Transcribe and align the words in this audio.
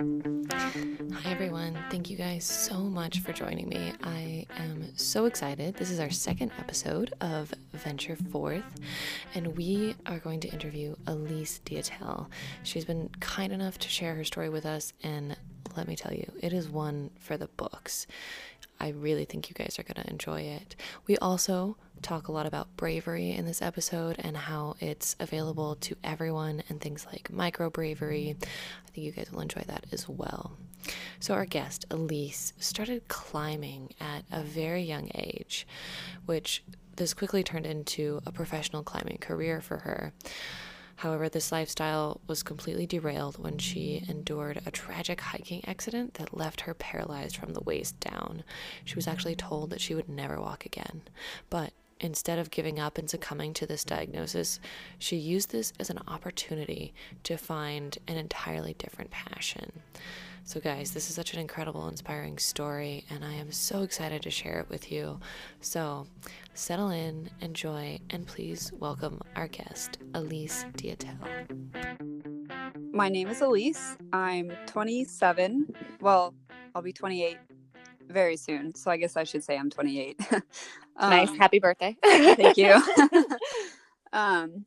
Hi, 0.00 1.32
everyone. 1.32 1.76
Thank 1.90 2.08
you 2.08 2.16
guys 2.16 2.44
so 2.44 2.74
much 2.78 3.18
for 3.18 3.32
joining 3.32 3.68
me. 3.68 3.92
I 4.04 4.46
am 4.56 4.96
so 4.96 5.24
excited. 5.24 5.74
This 5.74 5.90
is 5.90 5.98
our 5.98 6.10
second 6.10 6.52
episode 6.56 7.12
of 7.20 7.52
Venture 7.72 8.14
Forth, 8.14 8.62
and 9.34 9.56
we 9.56 9.96
are 10.06 10.20
going 10.20 10.38
to 10.38 10.48
interview 10.50 10.94
Elise 11.08 11.60
Diatel. 11.64 12.28
She's 12.62 12.84
been 12.84 13.10
kind 13.18 13.52
enough 13.52 13.76
to 13.78 13.88
share 13.88 14.14
her 14.14 14.22
story 14.22 14.48
with 14.48 14.66
us, 14.66 14.92
and 15.02 15.36
let 15.76 15.88
me 15.88 15.96
tell 15.96 16.14
you, 16.14 16.30
it 16.40 16.52
is 16.52 16.68
one 16.68 17.10
for 17.18 17.36
the 17.36 17.48
books. 17.48 18.06
I 18.80 18.90
really 18.90 19.24
think 19.24 19.48
you 19.48 19.54
guys 19.54 19.78
are 19.78 19.82
going 19.82 20.02
to 20.04 20.10
enjoy 20.10 20.42
it. 20.42 20.76
We 21.06 21.16
also 21.18 21.76
talk 22.02 22.28
a 22.28 22.32
lot 22.32 22.46
about 22.46 22.76
bravery 22.76 23.32
in 23.32 23.44
this 23.44 23.60
episode 23.60 24.16
and 24.18 24.36
how 24.36 24.76
it's 24.80 25.16
available 25.18 25.76
to 25.76 25.96
everyone 26.04 26.62
and 26.68 26.80
things 26.80 27.06
like 27.06 27.32
micro 27.32 27.70
bravery. 27.70 28.36
I 28.40 28.90
think 28.90 29.04
you 29.04 29.12
guys 29.12 29.30
will 29.32 29.40
enjoy 29.40 29.62
that 29.66 29.86
as 29.92 30.08
well. 30.08 30.56
So, 31.20 31.34
our 31.34 31.44
guest, 31.44 31.86
Elise, 31.90 32.52
started 32.58 33.08
climbing 33.08 33.94
at 34.00 34.24
a 34.30 34.42
very 34.42 34.82
young 34.82 35.10
age, 35.14 35.66
which 36.24 36.62
this 36.96 37.14
quickly 37.14 37.42
turned 37.42 37.66
into 37.66 38.20
a 38.24 38.32
professional 38.32 38.82
climbing 38.82 39.18
career 39.18 39.60
for 39.60 39.78
her. 39.78 40.12
However, 40.98 41.28
this 41.28 41.52
lifestyle 41.52 42.20
was 42.26 42.42
completely 42.42 42.84
derailed 42.84 43.38
when 43.38 43.58
she 43.58 44.04
endured 44.08 44.60
a 44.66 44.72
tragic 44.72 45.20
hiking 45.20 45.64
accident 45.64 46.14
that 46.14 46.36
left 46.36 46.62
her 46.62 46.74
paralyzed 46.74 47.36
from 47.36 47.54
the 47.54 47.62
waist 47.62 48.00
down. 48.00 48.42
She 48.84 48.96
was 48.96 49.06
actually 49.06 49.36
told 49.36 49.70
that 49.70 49.80
she 49.80 49.94
would 49.94 50.08
never 50.08 50.40
walk 50.40 50.66
again. 50.66 51.02
But 51.50 51.72
instead 52.00 52.40
of 52.40 52.50
giving 52.50 52.80
up 52.80 52.98
and 52.98 53.08
succumbing 53.08 53.54
to 53.54 53.66
this 53.66 53.84
diagnosis, 53.84 54.58
she 54.98 55.14
used 55.14 55.52
this 55.52 55.72
as 55.78 55.88
an 55.88 56.00
opportunity 56.08 56.92
to 57.22 57.36
find 57.36 57.96
an 58.08 58.16
entirely 58.16 58.74
different 58.74 59.12
passion. 59.12 59.82
So, 60.48 60.60
guys, 60.60 60.92
this 60.92 61.10
is 61.10 61.14
such 61.14 61.34
an 61.34 61.40
incredible, 61.40 61.88
inspiring 61.88 62.38
story, 62.38 63.04
and 63.10 63.22
I 63.22 63.34
am 63.34 63.52
so 63.52 63.82
excited 63.82 64.22
to 64.22 64.30
share 64.30 64.60
it 64.60 64.70
with 64.70 64.90
you. 64.90 65.20
So, 65.60 66.06
settle 66.54 66.88
in, 66.88 67.28
enjoy, 67.42 67.98
and 68.08 68.26
please 68.26 68.72
welcome 68.80 69.20
our 69.36 69.46
guest, 69.48 69.98
Elise 70.14 70.64
Diatel. 70.72 71.18
My 72.92 73.10
name 73.10 73.28
is 73.28 73.42
Elise. 73.42 73.98
I'm 74.14 74.50
27. 74.64 75.66
Well, 76.00 76.32
I'll 76.74 76.80
be 76.80 76.94
28 76.94 77.36
very 78.08 78.38
soon. 78.38 78.74
So, 78.74 78.90
I 78.90 78.96
guess 78.96 79.18
I 79.18 79.24
should 79.24 79.44
say 79.44 79.58
I'm 79.58 79.68
28. 79.68 80.18
um, 80.32 80.42
nice. 81.10 81.36
Happy 81.36 81.58
birthday. 81.58 81.94
thank 82.02 82.56
you. 82.56 82.72
um, 84.14 84.64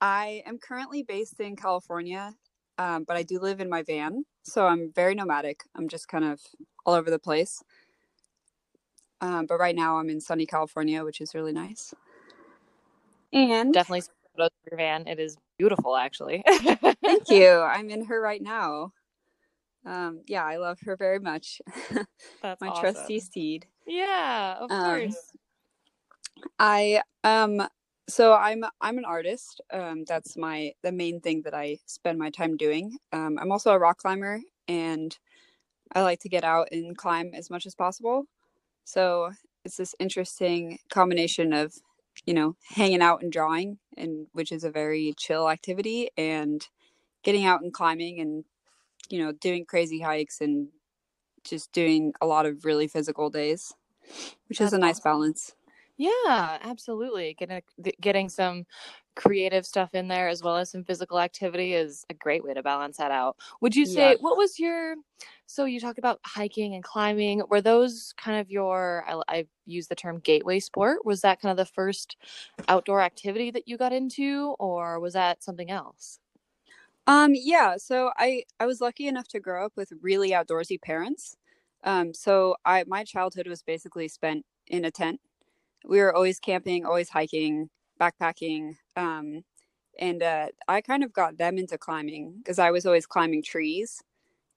I 0.00 0.42
am 0.46 0.58
currently 0.58 1.04
based 1.04 1.38
in 1.38 1.54
California, 1.54 2.34
um, 2.78 3.04
but 3.04 3.16
I 3.16 3.22
do 3.22 3.40
live 3.40 3.60
in 3.60 3.68
my 3.70 3.82
van. 3.82 4.24
So 4.44 4.66
I'm 4.66 4.92
very 4.94 5.14
nomadic. 5.14 5.62
I'm 5.76 5.88
just 5.88 6.08
kind 6.08 6.24
of 6.24 6.40
all 6.86 6.94
over 6.94 7.10
the 7.10 7.18
place. 7.18 7.62
Um, 9.20 9.46
but 9.46 9.58
right 9.58 9.76
now 9.76 9.98
I'm 9.98 10.10
in 10.10 10.20
sunny 10.20 10.46
California, 10.46 11.04
which 11.04 11.20
is 11.20 11.34
really 11.34 11.52
nice. 11.52 11.94
And 13.32 13.72
definitely 13.72 14.02
photos 14.36 14.48
of 14.48 14.72
your 14.72 14.78
van. 14.78 15.06
It 15.08 15.20
is 15.20 15.36
beautiful, 15.58 15.96
actually. 15.96 16.44
thank 17.06 17.30
you. 17.30 17.50
I'm 17.60 17.90
in 17.90 18.06
her 18.06 18.20
right 18.20 18.42
now. 18.42 18.92
Um, 19.86 20.22
yeah, 20.28 20.44
I 20.44 20.58
love 20.58 20.78
her 20.84 20.96
very 20.96 21.20
much. 21.20 21.60
That's 22.42 22.62
my 22.62 22.68
awesome. 22.68 22.80
trusty 22.80 23.20
steed. 23.20 23.66
Yeah, 23.86 24.56
of 24.60 24.70
Um, 24.70 24.78
course. 24.78 25.32
I 26.58 27.02
um 27.24 27.66
so 28.08 28.34
I'm 28.34 28.64
I'm 28.80 28.98
an 28.98 29.04
artist. 29.04 29.60
Um 29.72 30.04
that's 30.06 30.36
my 30.36 30.72
the 30.82 30.92
main 30.92 31.20
thing 31.20 31.42
that 31.42 31.54
I 31.54 31.78
spend 31.86 32.18
my 32.18 32.30
time 32.30 32.56
doing. 32.56 32.98
Um 33.12 33.38
I'm 33.40 33.52
also 33.52 33.72
a 33.72 33.78
rock 33.78 33.98
climber 33.98 34.40
and 34.68 35.16
I 35.94 36.02
like 36.02 36.20
to 36.20 36.28
get 36.28 36.44
out 36.44 36.68
and 36.72 36.96
climb 36.96 37.32
as 37.34 37.50
much 37.50 37.66
as 37.66 37.74
possible. 37.74 38.24
So 38.84 39.32
it's 39.64 39.76
this 39.76 39.94
interesting 40.00 40.78
combination 40.90 41.52
of, 41.52 41.74
you 42.26 42.34
know, 42.34 42.56
hanging 42.70 43.02
out 43.02 43.22
and 43.22 43.32
drawing 43.32 43.78
and 43.96 44.26
which 44.32 44.52
is 44.52 44.64
a 44.64 44.70
very 44.70 45.14
chill 45.18 45.48
activity 45.50 46.10
and 46.16 46.66
getting 47.22 47.44
out 47.44 47.62
and 47.62 47.72
climbing 47.72 48.20
and 48.20 48.44
you 49.10 49.18
know, 49.18 49.32
doing 49.32 49.64
crazy 49.66 50.00
hikes 50.00 50.40
and 50.40 50.68
just 51.44 51.72
doing 51.72 52.12
a 52.20 52.26
lot 52.26 52.46
of 52.46 52.64
really 52.64 52.88
physical 52.88 53.30
days, 53.30 53.74
which 54.48 54.60
is 54.60 54.72
a 54.72 54.78
nice 54.78 54.98
awesome. 55.00 55.02
balance. 55.12 55.54
Yeah, 55.98 56.58
absolutely. 56.62 57.34
Getting 57.34 57.62
getting 58.00 58.28
some 58.28 58.64
creative 59.14 59.66
stuff 59.66 59.94
in 59.94 60.08
there 60.08 60.28
as 60.28 60.42
well 60.42 60.56
as 60.56 60.70
some 60.70 60.84
physical 60.84 61.20
activity 61.20 61.74
is 61.74 62.04
a 62.08 62.14
great 62.14 62.42
way 62.42 62.54
to 62.54 62.62
balance 62.62 62.96
that 62.96 63.10
out. 63.10 63.36
Would 63.60 63.76
you 63.76 63.84
say 63.84 64.14
Yeah. 64.14 64.16
what 64.20 64.36
was 64.38 64.58
your 64.58 64.94
so 65.46 65.66
you 65.66 65.80
talked 65.80 65.98
about 65.98 66.18
hiking 66.24 66.74
and 66.74 66.82
climbing. 66.82 67.42
Were 67.50 67.60
those 67.60 68.14
kind 68.16 68.40
of 68.40 68.50
your 68.50 69.04
I, 69.06 69.22
I 69.28 69.46
use 69.66 69.88
the 69.88 69.94
term 69.94 70.18
gateway 70.20 70.60
sport? 70.60 71.04
Was 71.04 71.20
that 71.22 71.40
kind 71.40 71.50
of 71.50 71.58
the 71.58 71.70
first 71.70 72.16
outdoor 72.68 73.02
activity 73.02 73.50
that 73.50 73.68
you 73.68 73.76
got 73.76 73.92
into 73.92 74.56
or 74.58 74.98
was 74.98 75.12
that 75.12 75.42
something 75.42 75.70
else? 75.70 76.20
Um, 77.06 77.32
yeah, 77.34 77.76
so 77.78 78.12
I 78.16 78.44
I 78.60 78.66
was 78.66 78.80
lucky 78.80 79.06
enough 79.08 79.28
to 79.28 79.40
grow 79.40 79.66
up 79.66 79.72
with 79.76 79.92
really 80.00 80.30
outdoorsy 80.30 80.80
parents. 80.80 81.36
Um, 81.84 82.14
so 82.14 82.56
I 82.64 82.84
my 82.86 83.04
childhood 83.04 83.48
was 83.48 83.62
basically 83.62 84.08
spent 84.08 84.46
in 84.68 84.84
a 84.84 84.90
tent. 84.90 85.20
We 85.86 86.00
were 86.00 86.14
always 86.14 86.38
camping, 86.40 86.84
always 86.86 87.08
hiking, 87.10 87.70
backpacking. 88.00 88.76
Um, 88.96 89.44
and 89.98 90.22
uh, 90.22 90.48
I 90.68 90.80
kind 90.82 91.04
of 91.04 91.12
got 91.12 91.38
them 91.38 91.58
into 91.58 91.78
climbing 91.78 92.36
because 92.38 92.58
I 92.58 92.70
was 92.70 92.86
always 92.86 93.06
climbing 93.06 93.42
trees. 93.42 94.02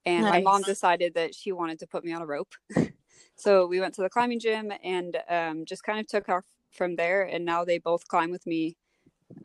And 0.06 0.28
my 0.28 0.40
mom 0.40 0.64
decided 0.64 1.14
that 1.14 1.34
she 1.34 1.52
wanted 1.52 1.78
to 1.80 1.86
put 1.86 2.04
me 2.04 2.12
on 2.12 2.22
a 2.22 2.26
rope. 2.26 2.54
so 3.36 3.66
we 3.66 3.80
went 3.80 3.94
to 3.94 4.02
the 4.02 4.10
climbing 4.10 4.40
gym 4.40 4.72
and 4.84 5.18
um, 5.28 5.64
just 5.66 5.84
kind 5.84 6.00
of 6.00 6.06
took 6.08 6.28
off 6.28 6.46
from 6.72 6.96
there. 6.96 7.22
And 7.24 7.44
now 7.44 7.64
they 7.64 7.78
both 7.78 8.08
climb 8.08 8.30
with 8.30 8.46
me 8.46 8.76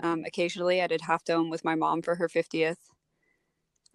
um, 0.02 0.24
occasionally. 0.25 0.81
I 0.81 0.88
did 0.88 1.02
Half 1.02 1.25
Dome 1.25 1.50
with 1.50 1.66
my 1.66 1.75
mom 1.75 2.02
for 2.02 2.16
her 2.16 2.30
50th. 2.30 2.78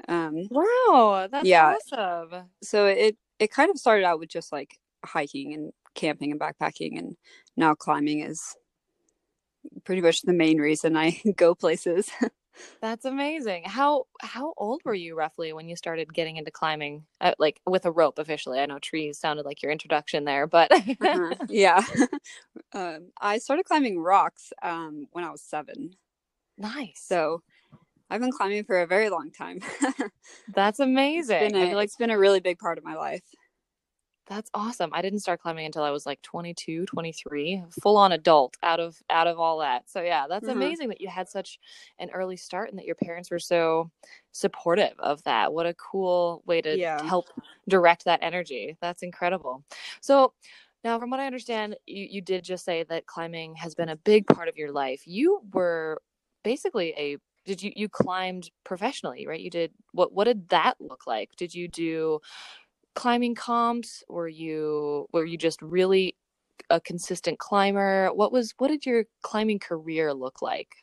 Um, 0.09 0.51
Wow, 0.51 1.29
that's 1.31 1.53
Yeah. 1.53 1.55
awesome. 1.55 2.51
so 2.63 2.87
it 2.87 3.17
it 3.39 3.51
kind 3.51 3.71
of 3.71 3.79
started 3.79 4.05
out 4.05 4.19
with 4.19 4.29
just 4.31 4.53
like 4.53 4.79
hiking 5.05 5.55
and 5.55 5.73
camping 5.95 6.31
and 6.33 6.41
backpacking, 6.41 6.99
and 6.99 7.17
now 7.57 7.75
climbing 7.75 8.21
is 8.21 8.57
pretty 9.85 10.03
much 10.03 10.23
the 10.23 10.33
main 10.33 10.59
reason 10.59 10.97
I 10.97 11.21
go 11.37 11.55
places. 11.55 12.11
That's 12.83 13.05
amazing. 13.07 13.65
How 13.65 14.05
how 14.21 14.53
old 14.57 14.83
were 14.85 14.95
you 14.95 15.15
roughly 15.17 15.53
when 15.53 15.69
you 15.69 15.77
started 15.77 16.13
getting 16.13 16.37
into 16.37 16.51
climbing, 16.51 17.07
uh, 17.21 17.33
like 17.39 17.61
with 17.67 17.87
a 17.87 17.91
rope 17.91 18.19
officially? 18.19 18.61
I 18.61 18.67
know 18.67 18.79
trees 18.79 19.19
sounded 19.19 19.47
like 19.47 19.63
your 19.63 19.73
introduction 19.73 20.25
there, 20.25 20.47
but 20.47 20.71
Uh-huh. 21.01 21.35
Yeah, 21.49 21.83
um, 22.73 23.13
I 23.21 23.39
started 23.39 23.65
climbing 23.67 23.99
rocks 24.01 24.53
um, 24.63 25.09
when 25.13 25.25
I 25.25 25.31
was 25.31 25.43
seven, 25.43 25.97
nice. 26.59 27.19
so 27.19 27.43
I've 28.11 28.21
been 28.21 28.33
climbing 28.33 28.65
for 28.65 28.81
a 28.81 28.87
very 28.87 29.11
long 29.11 29.31
time. 29.33 29.61
That's 30.49 30.81
amazing. 30.81 31.37
It's 31.37 31.55
been, 31.55 31.57
I 31.61 31.67
a, 31.69 31.69
feel 31.69 31.77
like 31.77 31.87
it's 31.87 31.97
been 31.97 32.11
a 32.11 32.19
really 32.19 32.41
big 32.41 32.59
part 32.59 32.79
of 32.79 32.85
my 32.85 32.95
life. 32.95 33.23
That's 34.27 34.51
awesome. 34.55 34.91
I 34.93 35.03
didn't 35.03 35.21
start 35.21 35.41
climbing 35.41 35.67
until 35.67 35.85
I 35.85 35.91
was 35.91 36.05
like 36.05 36.21
22, 36.23 36.87
23, 36.87 37.63
full 37.71 37.97
on 37.97 38.13
adult 38.13 38.57
out 38.63 38.81
of 38.81 39.01
out 39.09 39.27
of 39.29 39.39
all 39.39 39.59
that. 39.61 39.89
So 39.89 40.03
yeah, 40.03 40.27
that's 40.29 40.49
Mhm. 40.49 40.49
amazing 40.49 40.89
that 40.89 41.01
you 41.01 41.09
had 41.09 41.29
such 41.29 41.59
an 41.99 42.11
early 42.11 42.37
start 42.37 42.69
and 42.71 42.79
that 42.79 42.87
your 42.87 42.97
parents 42.97 43.31
were 43.31 43.39
so 43.39 43.91
supportive 44.33 44.99
of 44.99 45.23
that. 45.25 45.53
What 45.53 45.67
a 45.67 45.75
cool 45.75 46.43
way 46.45 46.61
to 46.63 46.79
Yeah. 46.79 47.03
help 47.03 47.27
direct 47.69 48.05
that 48.05 48.21
energy. 48.23 48.77
That's 48.81 49.03
incredible. 49.03 49.65
So 50.01 50.35
now 50.85 50.99
from 50.99 51.11
what 51.11 51.21
I 51.21 51.27
understand, 51.27 51.77
you, 51.87 52.07
you 52.11 52.21
did 52.21 52.45
just 52.45 52.65
say 52.65 52.83
that 52.85 53.07
climbing 53.07 53.55
has 53.57 53.75
been 53.75 53.89
a 53.89 53.97
big 53.97 54.27
part 54.27 54.49
of 54.49 54.57
your 54.57 54.73
life. 54.73 55.03
You 55.07 55.41
were 55.53 56.03
basically 56.43 56.95
a 56.97 57.19
did 57.45 57.63
you 57.63 57.73
you 57.77 57.89
climbed 57.89 58.51
professionally, 58.65 59.25
right? 59.27 59.41
You 59.41 59.51
did 59.51 59.73
what 59.93 60.13
what 60.13 60.25
did 60.25 60.49
that 60.49 60.81
look 60.81 61.07
like? 61.07 61.37
Did 61.37 61.55
you 61.55 61.69
do 61.69 62.21
climbing 62.97 63.37
comps? 63.37 64.03
Were 64.09 64.29
you 64.29 65.07
were 65.13 65.25
you 65.25 65.39
just 65.39 65.63
really 65.63 66.17
a 66.71 66.81
consistent 66.81 67.39
climber? 67.39 68.09
What 68.13 68.33
was 68.33 68.55
what 68.59 68.69
did 68.69 68.85
your 68.87 69.05
climbing 69.23 69.61
career 69.61 70.13
look 70.13 70.43
like? 70.43 70.75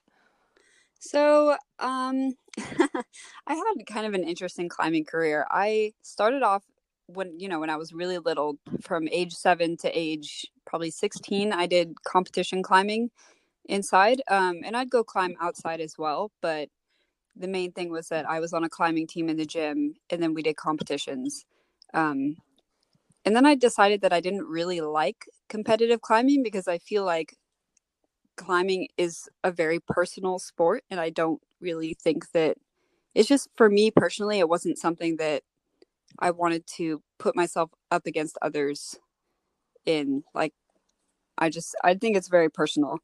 So, 1.06 1.58
um, 1.80 2.32
I 2.58 3.56
had 3.56 3.86
kind 3.88 4.06
of 4.08 4.14
an 4.14 4.24
interesting 4.24 4.70
climbing 4.70 5.04
career. 5.04 5.46
I 5.52 5.92
started 6.02 6.44
off 6.44 6.64
when, 7.08 7.38
you 7.42 7.50
know, 7.50 7.60
when 7.60 7.70
I 7.70 7.76
was 7.76 7.92
really 7.92 8.20
little, 8.20 8.58
from 8.82 9.10
age 9.10 9.34
seven 9.34 9.76
to 9.78 9.90
age 9.90 10.48
probably 10.66 10.92
16, 10.92 11.52
I 11.52 11.68
did 11.68 12.02
competition 12.06 12.64
climbing 12.64 13.12
inside. 13.66 14.22
Um, 14.30 14.62
and 14.64 14.78
I'd 14.78 14.90
go 14.90 15.04
climb 15.04 15.36
outside 15.42 15.82
as 15.82 15.98
well. 15.98 16.32
But 16.42 16.70
the 17.36 17.50
main 17.50 17.74
thing 17.74 17.92
was 17.92 18.08
that 18.08 18.30
I 18.30 18.40
was 18.40 18.54
on 18.54 18.64
a 18.64 18.70
climbing 18.70 19.08
team 19.08 19.28
in 19.28 19.36
the 19.36 19.46
gym 19.46 19.96
and 20.10 20.24
then 20.24 20.34
we 20.34 20.42
did 20.42 20.56
competitions. 20.56 21.46
Um, 21.94 22.38
and 23.26 23.36
then 23.36 23.46
I 23.46 23.56
decided 23.56 24.02
that 24.02 24.14
I 24.14 24.20
didn't 24.20 24.46
really 24.46 24.82
like 24.82 25.26
competitive 25.50 26.02
climbing 26.02 26.44
because 26.44 26.68
I 26.68 26.78
feel 26.78 27.06
like 27.06 27.36
climbing 28.36 28.88
is 28.98 29.30
a 29.44 29.52
very 29.52 29.80
personal 29.80 30.40
sport 30.40 30.84
and 30.90 31.00
I 31.00 31.10
don't 31.10 31.42
really 31.62 31.96
think 32.02 32.32
that 32.32 32.58
it's 33.14 33.30
just 33.30 33.48
for 33.56 33.70
me 33.70 33.92
personally 33.92 34.40
it 34.40 34.50
wasn't 34.50 34.80
something 34.80 35.18
that 35.18 35.44
I 36.20 36.32
wanted 36.32 36.66
to 36.78 37.02
put 37.20 37.36
myself 37.36 37.72
up 37.92 38.06
against 38.06 38.38
others 38.42 38.96
in 39.86 40.24
like 40.34 40.54
I 41.38 41.50
just 41.50 41.76
I 41.84 41.94
think 41.96 42.18
it's 42.18 42.28
very 42.28 42.50
personal. 42.50 43.00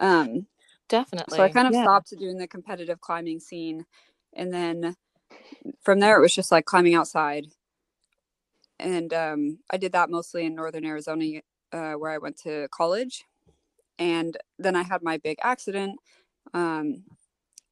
Um 0.00 0.46
Definitely. 0.88 1.36
so 1.36 1.44
I 1.44 1.48
kind 1.50 1.68
of 1.68 1.74
yeah. 1.74 1.84
stopped 1.84 2.12
doing 2.18 2.38
the 2.38 2.48
competitive 2.48 3.00
climbing 3.00 3.38
scene 3.38 3.84
and 4.32 4.52
then 4.52 4.96
from 5.82 6.00
there 6.00 6.16
it 6.16 6.22
was 6.22 6.34
just 6.34 6.50
like 6.50 6.64
climbing 6.64 6.94
outside. 6.94 7.46
And 8.80 9.12
um 9.12 9.58
I 9.70 9.76
did 9.76 9.92
that 9.92 10.10
mostly 10.10 10.44
in 10.46 10.54
northern 10.54 10.84
Arizona 10.84 11.40
uh, 11.72 11.92
where 11.94 12.10
I 12.10 12.18
went 12.18 12.36
to 12.42 12.68
college. 12.72 13.24
And 13.98 14.36
then 14.58 14.76
I 14.76 14.82
had 14.82 15.02
my 15.02 15.18
big 15.18 15.38
accident. 15.42 15.98
Um 16.54 17.04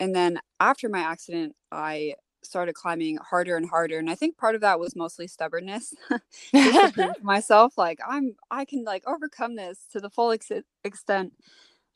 and 0.00 0.14
then 0.14 0.40
after 0.60 0.88
my 0.88 1.00
accident 1.00 1.56
I 1.72 2.14
started 2.43 2.75
climbing 2.75 3.16
harder 3.19 3.56
and 3.56 3.69
harder 3.69 3.99
and 3.99 4.08
i 4.08 4.14
think 4.14 4.37
part 4.37 4.55
of 4.55 4.60
that 4.60 4.78
was 4.78 4.94
mostly 4.96 5.26
stubbornness 5.26 5.94
just 6.55 6.81
to 6.81 6.93
prove 6.93 7.14
to 7.16 7.22
myself 7.22 7.76
like 7.76 7.99
i'm 8.06 8.37
i 8.50 8.64
can 8.64 8.84
like 8.84 9.02
overcome 9.06 9.56
this 9.56 9.87
to 9.90 10.00
the 10.00 10.10
full 10.10 10.31
ex- 10.31 10.50
extent 10.84 11.32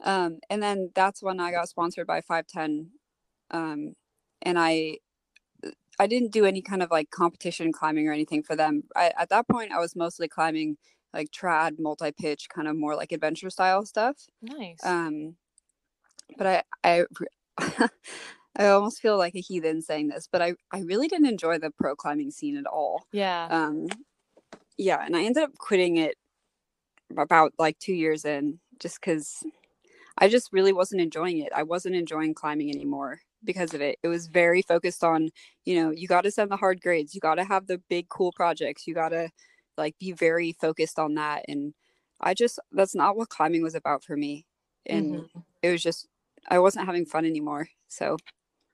um 0.04 0.38
and 0.50 0.62
then 0.62 0.90
that's 0.94 1.22
when 1.22 1.40
i 1.40 1.50
got 1.50 1.68
sponsored 1.68 2.06
by 2.06 2.20
Five 2.20 2.46
Ten 2.46 2.90
um 3.50 3.94
and 4.42 4.58
i 4.58 4.98
i 5.98 6.06
didn't 6.06 6.32
do 6.32 6.44
any 6.44 6.62
kind 6.62 6.82
of 6.82 6.90
like 6.90 7.10
competition 7.10 7.72
climbing 7.72 8.08
or 8.08 8.12
anything 8.12 8.42
for 8.42 8.56
them 8.56 8.82
I, 8.96 9.12
at 9.18 9.28
that 9.30 9.48
point 9.48 9.72
i 9.72 9.78
was 9.78 9.96
mostly 9.96 10.28
climbing 10.28 10.76
like 11.12 11.30
trad 11.30 11.78
multi-pitch 11.78 12.48
kind 12.48 12.68
of 12.68 12.76
more 12.76 12.96
like 12.96 13.12
adventure 13.12 13.50
style 13.50 13.84
stuff 13.84 14.16
nice. 14.40 14.84
um 14.84 15.36
but 16.38 16.64
i 16.84 17.04
i 17.58 17.88
I 18.56 18.66
almost 18.68 19.00
feel 19.00 19.16
like 19.16 19.34
a 19.34 19.40
heathen 19.40 19.80
saying 19.80 20.08
this, 20.08 20.28
but 20.30 20.42
I, 20.42 20.54
I 20.70 20.80
really 20.80 21.08
didn't 21.08 21.26
enjoy 21.28 21.58
the 21.58 21.70
pro 21.70 21.96
climbing 21.96 22.30
scene 22.30 22.56
at 22.56 22.66
all. 22.66 23.06
yeah. 23.10 23.48
Um, 23.50 23.86
yeah, 24.76 25.02
and 25.04 25.16
I 25.16 25.24
ended 25.24 25.42
up 25.42 25.56
quitting 25.56 25.96
it 25.96 26.16
about 27.16 27.52
like 27.58 27.78
two 27.78 27.94
years 27.94 28.24
in, 28.24 28.58
just 28.78 29.00
because 29.00 29.42
I 30.18 30.28
just 30.28 30.52
really 30.52 30.72
wasn't 30.72 31.00
enjoying 31.00 31.38
it. 31.38 31.52
I 31.54 31.62
wasn't 31.62 31.94
enjoying 31.94 32.34
climbing 32.34 32.70
anymore 32.70 33.20
because 33.44 33.74
of 33.74 33.80
it. 33.80 33.98
It 34.02 34.08
was 34.08 34.26
very 34.28 34.62
focused 34.62 35.04
on, 35.04 35.30
you 35.64 35.74
know, 35.76 35.90
you 35.90 36.08
got 36.08 36.22
to 36.22 36.30
send 36.30 36.50
the 36.50 36.56
hard 36.56 36.80
grades, 36.80 37.14
you 37.14 37.20
got 37.20 37.36
to 37.36 37.44
have 37.44 37.66
the 37.66 37.78
big 37.88 38.08
cool 38.08 38.32
projects, 38.32 38.86
you 38.86 38.94
got 38.94 39.10
to 39.10 39.30
like 39.76 39.98
be 39.98 40.12
very 40.12 40.52
focused 40.52 40.98
on 40.98 41.14
that. 41.14 41.44
And 41.48 41.74
I 42.20 42.34
just 42.34 42.58
that's 42.72 42.94
not 42.94 43.16
what 43.16 43.28
climbing 43.30 43.62
was 43.62 43.74
about 43.74 44.04
for 44.04 44.16
me, 44.16 44.46
and 44.86 45.24
Mhm. 45.24 45.44
it 45.62 45.70
was 45.72 45.82
just 45.82 46.08
I 46.48 46.58
wasn't 46.58 46.86
having 46.86 47.06
fun 47.06 47.24
anymore. 47.26 47.68
So 47.88 48.18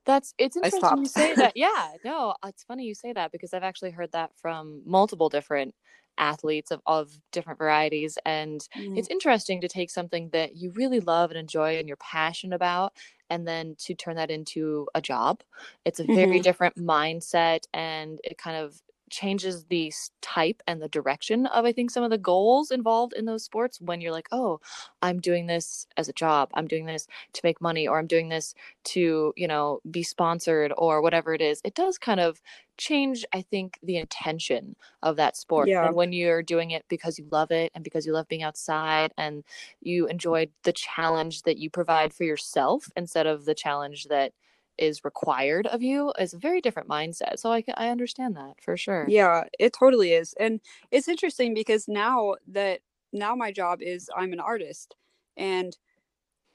That's 0.04 0.34
it's 0.38 0.56
interesting 0.56 0.98
you 0.98 1.08
say 1.08 1.34
that. 1.34 1.52
Yeah, 1.56 1.96
no, 2.04 2.34
it's 2.44 2.64
funny 2.64 2.84
you 2.86 2.94
say 2.94 3.12
that 3.12 3.30
because 3.32 3.52
I've 3.52 3.62
actually 3.62 3.90
heard 3.90 4.12
that 4.12 4.32
from 4.36 4.82
multiple 4.86 5.28
different 5.28 5.74
athletes 6.18 6.70
of, 6.70 6.80
of 6.86 7.12
different 7.32 7.58
varieties. 7.58 8.18
And 8.26 8.66
it's 8.94 9.08
interesting 9.10 9.60
to 9.62 9.68
take 9.68 9.90
something 9.90 10.30
that 10.30 10.56
you 10.56 10.70
really 10.72 11.00
love 11.00 11.30
and 11.30 11.38
enjoy 11.38 11.78
and 11.78 11.88
you're 11.88 11.96
passionate 11.98 12.54
about 12.56 12.94
and 13.30 13.46
then 13.46 13.76
to 13.78 13.94
turn 13.94 14.16
that 14.16 14.30
into 14.30 14.88
a 14.94 15.00
job. 15.02 15.42
It's 15.84 16.00
a 16.00 16.04
very 16.06 16.38
Mhm. 16.38 16.42
different 16.42 16.76
mindset 16.76 17.64
and 17.74 18.20
it 18.24 18.38
kind 18.38 18.56
of 18.56 18.80
changes 19.10 19.64
the 19.66 19.92
type 20.20 20.62
and 20.66 20.80
the 20.82 20.88
direction 20.88 21.46
of 21.46 21.64
I 21.64 21.72
think 21.72 21.90
some 21.90 22.04
of 22.04 22.10
the 22.10 22.18
goals 22.18 22.70
involved 22.70 23.12
in 23.14 23.24
those 23.24 23.44
sports 23.44 23.80
when 23.80 24.00
you're 24.00 24.12
like, 24.12 24.28
"Oh, 24.32 24.60
I'm 25.02 25.20
doing 25.20 25.46
this 25.46 25.86
as 25.96 26.08
a 26.08 26.12
job. 26.12 26.50
I'm 26.54 26.66
doing 26.66 26.86
this 26.86 27.06
to 27.34 27.40
make 27.44 27.60
money 27.60 27.86
or 27.88 27.98
I'm 27.98 28.06
doing 28.06 28.28
this 28.28 28.54
to, 28.84 29.32
you 29.36 29.48
know, 29.48 29.80
be 29.90 30.02
sponsored 30.02 30.72
or 30.76 31.02
whatever 31.02 31.34
it 31.34 31.40
is." 31.40 31.60
It 31.64 31.74
does 31.74 31.98
kind 31.98 32.20
of 32.20 32.40
change 32.76 33.24
I 33.32 33.42
think 33.42 33.78
the 33.82 33.96
intention 33.96 34.76
of 35.02 35.16
that 35.16 35.36
sport. 35.36 35.68
Yeah. 35.68 35.86
And 35.86 35.94
when 35.96 36.12
you're 36.12 36.42
doing 36.42 36.70
it 36.70 36.84
because 36.88 37.18
you 37.18 37.26
love 37.30 37.50
it 37.50 37.72
and 37.74 37.84
because 37.84 38.06
you 38.06 38.12
love 38.12 38.28
being 38.28 38.42
outside 38.42 39.12
and 39.18 39.44
you 39.80 40.06
enjoy 40.06 40.48
the 40.62 40.72
challenge 40.72 41.42
that 41.42 41.58
you 41.58 41.70
provide 41.70 42.14
for 42.14 42.24
yourself 42.24 42.86
instead 42.96 43.26
of 43.26 43.44
the 43.44 43.54
challenge 43.54 44.04
that 44.04 44.32
is 44.78 45.04
required 45.04 45.66
of 45.66 45.82
you 45.82 46.12
is 46.18 46.34
a 46.34 46.38
very 46.38 46.60
different 46.60 46.88
mindset. 46.88 47.38
So 47.38 47.52
I 47.52 47.64
I 47.76 47.88
understand 47.88 48.36
that 48.36 48.54
for 48.62 48.76
sure. 48.76 49.06
Yeah, 49.08 49.44
it 49.58 49.72
totally 49.72 50.12
is. 50.12 50.34
And 50.38 50.60
it's 50.90 51.08
interesting 51.08 51.54
because 51.54 51.88
now 51.88 52.36
that 52.48 52.80
now 53.12 53.34
my 53.34 53.52
job 53.52 53.80
is 53.82 54.10
I'm 54.16 54.32
an 54.32 54.40
artist. 54.40 54.94
And 55.36 55.76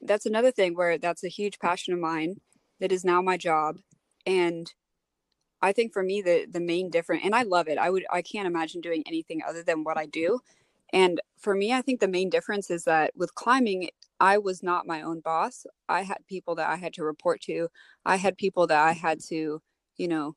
that's 0.00 0.26
another 0.26 0.50
thing 0.52 0.74
where 0.74 0.98
that's 0.98 1.24
a 1.24 1.28
huge 1.28 1.58
passion 1.58 1.94
of 1.94 2.00
mine 2.00 2.36
that 2.80 2.92
is 2.92 3.04
now 3.04 3.22
my 3.22 3.36
job. 3.36 3.78
And 4.26 4.72
I 5.62 5.72
think 5.72 5.92
for 5.92 6.02
me 6.02 6.22
the 6.22 6.46
the 6.50 6.60
main 6.60 6.90
difference 6.90 7.22
and 7.24 7.34
I 7.34 7.42
love 7.42 7.68
it. 7.68 7.78
I 7.78 7.90
would 7.90 8.04
I 8.10 8.22
can't 8.22 8.46
imagine 8.46 8.80
doing 8.80 9.02
anything 9.06 9.42
other 9.46 9.62
than 9.62 9.84
what 9.84 9.98
I 9.98 10.06
do. 10.06 10.40
And 10.92 11.20
for 11.38 11.54
me, 11.54 11.72
I 11.72 11.82
think 11.82 12.00
the 12.00 12.08
main 12.08 12.30
difference 12.30 12.70
is 12.70 12.84
that 12.84 13.12
with 13.16 13.34
climbing, 13.34 13.90
I 14.20 14.38
was 14.38 14.62
not 14.62 14.86
my 14.86 15.02
own 15.02 15.20
boss. 15.20 15.66
I 15.88 16.02
had 16.02 16.26
people 16.28 16.54
that 16.56 16.68
I 16.70 16.76
had 16.76 16.94
to 16.94 17.04
report 17.04 17.40
to. 17.42 17.68
I 18.04 18.16
had 18.16 18.36
people 18.36 18.66
that 18.68 18.80
I 18.86 18.92
had 18.92 19.20
to, 19.28 19.60
you 19.96 20.08
know, 20.08 20.36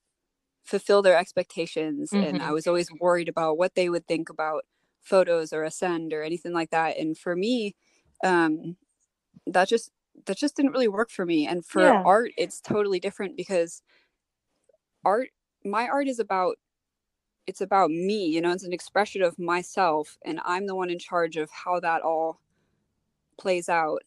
fulfill 0.65 1.01
their 1.01 1.17
expectations 1.17 2.15
and 2.21 2.41
i 2.41 2.51
Mhm. 2.51 2.53
was 2.53 2.67
always 2.67 2.91
worried 2.99 3.29
about 3.29 3.57
what 3.57 3.75
they 3.75 3.89
would 3.89 4.07
think 4.07 4.29
about 4.29 4.63
photos 5.01 5.53
or 5.53 5.63
ascend 5.63 6.13
or 6.13 6.23
anything 6.23 6.53
like 6.53 6.69
that 6.71 6.97
and 6.97 7.17
for 7.17 7.35
me 7.35 7.75
um 8.23 8.77
that 9.47 9.67
just 9.67 9.91
that 10.25 10.37
just 10.37 10.55
didn't 10.55 10.71
really 10.71 10.87
work 10.87 11.09
for 11.09 11.25
me 11.25 11.47
and 11.47 11.65
for 11.65 11.97
Yeah. 11.97 12.05
art 12.05 12.31
it's 12.37 12.61
totally 12.61 12.99
different 12.99 13.37
because 13.37 13.81
art 15.05 15.29
my 15.63 15.87
art 15.87 16.07
is 16.07 16.19
about 16.19 16.57
it's 17.47 17.61
about 17.61 17.91
me 17.91 18.27
you 18.27 18.41
know 18.41 18.51
it's 18.51 18.65
an 18.65 18.73
expression 18.73 19.21
of 19.23 19.39
myself 19.39 20.17
and 20.25 20.41
i'm 20.45 20.67
the 20.67 20.75
one 20.75 20.89
in 20.89 20.99
charge 20.99 21.37
of 21.37 21.49
how 21.51 21.79
that 21.79 22.01
all 22.03 22.41
plays 23.39 23.69
out 23.69 24.01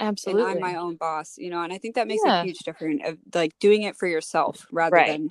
Absolutely. 0.00 0.42
and 0.42 0.52
i'm 0.52 0.60
my 0.60 0.76
own 0.76 0.96
boss 0.96 1.34
you 1.38 1.50
know 1.50 1.62
and 1.62 1.72
i 1.72 1.78
think 1.78 1.94
that 1.94 2.08
makes 2.08 2.22
Yeah. 2.24 2.42
a 2.42 2.44
huge 2.44 2.58
difference 2.60 3.02
of 3.06 3.18
like 3.34 3.52
doing 3.60 3.82
it 3.82 3.96
for 3.96 4.06
yourself 4.06 4.66
rather 4.72 4.96
Right. 4.96 5.08
than 5.08 5.30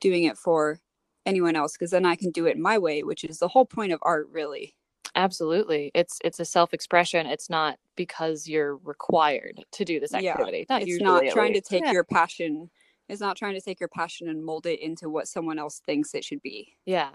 doing 0.00 0.24
it 0.24 0.36
for 0.38 0.80
anyone 1.26 1.56
else 1.56 1.72
because 1.72 1.90
then 1.90 2.06
i 2.06 2.16
can 2.16 2.30
do 2.30 2.46
it 2.46 2.58
my 2.58 2.78
way 2.78 3.02
which 3.02 3.24
is 3.24 3.38
the 3.38 3.48
whole 3.48 3.66
point 3.66 3.92
of 3.92 4.00
art 4.02 4.28
really 4.30 4.74
Absolutely. 5.16 5.90
It's 5.92 6.20
it's 6.24 6.38
a 6.38 6.44
self-expression. 6.44 7.26
It's 7.26 7.50
not 7.50 7.78
because 7.96 8.46
you're 8.46 8.76
required 8.76 9.58
to 9.72 9.84
do 9.84 9.98
this 9.98 10.12
Yeah, 10.12 10.30
activity. 10.32 10.66
Not 10.70 10.82
it's 10.82 11.00
not 11.00 11.24
trying 11.32 11.52
to 11.54 11.60
take 11.60 11.82
yeah. 11.84 11.92
your 11.92 12.04
passion 12.04 12.70
it's 13.08 13.20
not 13.20 13.36
trying 13.36 13.54
to 13.54 13.60
take 13.60 13.80
your 13.80 13.88
passion 13.88 14.28
and 14.28 14.44
mold 14.44 14.66
it 14.66 14.78
into 14.80 15.10
what 15.10 15.26
someone 15.26 15.58
else 15.58 15.80
thinks 15.84 16.14
it 16.14 16.24
should 16.24 16.40
be 16.42 16.76
Yeah. 16.86 17.10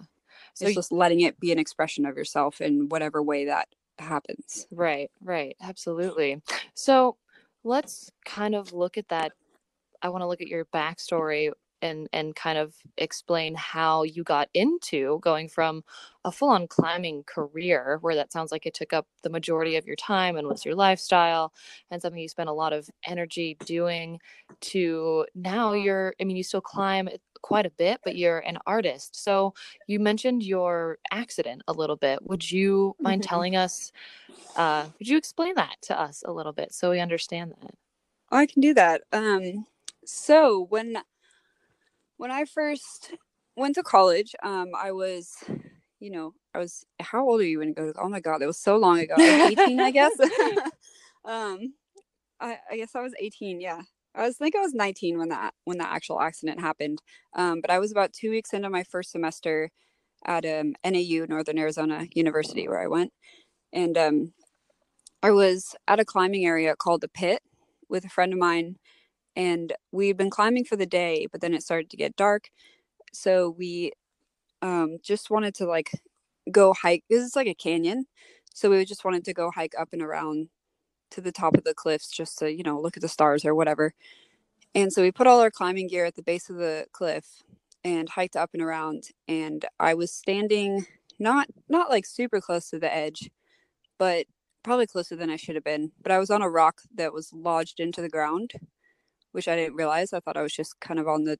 So 0.55 0.65
it's 0.65 0.71
y- 0.71 0.73
just 0.75 0.91
letting 0.91 1.21
it 1.21 1.39
be 1.39 1.53
an 1.53 1.59
expression 1.59 2.05
of 2.05 2.17
yourself 2.17 2.59
in 2.59 2.89
whatever 2.89 3.23
way 3.23 3.45
that 3.45 3.69
happens 3.99 4.67
right, 4.71 5.09
right. 5.23 5.55
Absolutely. 5.61 6.41
So 6.73 7.17
let's 7.63 8.11
kind 8.25 8.55
of 8.55 8.73
look 8.73 8.97
at 8.97 9.07
that. 9.09 9.31
I 10.01 10.09
want 10.09 10.21
to 10.21 10.27
look 10.27 10.41
at 10.41 10.47
your 10.47 10.65
backstory 10.65 11.51
and 11.81 12.07
and 12.13 12.35
kind 12.35 12.57
of 12.57 12.73
explain 12.97 13.53
how 13.55 14.03
you 14.03 14.23
got 14.23 14.47
into 14.53 15.19
going 15.21 15.47
from 15.49 15.83
a 16.23 16.31
full-on 16.31 16.67
climbing 16.67 17.23
career 17.25 17.97
where 18.01 18.15
that 18.15 18.31
sounds 18.31 18.51
like 18.51 18.65
it 18.65 18.73
took 18.73 18.93
up 18.93 19.05
the 19.23 19.29
majority 19.29 19.75
of 19.75 19.85
your 19.85 19.95
time 19.97 20.37
and 20.37 20.47
was 20.47 20.63
your 20.65 20.73
lifestyle 20.75 21.51
and 21.91 22.01
something 22.01 22.21
you 22.21 22.29
spent 22.29 22.49
a 22.49 22.53
lot 22.53 22.73
of 22.73 22.89
energy 23.05 23.57
doing 23.65 24.19
to 24.61 25.25
now 25.35 25.73
you're 25.73 26.13
I 26.19 26.23
mean 26.23 26.37
you 26.37 26.43
still 26.43 26.61
climb 26.61 27.09
quite 27.45 27.65
a 27.67 27.77
bit 27.77 27.99
but 28.03 28.15
you're 28.15 28.39
an 28.39 28.57
artist. 28.65 29.15
So 29.23 29.53
you 29.87 29.99
mentioned 29.99 30.41
your 30.43 30.97
accident 31.11 31.61
a 31.67 31.73
little 31.73 31.95
bit. 31.95 32.17
Would 32.23 32.49
you 32.51 32.95
mind 33.03 33.21
Mhm. 33.21 33.27
telling 33.29 33.55
us 33.55 33.91
uh 34.55 34.87
would 34.97 35.07
you 35.07 35.17
explain 35.17 35.53
that 35.55 35.75
to 35.81 35.93
us 35.99 36.23
a 36.25 36.31
little 36.31 36.53
bit 36.53 36.73
so 36.73 36.89
we 36.89 36.99
understand 36.99 37.53
that? 37.61 37.75
i 38.31 38.45
can 38.45 38.61
do 38.61 38.73
that 38.73 39.01
um 39.13 39.65
so 40.05 40.65
when 40.69 40.97
when 42.17 42.31
i 42.31 42.45
first 42.45 43.13
went 43.55 43.75
to 43.75 43.83
college 43.83 44.35
um 44.43 44.69
i 44.77 44.91
was 44.91 45.35
you 45.99 46.09
know 46.11 46.33
i 46.53 46.59
was 46.59 46.85
how 46.99 47.27
old 47.27 47.41
are 47.41 47.45
you 47.45 47.59
when 47.59 47.69
you 47.69 47.73
go 47.75 47.91
to 47.91 47.99
oh 48.01 48.09
my 48.09 48.19
god 48.19 48.41
it 48.41 48.47
was 48.47 48.57
so 48.59 48.77
long 48.77 48.99
ago 48.99 49.15
I 49.15 49.25
was 49.27 49.39
18 49.43 49.79
i 49.81 49.91
guess 49.91 50.17
um 51.25 51.73
I, 52.39 52.57
I 52.71 52.77
guess 52.77 52.95
i 52.95 53.01
was 53.01 53.13
18 53.19 53.61
yeah 53.61 53.81
i 54.15 54.25
was 54.25 54.37
think 54.37 54.55
i 54.55 54.59
was 54.61 54.73
19 54.73 55.17
when 55.17 55.29
that 55.29 55.53
when 55.65 55.77
that 55.77 55.93
actual 55.93 56.21
accident 56.21 56.59
happened 56.59 57.01
um 57.35 57.61
but 57.61 57.69
i 57.71 57.79
was 57.79 57.91
about 57.91 58.13
two 58.13 58.29
weeks 58.29 58.53
into 58.53 58.69
my 58.69 58.83
first 58.83 59.11
semester 59.11 59.69
at 60.25 60.45
um 60.45 60.73
nau 60.85 61.25
northern 61.27 61.57
arizona 61.59 62.07
university 62.13 62.67
where 62.67 62.81
i 62.81 62.87
went 62.87 63.11
and 63.73 63.97
um 63.97 64.33
i 65.23 65.31
was 65.31 65.75
at 65.87 65.99
a 65.99 66.05
climbing 66.05 66.45
area 66.45 66.75
called 66.75 67.01
the 67.01 67.09
pit 67.09 67.41
with 67.89 68.05
a 68.05 68.09
friend 68.09 68.33
of 68.33 68.39
mine 68.39 68.77
and 69.35 69.73
we'd 69.91 70.17
been 70.17 70.29
climbing 70.29 70.65
for 70.65 70.75
the 70.75 70.85
day 70.85 71.27
but 71.31 71.41
then 71.41 71.53
it 71.53 71.63
started 71.63 71.89
to 71.89 71.97
get 71.97 72.15
dark 72.15 72.49
so 73.13 73.49
we 73.57 73.91
um 74.61 74.97
just 75.03 75.29
wanted 75.29 75.53
to 75.55 75.65
like 75.65 75.91
go 76.51 76.73
hike 76.73 77.03
this 77.09 77.23
is 77.23 77.35
like 77.35 77.47
a 77.47 77.55
canyon 77.55 78.05
so 78.53 78.69
we 78.69 78.85
just 78.85 79.05
wanted 79.05 79.25
to 79.25 79.33
go 79.33 79.51
hike 79.51 79.73
up 79.79 79.89
and 79.93 80.01
around 80.01 80.49
to 81.15 81.21
the 81.21 81.31
top 81.31 81.57
of 81.57 81.63
the 81.63 81.73
cliffs 81.73 82.09
just 82.09 82.37
to 82.39 82.53
you 82.53 82.63
know 82.63 82.79
look 82.79 82.97
at 82.97 83.01
the 83.01 83.07
stars 83.07 83.43
or 83.45 83.55
whatever 83.55 83.93
and 84.73 84.91
so 84.93 85.01
we 85.01 85.11
put 85.11 85.27
all 85.27 85.41
our 85.41 85.51
climbing 85.51 85.87
gear 85.87 86.05
at 86.05 86.15
the 86.15 86.23
base 86.23 86.49
of 86.49 86.57
the 86.57 86.85
cliff 86.91 87.43
and 87.83 88.09
hiked 88.09 88.35
up 88.35 88.51
and 88.53 88.61
around 88.61 89.05
and 89.27 89.65
I 89.79 89.93
was 89.93 90.11
standing 90.11 90.85
not 91.19 91.47
not 91.69 91.89
like 91.89 92.05
super 92.05 92.41
close 92.41 92.69
to 92.69 92.79
the 92.79 92.93
edge, 92.93 93.29
but 93.97 94.25
probably 94.63 94.87
closer 94.87 95.15
than 95.15 95.29
I 95.29 95.35
should 95.35 95.55
have 95.55 95.63
been. 95.63 95.91
But 96.01 96.11
I 96.11 96.19
was 96.19 96.29
on 96.29 96.41
a 96.41 96.49
rock 96.49 96.81
that 96.95 97.13
was 97.13 97.31
lodged 97.33 97.79
into 97.79 98.01
the 98.01 98.09
ground, 98.09 98.53
which 99.31 99.47
I 99.47 99.55
didn't 99.55 99.75
realize. 99.75 100.13
I 100.13 100.19
thought 100.19 100.37
I 100.37 100.41
was 100.41 100.53
just 100.53 100.79
kind 100.79 100.99
of 100.99 101.07
on 101.07 101.23
the 101.23 101.37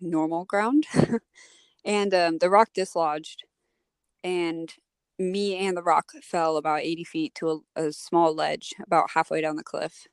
normal 0.00 0.44
ground. 0.44 0.86
and 1.84 2.14
um, 2.14 2.38
the 2.38 2.50
rock 2.50 2.70
dislodged, 2.74 3.44
and 4.22 4.72
me 5.18 5.56
and 5.56 5.76
the 5.76 5.82
rock 5.82 6.12
fell 6.22 6.56
about 6.56 6.80
80 6.80 7.04
feet 7.04 7.34
to 7.36 7.62
a, 7.76 7.86
a 7.86 7.92
small 7.92 8.34
ledge 8.34 8.74
about 8.84 9.10
halfway 9.14 9.40
down 9.40 9.56
the 9.56 9.64
cliff. 9.64 10.06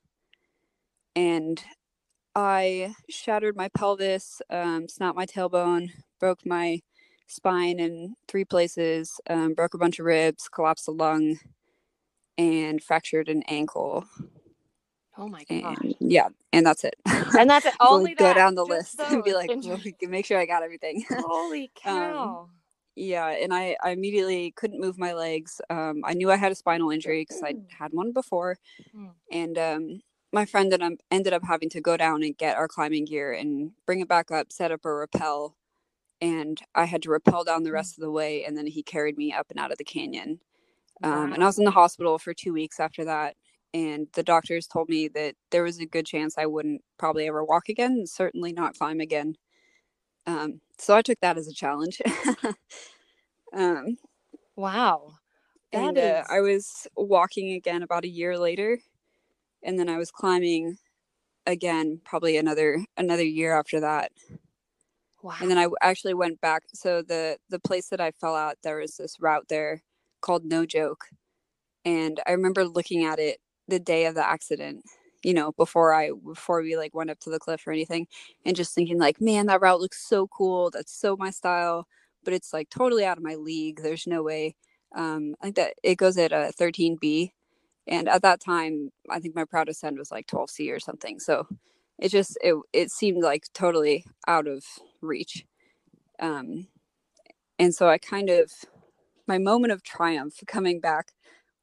And 1.15 1.63
I 2.35 2.95
shattered 3.09 3.55
my 3.55 3.69
pelvis, 3.69 4.41
um, 4.49 4.87
snapped 4.87 5.15
my 5.15 5.25
tailbone, 5.25 5.89
broke 6.19 6.45
my 6.45 6.81
spine 7.27 7.79
in 7.79 8.15
three 8.27 8.45
places, 8.45 9.19
um, 9.29 9.53
broke 9.53 9.73
a 9.73 9.77
bunch 9.77 9.99
of 9.99 10.05
ribs, 10.05 10.49
collapsed 10.49 10.87
a 10.87 10.91
lung, 10.91 11.37
and 12.37 12.83
fractured 12.83 13.29
an 13.29 13.43
ankle. 13.43 14.05
Oh 15.15 15.27
my 15.27 15.43
god! 15.43 15.77
And, 15.83 15.95
yeah, 15.99 16.29
and 16.51 16.65
that's 16.65 16.83
it. 16.83 16.95
And 17.05 17.47
that's 17.47 17.65
it. 17.67 17.75
Only 17.79 18.15
go 18.15 18.25
that, 18.25 18.35
down 18.35 18.55
the 18.55 18.65
just 18.65 18.99
list 18.99 19.11
and 19.11 19.23
be 19.23 19.35
like, 19.35 19.51
well, 19.63 19.79
make 20.01 20.25
sure 20.25 20.39
I 20.39 20.47
got 20.47 20.63
everything. 20.63 21.05
Holy 21.11 21.71
cow! 21.75 22.49
Yeah, 22.95 23.27
and 23.29 23.53
I, 23.53 23.75
I 23.83 23.91
immediately 23.91 24.51
couldn't 24.51 24.79
move 24.81 24.97
my 24.97 25.13
legs. 25.13 25.61
Um, 25.69 26.01
I 26.05 26.13
knew 26.13 26.31
I 26.31 26.35
had 26.37 26.51
a 26.51 26.55
spinal 26.55 26.91
injury 26.91 27.21
because 27.21 27.41
I 27.43 27.55
Mm. 27.55 27.67
had 27.69 27.93
one 27.93 28.11
before, 28.13 28.57
Mm. 28.93 29.13
and 29.31 29.57
um, 29.57 30.01
my 30.33 30.45
friend 30.45 30.73
and 30.73 30.83
I 30.83 30.89
ended 31.11 31.33
up 31.33 31.43
having 31.45 31.69
to 31.71 31.81
go 31.81 31.97
down 31.97 32.23
and 32.23 32.37
get 32.37 32.57
our 32.57 32.67
climbing 32.67 33.05
gear 33.05 33.33
and 33.33 33.73
bring 33.85 34.01
it 34.01 34.07
back 34.09 34.31
up, 34.31 34.51
set 34.53 34.71
up 34.71 34.85
a 34.85 34.93
rappel, 34.93 35.57
and 36.21 36.61
I 36.75 36.85
had 36.85 37.03
to 37.03 37.11
rappel 37.11 37.43
down 37.45 37.63
the 37.63 37.71
Mm. 37.71 37.73
rest 37.73 37.97
of 37.97 38.01
the 38.03 38.11
way, 38.11 38.45
and 38.45 38.57
then 38.57 38.67
he 38.67 38.83
carried 38.83 39.17
me 39.17 39.33
up 39.33 39.47
and 39.51 39.59
out 39.59 39.71
of 39.71 39.77
the 39.79 39.83
canyon. 39.85 40.41
Um, 41.03 41.33
and 41.33 41.43
I 41.43 41.47
was 41.47 41.59
in 41.59 41.65
the 41.65 41.71
hospital 41.71 42.19
for 42.19 42.33
two 42.33 42.53
weeks 42.53 42.79
after 42.79 43.05
that. 43.05 43.35
And 43.73 44.07
the 44.13 44.23
doctors 44.23 44.67
told 44.67 44.89
me 44.89 45.07
that 45.09 45.35
there 45.51 45.63
was 45.63 45.79
a 45.79 45.85
good 45.85 46.05
chance 46.05 46.37
I 46.37 46.45
wouldn't 46.45 46.81
probably 46.97 47.27
ever 47.27 47.43
walk 47.43 47.69
again, 47.69 48.05
certainly 48.07 48.53
not 48.53 48.77
climb 48.77 48.99
again. 48.99 49.35
Um, 50.25 50.61
so 50.77 50.95
I 50.95 51.01
took 51.01 51.19
that 51.21 51.37
as 51.37 51.47
a 51.47 51.53
challenge. 51.53 52.01
um, 53.53 53.97
Wow. 54.55 55.13
That 55.71 55.83
and 55.83 55.97
uh, 55.97 56.23
I 56.29 56.41
was 56.41 56.87
walking 56.95 57.53
again 57.53 57.81
about 57.81 58.03
a 58.03 58.09
year 58.09 58.37
later, 58.37 58.79
and 59.63 59.79
then 59.79 59.89
I 59.89 59.97
was 59.97 60.11
climbing 60.11 60.77
again 61.47 61.99
probably 62.05 62.37
another 62.37 62.85
another 62.95 63.23
year 63.23 63.57
after 63.57 63.79
that. 63.79 64.11
wow. 65.23 65.35
and 65.41 65.49
then 65.49 65.57
I 65.57 65.67
actually 65.81 66.13
went 66.13 66.39
back. 66.41 66.63
So 66.73 67.01
the 67.01 67.37
the 67.49 67.59
place 67.59 67.89
that 67.89 67.99
I 67.99 68.11
fell 68.11 68.35
out, 68.35 68.57
there 68.63 68.77
was 68.77 68.97
this 68.97 69.19
route 69.19 69.47
there 69.49 69.81
called 70.21 70.45
No 70.45 70.65
Joke, 70.65 71.05
and 71.83 72.19
I 72.27 72.31
remember 72.33 72.65
looking 72.65 73.03
at 73.03 73.17
it 73.17 73.39
the 73.67 73.79
day 73.79 74.05
of 74.05 74.13
the 74.13 74.27
accident. 74.27 74.83
You 75.23 75.33
know, 75.33 75.51
before 75.53 75.93
I 75.93 76.11
before 76.25 76.61
we 76.61 76.77
like 76.77 76.93
went 76.95 77.09
up 77.11 77.19
to 77.21 77.29
the 77.29 77.39
cliff 77.39 77.65
or 77.67 77.71
anything, 77.71 78.07
and 78.45 78.55
just 78.55 78.73
thinking 78.75 78.99
like, 78.99 79.21
man, 79.21 79.47
that 79.47 79.61
route 79.61 79.81
looks 79.81 80.07
so 80.07 80.27
cool. 80.27 80.69
That's 80.71 80.93
so 80.93 81.15
my 81.17 81.29
style, 81.31 81.87
but 82.23 82.33
it's 82.33 82.53
like 82.53 82.69
totally 82.69 83.05
out 83.05 83.17
of 83.17 83.23
my 83.23 83.35
league. 83.35 83.81
There's 83.83 84.07
no 84.07 84.23
way. 84.23 84.55
Um, 84.95 85.35
I 85.41 85.45
think 85.45 85.55
that 85.57 85.73
it 85.83 85.95
goes 85.97 86.17
at 86.17 86.31
a 86.33 86.51
13B, 86.57 87.31
and 87.87 88.07
at 88.09 88.21
that 88.23 88.39
time, 88.41 88.91
I 89.09 89.19
think 89.19 89.35
my 89.35 89.45
proudest 89.45 89.83
end 89.83 89.97
was 89.97 90.11
like 90.11 90.27
12C 90.27 90.71
or 90.71 90.79
something. 90.79 91.19
So 91.19 91.47
it 91.99 92.09
just 92.09 92.37
it 92.41 92.55
it 92.73 92.91
seemed 92.91 93.23
like 93.23 93.45
totally 93.53 94.05
out 94.27 94.47
of 94.47 94.63
reach 95.01 95.45
um 96.19 96.67
and 97.59 97.73
so 97.75 97.89
i 97.89 97.97
kind 97.97 98.29
of 98.29 98.51
my 99.27 99.37
moment 99.37 99.73
of 99.73 99.83
triumph 99.83 100.35
coming 100.47 100.79
back 100.79 101.09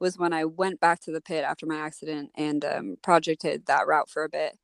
was 0.00 0.18
when 0.18 0.32
i 0.34 0.44
went 0.44 0.80
back 0.80 1.00
to 1.00 1.12
the 1.12 1.20
pit 1.22 1.44
after 1.44 1.66
my 1.66 1.78
accident 1.78 2.30
and 2.36 2.64
um, 2.64 2.96
projected 3.02 3.66
that 3.66 3.86
route 3.86 4.10
for 4.10 4.24
a 4.24 4.30
bit 4.30 4.58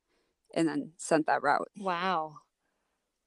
and 0.55 0.67
then 0.67 0.91
sent 0.97 1.27
that 1.27 1.43
route 1.43 1.69
Wow. 1.77 2.37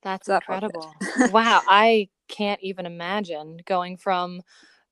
That's 0.02 0.28
So 0.28 0.32
that 0.32 0.44
incredible. 0.50 0.96
wow. 1.26 1.62
I 1.66 2.08
can't 2.28 2.60
even 2.62 2.86
imagine 2.86 3.58
going 3.66 3.96
from 3.96 4.42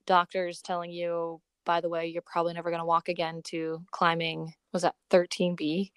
doctors 0.07 0.63
telling 0.63 0.91
you, 0.93 1.41
by 1.65 1.81
the 1.81 1.89
way, 1.89 2.07
you're 2.07 2.23
probably 2.23 2.55
never 2.55 2.71
going 2.71 2.81
to 2.81 2.87
walk 2.87 3.09
again 3.09 3.43
to 3.47 3.83
climbing, 3.93 4.55
was 4.73 4.83
that 4.83 4.97
13B? 5.11 5.93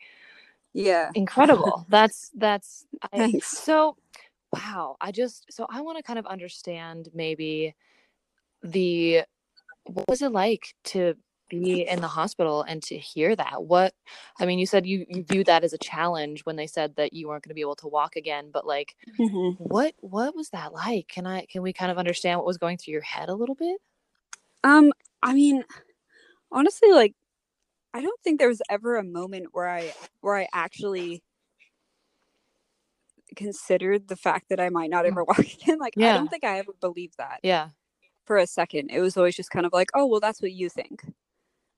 yeah 0.73 1.11
Incredible. 1.15 1.85
that's, 1.89 2.31
that's, 2.37 2.85
I, 3.13 3.37
so, 3.41 3.97
wow. 4.53 4.97
I 5.01 5.11
just, 5.11 5.47
so 5.51 5.65
I 5.69 5.81
want 5.81 5.97
to 5.97 6.03
kind 6.03 6.19
of 6.19 6.25
understand 6.27 7.09
maybe 7.13 7.75
the, 8.63 9.23
what 9.85 10.07
was 10.09 10.21
it 10.21 10.31
like 10.31 10.73
to 10.85 11.15
be 11.49 11.81
in 11.87 11.99
the 12.01 12.07
hospital 12.07 12.63
and 12.63 12.81
to 12.83 12.97
hear 12.97 13.35
that? 13.35 13.63
What 13.63 13.93
i 14.39 14.45
mean 14.45 14.57
you 14.59 14.65
said 14.65 14.85
you 14.85 15.05
you 15.09 15.23
viewed 15.29 15.47
that 15.47 15.63
as 15.63 15.73
a 15.73 15.77
challenge 15.77 16.41
when 16.45 16.55
they 16.55 16.67
said 16.67 16.95
that 16.95 17.13
you 17.13 17.27
weren't 17.27 17.43
going 17.43 17.49
to 17.49 17.55
be 17.55 17.61
able 17.61 17.75
to 17.75 17.87
walk 17.87 18.15
again 18.15 18.49
but 18.53 18.65
like 18.65 18.95
Mhm. 19.19 19.55
what 19.57 19.93
what 19.99 20.35
was 20.35 20.49
that 20.51 20.73
like? 20.73 21.07
Can 21.09 21.25
i 21.27 21.45
can 21.45 21.61
we 21.61 21.73
kind 21.73 21.91
of 21.91 21.97
understand 21.97 22.37
what 22.39 22.45
was 22.47 22.57
going 22.57 22.77
through 22.77 22.93
your 22.93 23.01
head 23.01 23.29
a 23.29 23.35
little 23.35 23.55
bit? 23.55 23.77
Um 24.63 24.93
i 25.23 25.33
mean 25.33 25.63
honestly 26.51 26.91
like 26.91 27.13
i 27.93 28.01
don't 28.01 28.19
think 28.23 28.39
there 28.39 28.47
was 28.49 28.61
ever 28.69 28.95
a 28.97 29.03
moment 29.03 29.47
where 29.53 29.69
i 29.69 29.93
where 30.21 30.35
i 30.37 30.47
actually 30.53 31.23
considered 33.35 34.07
the 34.07 34.15
fact 34.15 34.49
that 34.49 34.59
i 34.59 34.69
might 34.69 34.89
not 34.89 35.05
Mm. 35.05 35.09
ever 35.09 35.23
walk 35.25 35.39
again. 35.39 35.79
Like 35.79 35.95
i 35.99 36.11
don't 36.13 36.29
think 36.29 36.43
i 36.43 36.59
ever 36.59 36.73
believed 36.79 37.17
that. 37.17 37.39
Yeah 37.43 37.69
for 38.31 38.37
a 38.37 38.47
second. 38.47 38.89
It 38.91 39.01
was 39.01 39.17
always 39.17 39.35
just 39.35 39.49
kind 39.51 39.65
of 39.65 39.73
like, 39.73 39.89
oh, 39.93 40.05
well, 40.05 40.21
that's 40.21 40.41
what 40.41 40.53
you 40.53 40.69
think. 40.69 41.03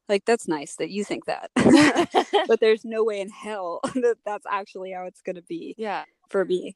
Like, 0.08 0.24
that's 0.24 0.48
nice 0.48 0.76
that 0.76 0.92
you 0.92 1.04
think 1.04 1.26
that. 1.26 1.50
but 2.48 2.60
there's 2.60 2.86
no 2.86 3.04
way 3.04 3.22
in 3.22 3.30
hell 3.30 3.80
that 3.96 4.18
that's 4.24 4.46
actually 4.48 4.92
how 4.92 5.06
it's 5.06 5.24
going 5.24 5.36
to 5.36 5.42
be 5.42 5.74
yeah 5.80 6.04
for 6.30 6.46
me. 6.46 6.76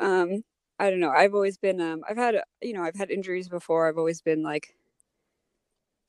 Um, 0.00 0.44
I 0.78 0.88
don't 0.88 1.00
know. 1.00 1.10
I've 1.10 1.34
always 1.34 1.58
been, 1.58 1.78
um, 1.78 2.04
I've 2.08 2.16
had, 2.16 2.36
you 2.62 2.72
know, 2.72 2.82
I've 2.82 2.96
had 2.96 3.10
injuries 3.10 3.50
before. 3.50 3.86
I've 3.86 3.98
always 3.98 4.22
been 4.22 4.42
like 4.42 4.74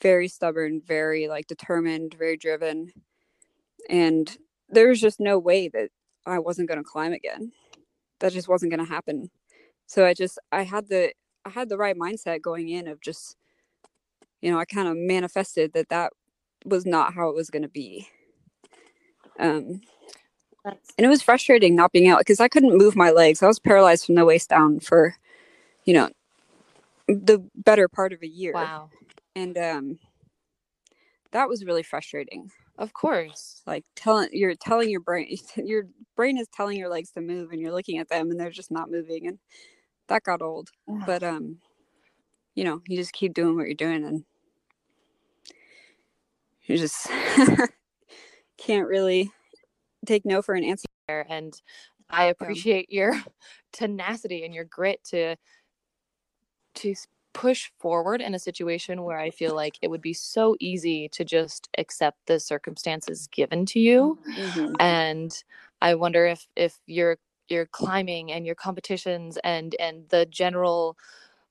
very 0.02 0.30
stubborn, 0.30 0.82
very 0.88 1.28
like 1.28 1.48
determined, 1.48 2.16
very 2.18 2.38
driven. 2.38 2.94
And 3.90 4.34
there 4.70 4.88
was 4.88 5.02
just 5.02 5.20
no 5.20 5.38
way 5.38 5.68
that 5.68 5.90
I 6.26 6.40
wasn't 6.40 6.70
going 6.70 6.82
to 6.82 6.90
climb 6.90 7.12
again. 7.12 7.52
That 8.22 8.32
just 8.32 8.48
wasn't 8.48 8.72
going 8.72 8.86
to 8.86 8.90
happen. 8.90 9.30
So 9.88 10.06
I 10.06 10.14
just, 10.14 10.40
I 10.54 10.62
had 10.64 10.88
the, 10.88 11.12
I 11.46 11.50
had 11.52 11.70
the 11.70 11.78
right 11.78 11.98
mindset 11.98 12.42
going 12.42 12.70
in 12.70 12.88
of 12.88 13.02
just, 13.02 13.38
you 14.42 14.52
know, 14.52 14.60
I 14.60 14.66
kind 14.66 14.88
of 14.88 14.98
manifested 14.98 15.74
that 15.74 15.90
that 15.90 16.14
was 16.66 16.86
not 16.86 17.14
how 17.14 17.30
it 17.30 17.36
was 17.36 17.50
going 17.50 17.64
to 17.64 17.70
be. 17.70 18.08
Um, 19.40 19.82
that's 20.64 20.98
and 20.98 21.06
it 21.06 21.10
was 21.10 21.22
frustrating 21.22 21.76
not 21.76 21.92
being 21.94 22.10
out 22.10 22.20
because 22.20 22.40
I 22.40 22.48
couldn't 22.50 22.78
move 22.78 22.96
my 22.96 23.12
legs. 23.12 23.44
I 23.44 23.48
was 23.48 23.60
paralyzed 23.60 24.06
from 24.06 24.16
the 24.16 24.26
waist 24.26 24.50
down 24.50 24.80
for, 24.82 25.16
you 25.86 25.94
know, 25.94 26.10
the 27.08 27.44
better 27.56 27.88
part 27.88 28.14
of 28.14 28.22
a 28.24 28.28
year. 28.28 28.54
wow 28.54 28.90
And 29.36 29.58
um, 29.58 30.00
that 31.32 31.50
was 31.50 31.66
really 31.66 31.84
frustrating. 31.84 32.52
of 32.78 32.94
course 32.94 33.62
Like 33.68 33.86
telling 33.96 34.30
you're 34.34 34.56
telling 34.56 34.90
your 34.90 35.02
brain, 35.02 35.38
your 35.58 35.86
brain 36.16 36.38
is 36.38 36.48
telling 36.54 36.78
your 36.78 36.90
legs 36.90 37.12
to 37.14 37.22
move, 37.22 37.52
and 37.52 37.62
you're 37.62 37.74
looking 37.74 38.00
at 38.00 38.10
them, 38.10 38.32
and 38.32 38.40
they're 38.40 38.50
just 38.52 38.72
not 38.72 38.92
moving, 38.92 39.28
and 39.28 39.40
that 40.10 40.24
got 40.24 40.42
old. 40.42 40.70
But 41.06 41.24
um, 41.24 41.60
you 42.56 42.64
know, 42.66 42.82
you 42.88 42.98
just 42.98 43.14
keep 43.14 43.34
doing 43.34 43.56
what 43.56 43.66
you're 43.68 43.76
doing, 43.76 44.04
and 44.04 44.26
you 46.64 46.78
just 46.78 47.08
can't 48.58 48.88
really 48.88 49.32
take 50.06 50.26
no 50.26 50.42
for 50.42 50.56
an 50.56 50.64
answer. 50.64 50.86
and 51.30 51.60
i 52.12 52.26
appreciate 52.26 52.92
your 52.92 53.14
tenacity 53.74 54.46
and 54.46 54.54
your 54.54 54.64
grit 54.66 55.04
to 55.04 55.36
to 56.76 56.94
push 57.34 57.70
forward 57.80 58.22
in 58.22 58.34
a 58.36 58.40
situation 58.40 59.04
where 59.04 59.18
i 59.20 59.30
feel 59.30 59.56
like 59.56 59.78
it 59.82 59.90
would 59.90 60.02
be 60.02 60.14
so 60.14 60.56
easy 60.60 61.08
to 61.10 61.24
just 61.26 61.70
accept 61.78 62.18
the 62.28 62.40
circumstances 62.40 63.28
given 63.32 63.66
to 63.66 63.80
you 63.80 64.18
Mhm. 64.38 64.76
and 64.80 65.44
i 65.82 65.94
wonder 65.96 66.26
if 66.26 66.48
if 66.56 66.80
your 66.88 67.18
your 67.52 67.66
climbing 67.68 68.32
and 68.32 68.46
your 68.46 68.56
competitions 68.56 69.38
and 69.44 69.76
and 69.80 70.10
the 70.10 70.26
general 70.28 70.98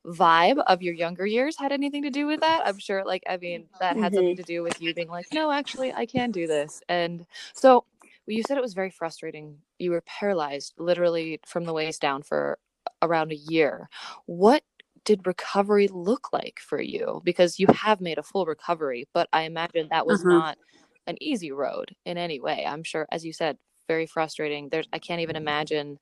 vibe 0.06 0.62
of 0.66 0.82
your 0.82 0.94
younger 0.94 1.26
years 1.26 1.58
had 1.58 1.72
anything 1.72 2.02
to 2.02 2.10
do 2.10 2.26
with 2.26 2.40
that? 2.40 2.66
I'm 2.66 2.78
sure 2.78 3.04
like 3.04 3.22
i 3.28 3.36
mean 3.36 3.68
that 3.80 3.98
had 3.98 4.14
something 4.14 4.36
to 4.36 4.44
do 4.44 4.62
with 4.62 4.80
you 4.80 4.94
being 4.94 5.08
like 5.08 5.28
no 5.32 5.50
actually 5.52 5.92
i 5.94 6.06
can 6.06 6.30
do 6.30 6.46
this. 6.46 6.82
And 6.88 7.26
so 7.54 7.84
you 8.26 8.42
said 8.42 8.58
it 8.58 8.62
was 8.62 8.74
very 8.74 8.90
frustrating. 8.90 9.58
You 9.78 9.90
were 9.92 10.02
paralyzed 10.02 10.74
literally 10.78 11.40
from 11.46 11.64
the 11.64 11.72
waist 11.74 12.00
down 12.02 12.22
for 12.22 12.58
around 13.02 13.32
a 13.32 13.36
year. 13.36 13.88
What 14.26 14.62
did 15.04 15.26
recovery 15.26 15.88
look 15.88 16.32
like 16.32 16.58
for 16.60 16.80
you? 16.80 17.20
Because 17.24 17.58
you 17.58 17.66
have 17.74 18.00
made 18.00 18.18
a 18.18 18.22
full 18.22 18.46
recovery 18.46 19.08
but 19.14 19.28
i 19.32 19.42
imagine 19.42 19.88
that 19.90 20.06
was 20.06 20.24
Uh-huh. 20.24 20.24
not 20.24 20.58
an 21.06 21.16
easy 21.22 21.52
road 21.52 21.94
in 22.04 22.18
any 22.18 22.40
way. 22.40 22.64
I'm 22.66 22.84
sure 22.84 23.06
as 23.12 23.24
you 23.24 23.32
said 23.32 23.58
very 23.88 24.06
frustrating 24.06 24.68
there's 24.68 24.86
i 24.92 24.98
can't 24.98 25.20
even 25.20 25.34
imagine 25.34 25.98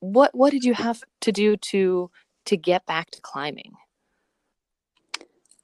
what 0.00 0.34
what 0.34 0.50
did 0.50 0.64
you 0.64 0.74
have 0.74 1.02
to 1.22 1.32
do 1.32 1.56
to 1.56 2.10
to 2.46 2.56
get 2.56 2.86
back 2.86 3.10
to 3.10 3.20
climbing? 3.20 3.72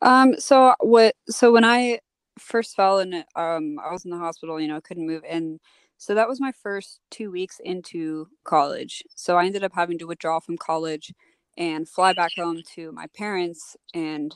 Um, 0.01 0.39
so 0.39 0.75
what? 0.81 1.15
So 1.29 1.53
when 1.53 1.65
I 1.65 2.01
first 2.39 2.75
fell 2.75 2.99
and 2.99 3.15
um, 3.37 3.79
I 3.79 3.93
was 3.93 4.05
in 4.05 4.11
the 4.11 4.19
hospital, 4.19 4.61
you 4.61 4.69
know, 4.69 4.81
couldn't 4.81 5.07
move, 5.07 5.23
and 5.29 5.61
so 5.97 6.15
that 6.15 6.29
was 6.29 6.41
my 6.41 6.53
first 6.63 7.01
two 7.11 7.31
weeks 7.31 7.61
into 7.65 8.29
college. 8.45 9.05
So 9.15 9.37
I 9.37 9.47
ended 9.47 9.65
up 9.65 9.73
having 9.75 9.99
to 9.99 10.07
withdraw 10.07 10.41
from 10.41 10.59
college 10.59 11.13
and 11.57 11.89
fly 11.89 12.13
back 12.13 12.33
home 12.37 12.63
to 12.75 12.91
my 12.93 13.07
parents 13.17 13.77
and 13.95 14.35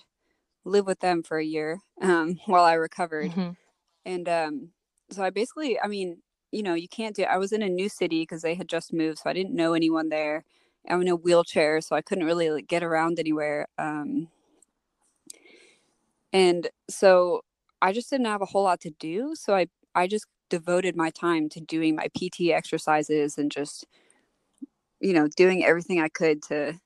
live 0.65 0.87
with 0.87 1.01
them 1.01 1.23
for 1.23 1.39
a 1.39 1.45
year 1.45 1.81
um, 2.01 2.39
while 2.47 2.65
I 2.65 2.75
recovered. 2.75 3.33
Mm-hmm. 3.33 3.51
And 4.05 4.29
um, 4.29 4.69
so 5.11 5.25
I 5.25 5.31
basically, 5.31 5.81
I 5.81 5.89
mean, 5.89 6.23
you 6.57 6.63
know, 6.63 6.73
you 6.73 6.89
can't 6.89 7.15
do. 7.15 7.25
I 7.25 7.37
was 7.37 7.53
in 7.53 7.63
a 7.63 7.69
new 7.69 7.91
city 7.91 8.23
because 8.23 8.41
they 8.41 8.55
had 8.55 8.67
just 8.67 8.91
moved, 8.91 9.19
so 9.19 9.29
I 9.29 9.35
didn't 9.35 9.55
know 9.55 9.75
anyone 9.75 10.09
there. 10.09 10.43
I'm 10.89 11.03
in 11.03 11.09
a 11.09 11.17
wheelchair, 11.17 11.83
so 11.83 11.95
I 11.95 12.01
couldn't 12.01 12.25
really 12.25 12.49
like, 12.49 12.67
get 12.67 12.83
around 12.83 13.19
anywhere. 13.19 13.67
Um, 13.77 14.29
and 16.33 16.69
so 16.89 17.43
I 17.83 17.93
just 17.93 18.09
didn't 18.09 18.27
have 18.27 18.41
a 18.41 18.47
whole 18.47 18.63
lot 18.63 18.81
to 18.81 18.91
do. 18.91 19.35
So 19.35 19.55
I 19.55 19.67
I 19.95 20.07
just 20.07 20.27
devoted 20.49 20.97
my 20.97 21.11
time 21.11 21.51
to 21.51 21.61
doing 21.61 21.95
my 21.95 22.09
PT 22.17 22.53
exercises 22.53 23.37
and 23.37 23.51
just 23.51 23.87
you 25.01 25.13
know 25.13 25.29
doing 25.37 25.63
everything 25.63 26.01
I 26.01 26.09
could 26.09 26.43
to 26.45 26.81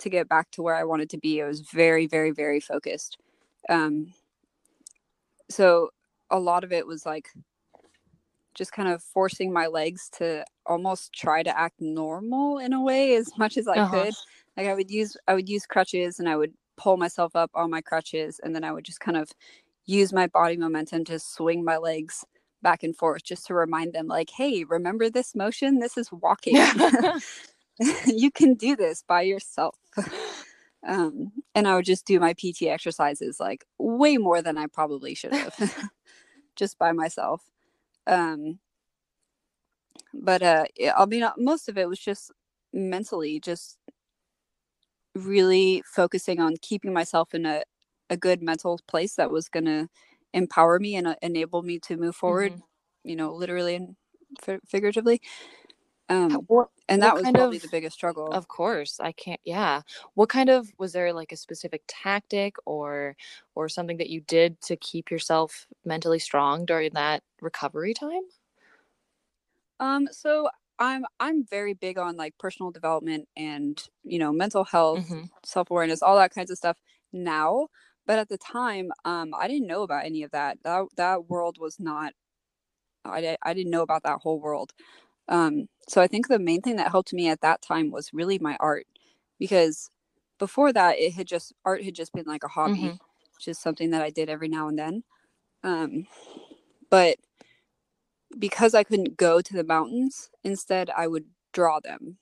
to 0.00 0.10
get 0.10 0.28
back 0.28 0.50
to 0.52 0.62
where 0.62 0.74
I 0.74 0.84
wanted 0.84 1.08
to 1.10 1.18
be. 1.18 1.42
I 1.42 1.46
was 1.46 1.60
very 1.60 2.06
very 2.06 2.32
very 2.32 2.60
focused. 2.60 3.16
Um, 3.70 4.12
so 5.48 5.90
a 6.30 6.38
lot 6.38 6.64
of 6.64 6.72
it 6.72 6.86
was 6.86 7.06
like 7.06 7.28
just 8.54 8.72
kind 8.72 8.88
of 8.88 9.02
forcing 9.02 9.52
my 9.52 9.66
legs 9.66 10.08
to 10.18 10.44
almost 10.66 11.12
try 11.12 11.42
to 11.42 11.58
act 11.58 11.80
normal 11.80 12.58
in 12.58 12.72
a 12.72 12.82
way 12.82 13.14
as 13.16 13.30
much 13.36 13.56
as 13.56 13.68
I 13.68 13.78
uh-huh. 13.78 14.04
could. 14.04 14.14
Like 14.56 14.66
I 14.68 14.74
would 14.74 14.90
use 14.90 15.16
I 15.26 15.34
would 15.34 15.48
use 15.48 15.66
crutches 15.66 16.18
and 16.18 16.28
I 16.28 16.36
would 16.36 16.54
pull 16.76 16.96
myself 16.96 17.36
up 17.36 17.50
on 17.54 17.70
my 17.70 17.80
crutches 17.80 18.40
and 18.42 18.54
then 18.54 18.64
I 18.64 18.72
would 18.72 18.84
just 18.84 19.00
kind 19.00 19.16
of 19.16 19.30
use 19.86 20.12
my 20.12 20.26
body 20.28 20.56
momentum 20.56 21.04
to 21.04 21.18
swing 21.18 21.64
my 21.64 21.76
legs 21.76 22.24
back 22.62 22.82
and 22.82 22.96
forth 22.96 23.22
just 23.22 23.46
to 23.46 23.54
remind 23.54 23.92
them 23.92 24.06
like 24.06 24.30
hey 24.30 24.64
remember 24.64 25.10
this 25.10 25.34
motion? 25.34 25.80
This 25.80 25.96
is 25.96 26.10
walking. 26.12 26.56
You 28.06 28.30
can 28.30 28.54
do 28.54 28.76
this 28.76 29.02
by 29.02 29.22
yourself. 29.22 29.76
Um, 30.86 31.32
and 31.54 31.66
i 31.66 31.74
would 31.74 31.86
just 31.86 32.06
do 32.06 32.20
my 32.20 32.34
pt 32.34 32.64
exercises 32.64 33.40
like 33.40 33.64
way 33.78 34.18
more 34.18 34.42
than 34.42 34.58
i 34.58 34.66
probably 34.66 35.14
should 35.14 35.32
have 35.32 35.90
just 36.56 36.78
by 36.78 36.92
myself 36.92 37.42
um, 38.06 38.58
but 40.12 40.42
uh, 40.42 40.64
i 40.96 41.06
mean 41.06 41.26
most 41.36 41.68
of 41.68 41.78
it 41.78 41.88
was 41.88 41.98
just 41.98 42.30
mentally 42.72 43.40
just 43.40 43.78
really 45.14 45.82
focusing 45.86 46.40
on 46.40 46.56
keeping 46.60 46.92
myself 46.92 47.34
in 47.34 47.46
a, 47.46 47.62
a 48.10 48.16
good 48.16 48.42
mental 48.42 48.80
place 48.88 49.14
that 49.14 49.30
was 49.30 49.48
going 49.48 49.64
to 49.64 49.88
empower 50.32 50.80
me 50.80 50.96
and 50.96 51.06
uh, 51.06 51.14
enable 51.22 51.62
me 51.62 51.78
to 51.78 51.96
move 51.96 52.16
forward 52.16 52.52
mm-hmm. 52.52 53.08
you 53.08 53.16
know 53.16 53.32
literally 53.32 53.76
and 53.76 53.96
f- 54.46 54.60
figuratively 54.66 55.20
um 56.08 56.32
what, 56.48 56.68
and 56.88 57.02
that 57.02 57.14
was 57.14 57.22
probably 57.22 57.56
of, 57.56 57.62
the 57.62 57.68
biggest 57.68 57.96
struggle. 57.96 58.30
of 58.32 58.46
course 58.48 59.00
i 59.00 59.12
can't 59.12 59.40
yeah. 59.44 59.80
What 60.14 60.28
kind 60.28 60.50
of 60.50 60.70
was 60.78 60.92
there 60.92 61.12
like 61.12 61.32
a 61.32 61.36
specific 61.36 61.82
tactic 61.88 62.56
or 62.66 63.16
or 63.54 63.68
something 63.68 63.96
that 63.98 64.10
you 64.10 64.20
did 64.22 64.60
to 64.62 64.76
keep 64.76 65.10
yourself 65.10 65.66
mentally 65.84 66.18
strong 66.18 66.64
during 66.64 66.92
that 66.94 67.22
recovery 67.40 67.94
time? 67.94 68.22
Um 69.80 70.08
so 70.10 70.48
i'm 70.78 71.04
i'm 71.20 71.46
very 71.46 71.72
big 71.74 71.98
on 71.98 72.16
like 72.16 72.36
personal 72.38 72.70
development 72.70 73.28
and 73.36 73.84
you 74.02 74.18
know 74.18 74.32
mental 74.32 74.64
health 74.64 75.06
mm-hmm. 75.06 75.24
self-awareness 75.44 76.02
all 76.02 76.16
that 76.16 76.34
kinds 76.34 76.50
of 76.50 76.58
stuff 76.58 76.76
now 77.12 77.68
but 78.06 78.18
at 78.18 78.28
the 78.28 78.38
time 78.38 78.90
um 79.04 79.32
i 79.38 79.46
didn't 79.46 79.68
know 79.68 79.82
about 79.82 80.04
any 80.04 80.22
of 80.24 80.30
that. 80.32 80.58
That 80.64 80.86
that 80.96 81.28
world 81.30 81.58
was 81.60 81.78
not 81.78 82.12
i, 83.04 83.36
I 83.42 83.54
didn't 83.54 83.70
know 83.70 83.82
about 83.82 84.02
that 84.02 84.18
whole 84.22 84.40
world 84.40 84.72
um 85.28 85.68
so 85.88 86.00
i 86.00 86.06
think 86.06 86.28
the 86.28 86.38
main 86.38 86.60
thing 86.60 86.76
that 86.76 86.90
helped 86.90 87.12
me 87.12 87.28
at 87.28 87.40
that 87.40 87.62
time 87.62 87.90
was 87.90 88.12
really 88.12 88.38
my 88.38 88.56
art 88.60 88.86
because 89.38 89.90
before 90.38 90.72
that 90.72 90.98
it 90.98 91.12
had 91.12 91.26
just 91.26 91.52
art 91.64 91.82
had 91.82 91.94
just 91.94 92.12
been 92.12 92.26
like 92.26 92.44
a 92.44 92.48
hobby 92.48 92.74
mm-hmm. 92.74 92.94
just 93.40 93.62
something 93.62 93.90
that 93.90 94.02
i 94.02 94.10
did 94.10 94.28
every 94.28 94.48
now 94.48 94.68
and 94.68 94.78
then 94.78 95.02
um 95.62 96.06
but 96.90 97.16
because 98.38 98.74
i 98.74 98.82
couldn't 98.82 99.16
go 99.16 99.40
to 99.40 99.54
the 99.54 99.64
mountains 99.64 100.30
instead 100.42 100.90
i 100.90 101.06
would 101.06 101.24
draw 101.52 101.80
them 101.80 102.18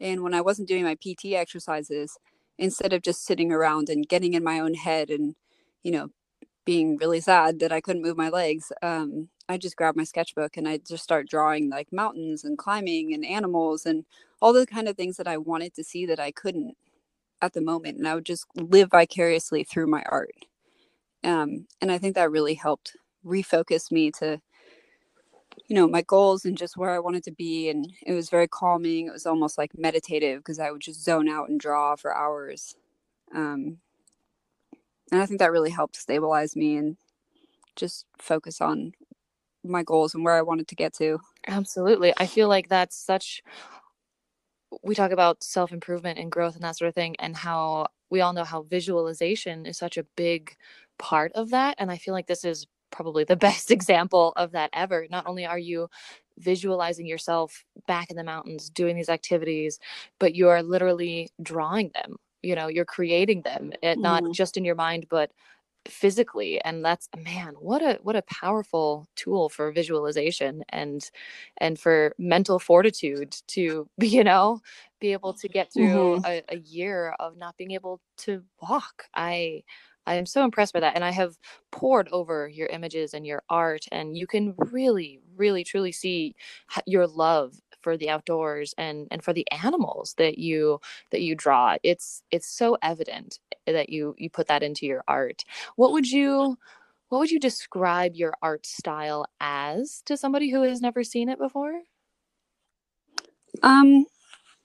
and 0.00 0.22
when 0.22 0.34
i 0.34 0.40
wasn't 0.40 0.68
doing 0.68 0.84
my 0.84 0.96
pt 0.96 1.26
exercises 1.26 2.18
instead 2.58 2.92
of 2.92 3.02
just 3.02 3.24
sitting 3.24 3.52
around 3.52 3.88
and 3.88 4.08
getting 4.08 4.34
in 4.34 4.44
my 4.44 4.58
own 4.58 4.74
head 4.74 5.10
and 5.10 5.34
you 5.82 5.90
know 5.90 6.08
being 6.64 6.96
really 6.96 7.20
sad 7.20 7.58
that 7.58 7.72
i 7.72 7.80
couldn't 7.80 8.02
move 8.02 8.16
my 8.16 8.28
legs 8.28 8.72
um, 8.82 9.28
i 9.52 9.58
just 9.58 9.76
grab 9.76 9.96
my 9.96 10.04
sketchbook 10.04 10.56
and 10.58 10.68
i 10.68 10.78
just 10.78 11.04
start 11.04 11.28
drawing 11.28 11.70
like 11.70 11.92
mountains 11.92 12.44
and 12.44 12.58
climbing 12.58 13.14
and 13.14 13.26
animals 13.26 13.86
and 13.86 14.04
all 14.42 14.52
the 14.54 14.66
kind 14.66 14.88
of 14.88 14.96
things 14.96 15.18
that 15.18 15.28
i 15.28 15.38
wanted 15.38 15.74
to 15.74 15.84
see 15.84 16.06
that 16.06 16.20
i 16.20 16.32
couldn't 16.32 16.76
at 17.42 17.54
the 17.54 17.62
moment 17.62 17.98
and 17.98 18.08
i 18.08 18.14
would 18.14 18.26
just 18.26 18.46
live 18.56 18.90
vicariously 18.90 19.64
through 19.64 19.86
my 19.86 20.02
art. 20.10 20.34
Um, 21.24 21.66
and 21.80 21.92
i 21.92 21.98
think 21.98 22.14
that 22.16 22.30
really 22.30 22.54
helped 22.54 22.96
refocus 23.26 23.92
me 23.92 24.10
to 24.12 24.40
you 25.68 25.76
know 25.76 25.88
my 25.88 26.02
goals 26.02 26.44
and 26.44 26.58
just 26.58 26.76
where 26.76 26.90
i 26.90 26.98
wanted 26.98 27.24
to 27.24 27.32
be 27.32 27.70
and 27.70 27.92
it 28.06 28.12
was 28.12 28.30
very 28.30 28.48
calming. 28.48 29.06
It 29.08 29.12
was 29.12 29.26
almost 29.26 29.58
like 29.58 29.72
meditative 29.78 30.40
because 30.40 30.58
i 30.60 30.70
would 30.70 30.82
just 30.82 31.04
zone 31.04 31.28
out 31.28 31.48
and 31.48 31.60
draw 31.60 31.96
for 31.96 32.16
hours. 32.16 32.76
Um, 33.34 33.78
and 35.12 35.20
i 35.22 35.26
think 35.26 35.40
that 35.40 35.52
really 35.52 35.70
helped 35.70 35.96
stabilize 35.96 36.56
me 36.56 36.76
and 36.76 36.96
just 37.76 38.06
focus 38.18 38.60
on 38.60 38.92
my 39.64 39.82
goals 39.82 40.14
and 40.14 40.24
where 40.24 40.34
i 40.34 40.42
wanted 40.42 40.68
to 40.68 40.74
get 40.74 40.92
to 40.92 41.18
absolutely 41.46 42.12
i 42.16 42.26
feel 42.26 42.48
like 42.48 42.68
that's 42.68 42.96
such 42.96 43.42
we 44.82 44.94
talk 44.94 45.10
about 45.10 45.42
self 45.42 45.72
improvement 45.72 46.18
and 46.18 46.32
growth 46.32 46.54
and 46.54 46.64
that 46.64 46.76
sort 46.76 46.88
of 46.88 46.94
thing 46.94 47.14
and 47.18 47.36
how 47.36 47.86
we 48.10 48.20
all 48.20 48.32
know 48.32 48.44
how 48.44 48.62
visualization 48.62 49.66
is 49.66 49.78
such 49.78 49.96
a 49.96 50.06
big 50.16 50.56
part 50.98 51.32
of 51.34 51.50
that 51.50 51.74
and 51.78 51.90
i 51.90 51.96
feel 51.96 52.14
like 52.14 52.26
this 52.26 52.44
is 52.44 52.66
probably 52.92 53.24
the 53.24 53.36
best 53.48 53.72
example 53.72 54.32
of 54.36 54.52
that 54.52 54.70
ever. 54.72 55.06
Not 55.10 55.26
only 55.26 55.44
are 55.44 55.58
you 55.58 55.88
visualizing 56.38 57.06
yourself 57.06 57.64
back 57.88 58.10
in 58.10 58.16
the 58.16 58.22
mountains 58.22 58.70
doing 58.70 58.94
these 58.94 59.08
activities, 59.08 59.80
but 60.20 60.34
you 60.34 60.48
are 60.48 60.62
literally 60.62 61.30
drawing 61.42 61.90
them. 61.94 62.16
You 62.42 62.54
know, 62.54 62.68
you're 62.68 62.84
creating 62.84 63.42
them, 63.42 63.72
it, 63.82 63.98
not 63.98 64.22
mm. 64.22 64.32
just 64.32 64.56
in 64.56 64.64
your 64.64 64.74
mind, 64.74 65.06
but 65.08 65.30
physically 65.86 66.60
and 66.64 66.84
that's 66.84 67.08
man 67.16 67.54
what 67.58 67.82
a 67.82 67.98
what 68.02 68.16
a 68.16 68.22
powerful 68.22 69.06
tool 69.16 69.48
for 69.48 69.72
visualization 69.72 70.62
and 70.68 71.10
and 71.58 71.78
for 71.78 72.14
mental 72.18 72.58
fortitude 72.58 73.36
to 73.48 73.88
you 74.00 74.22
know 74.24 74.60
be 75.00 75.12
able 75.12 75.32
to 75.32 75.48
get 75.48 75.72
through 75.72 76.20
mm-hmm. 76.20 76.24
a, 76.24 76.42
a 76.48 76.58
year 76.58 77.14
of 77.18 77.36
not 77.36 77.56
being 77.56 77.72
able 77.72 78.00
to 78.16 78.42
walk 78.60 79.04
i 79.14 79.62
I 80.06 80.14
am 80.14 80.26
so 80.26 80.44
impressed 80.44 80.72
by 80.72 80.80
that. 80.80 80.96
And 80.96 81.04
I 81.04 81.10
have 81.10 81.38
pored 81.70 82.08
over 82.08 82.48
your 82.48 82.66
images 82.68 83.14
and 83.14 83.26
your 83.26 83.42
art, 83.48 83.84
and 83.92 84.16
you 84.16 84.26
can 84.26 84.54
really, 84.58 85.20
really, 85.36 85.64
truly 85.64 85.92
see 85.92 86.34
your 86.86 87.06
love 87.06 87.54
for 87.82 87.96
the 87.96 88.10
outdoors 88.10 88.74
and 88.78 89.08
and 89.10 89.22
for 89.22 89.32
the 89.32 89.46
animals 89.52 90.14
that 90.18 90.38
you 90.38 90.80
that 91.10 91.22
you 91.22 91.34
draw 91.34 91.76
it's 91.82 92.22
it's 92.30 92.48
so 92.48 92.76
evident 92.82 93.38
that 93.66 93.88
you 93.90 94.14
you 94.18 94.30
put 94.30 94.48
that 94.48 94.62
into 94.62 94.86
your 94.86 95.04
art 95.08 95.44
what 95.76 95.92
would 95.92 96.10
you 96.10 96.56
what 97.08 97.18
would 97.18 97.30
you 97.30 97.40
describe 97.40 98.14
your 98.14 98.32
art 98.42 98.64
style 98.66 99.26
as 99.40 100.02
to 100.06 100.16
somebody 100.16 100.50
who 100.50 100.62
has 100.62 100.80
never 100.80 101.04
seen 101.04 101.28
it 101.28 101.38
before 101.38 101.80
um 103.62 104.06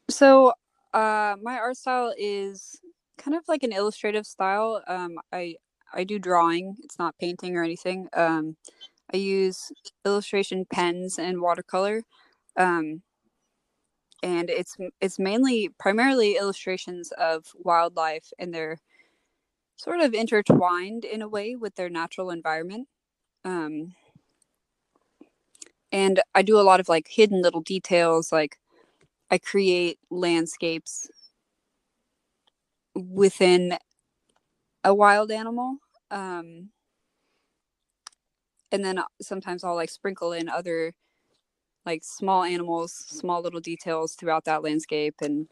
so 0.10 0.54
uh 0.94 1.36
my 1.42 1.58
art 1.58 1.78
style 1.78 2.14
is 2.18 2.80
kind 3.18 3.36
of 3.36 3.44
like 3.48 3.64
an 3.64 3.74
illustrative 3.74 4.26
style. 4.26 4.82
Um, 4.88 5.20
I 5.34 5.56
I 5.94 6.04
do 6.04 6.20
drawing. 6.20 6.76
It's 6.84 7.00
not 7.00 7.18
painting 7.20 7.56
or 7.56 7.64
anything. 7.64 8.08
Um, 8.14 8.58
I 9.14 9.18
use 9.18 9.72
illustration 10.06 10.66
pens 10.72 11.18
and 11.20 11.42
watercolor. 11.42 12.04
Um, 12.58 13.02
and 14.24 14.50
it's 14.50 14.76
it's 15.02 15.20
mainly 15.20 15.70
primarily 15.80 16.38
illustrations 16.38 17.12
of 17.14 17.46
wildlife 17.56 18.32
and 18.40 18.54
they're 18.54 18.80
sort 19.78 20.02
of 20.02 20.14
intertwined 20.14 21.06
in 21.06 21.22
a 21.22 21.30
way 21.30 21.56
with 21.56 21.76
their 21.76 21.90
natural 21.90 22.32
environment. 22.32 22.88
Um, 23.46 23.94
and 25.92 26.22
I 26.36 26.42
do 26.42 26.60
a 26.60 26.64
lot 26.64 26.80
of 26.80 26.90
like 26.90 27.08
hidden 27.08 27.42
little 27.42 27.62
details 27.62 28.32
like 28.32 28.58
I 29.32 29.38
create 29.38 30.00
landscapes 30.10 31.10
within 32.96 33.78
a 34.84 34.94
wild 34.94 35.32
animal. 35.32 35.78
Um, 36.12 36.70
and 38.72 38.84
then 38.84 39.02
sometimes 39.22 39.64
I'll 39.64 39.76
like 39.76 39.90
sprinkle 39.90 40.34
in 40.34 40.50
other 40.50 40.94
like 41.88 42.04
small 42.04 42.44
animals, 42.44 42.94
small 42.94 43.42
little 43.42 43.60
details 43.62 44.14
throughout 44.14 44.46
that 44.46 44.62
landscape 44.62 45.16
and 45.22 45.48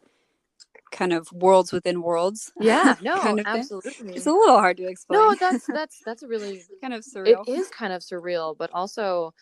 kind 0.91 1.13
of 1.13 1.32
worlds 1.32 1.71
within 1.71 2.02
worlds. 2.02 2.52
Yeah, 2.60 2.95
no, 3.02 3.21
kind 3.21 3.39
of 3.39 3.45
thing. 3.45 3.62
absolutely. 3.62 4.13
It's 4.13 4.28
a 4.28 4.32
little 4.32 4.60
hard 4.60 4.78
to 4.78 4.88
explain. 4.88 5.19
No, 5.19 5.36
that's 5.39 5.65
that's 5.67 6.02
that's 6.06 6.24
a 6.24 6.28
really 6.28 6.63
kind 6.82 6.93
of 6.93 7.02
surreal. 7.02 7.48
It 7.48 7.52
is 7.52 7.69
kind 7.69 7.93
of 7.93 8.02
surreal, 8.02 8.56
but 8.58 8.69
also 8.74 9.34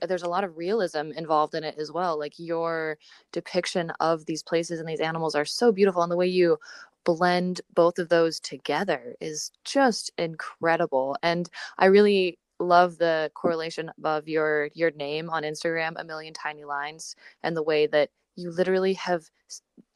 uh, 0.00 0.06
there's 0.06 0.22
a 0.22 0.28
lot 0.28 0.44
of 0.44 0.56
realism 0.56 1.12
involved 1.16 1.54
in 1.54 1.64
it 1.64 1.76
as 1.78 1.92
well. 1.92 2.18
Like 2.18 2.34
your 2.38 2.98
depiction 3.32 3.90
of 4.00 4.26
these 4.26 4.42
places 4.42 4.80
and 4.80 4.88
these 4.88 5.00
animals 5.00 5.34
are 5.34 5.44
so 5.44 5.70
beautiful, 5.70 6.02
and 6.02 6.10
the 6.10 6.16
way 6.16 6.26
you 6.26 6.58
blend 7.04 7.60
both 7.74 7.98
of 7.98 8.08
those 8.08 8.38
together 8.40 9.14
is 9.20 9.50
just 9.64 10.12
incredible. 10.18 11.16
And 11.22 11.48
I 11.78 11.86
really 11.86 12.38
love 12.62 12.98
the 12.98 13.30
correlation 13.34 13.90
of 14.04 14.28
your 14.28 14.70
your 14.74 14.90
name 14.92 15.30
on 15.30 15.42
Instagram, 15.42 15.94
a 15.96 16.04
million 16.04 16.34
tiny 16.34 16.64
lines, 16.64 17.16
and 17.42 17.56
the 17.56 17.62
way 17.62 17.86
that 17.88 18.10
you 18.36 18.50
literally 18.50 18.94
have 18.94 19.24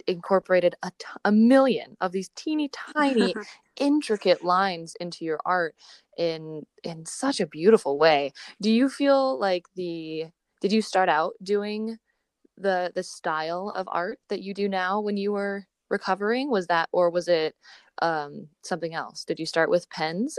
incorporated 0.06 0.74
a, 0.82 0.90
t- 0.98 1.06
a 1.24 1.32
million 1.32 1.96
of 2.00 2.12
these 2.12 2.30
teeny 2.36 2.70
tiny 2.94 3.34
intricate 3.76 4.44
lines 4.44 4.94
into 5.00 5.24
your 5.24 5.40
art 5.44 5.74
in 6.16 6.64
in 6.84 7.04
such 7.06 7.40
a 7.40 7.46
beautiful 7.46 7.98
way. 7.98 8.32
Do 8.60 8.70
you 8.70 8.88
feel 8.88 9.38
like 9.38 9.66
the 9.74 10.26
did 10.60 10.72
you 10.72 10.82
start 10.82 11.08
out 11.08 11.34
doing 11.42 11.98
the 12.56 12.92
the 12.94 13.02
style 13.02 13.72
of 13.74 13.88
art 13.90 14.18
that 14.28 14.42
you 14.42 14.54
do 14.54 14.68
now 14.68 15.00
when 15.00 15.16
you 15.16 15.32
were 15.32 15.66
recovering? 15.90 16.50
Was 16.50 16.66
that 16.68 16.88
or 16.92 17.10
was 17.10 17.28
it 17.28 17.54
um 18.02 18.48
something 18.62 18.94
else? 18.94 19.24
Did 19.24 19.38
you 19.40 19.46
start 19.46 19.70
with 19.70 19.90
pens 19.90 20.38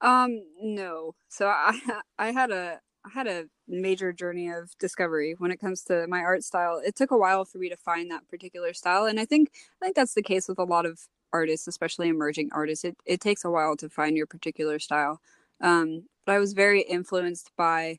Um, 0.00 0.42
no. 0.60 1.14
So 1.28 1.48
I 1.48 1.78
I 2.18 2.32
had 2.32 2.50
a 2.50 2.80
I 3.04 3.10
had 3.10 3.26
a 3.26 3.44
major 3.66 4.12
journey 4.12 4.48
of 4.50 4.70
discovery 4.78 5.34
when 5.38 5.50
it 5.50 5.60
comes 5.60 5.82
to 5.84 6.06
my 6.08 6.20
art 6.20 6.44
style. 6.44 6.80
It 6.84 6.96
took 6.96 7.10
a 7.10 7.18
while 7.18 7.44
for 7.44 7.58
me 7.58 7.68
to 7.68 7.76
find 7.76 8.10
that 8.10 8.28
particular 8.28 8.72
style, 8.74 9.06
and 9.06 9.18
I 9.20 9.24
think 9.24 9.50
I 9.82 9.86
think 9.86 9.96
that's 9.96 10.14
the 10.14 10.22
case 10.22 10.48
with 10.48 10.58
a 10.58 10.64
lot 10.64 10.86
of 10.86 11.00
artists, 11.32 11.66
especially 11.68 12.08
emerging 12.08 12.50
artists. 12.52 12.84
It 12.84 12.96
it 13.06 13.20
takes 13.20 13.44
a 13.44 13.50
while 13.50 13.76
to 13.76 13.88
find 13.88 14.16
your 14.16 14.26
particular 14.26 14.78
style. 14.78 15.20
Um, 15.60 16.04
but 16.26 16.34
I 16.34 16.38
was 16.38 16.52
very 16.52 16.82
influenced 16.82 17.50
by 17.56 17.98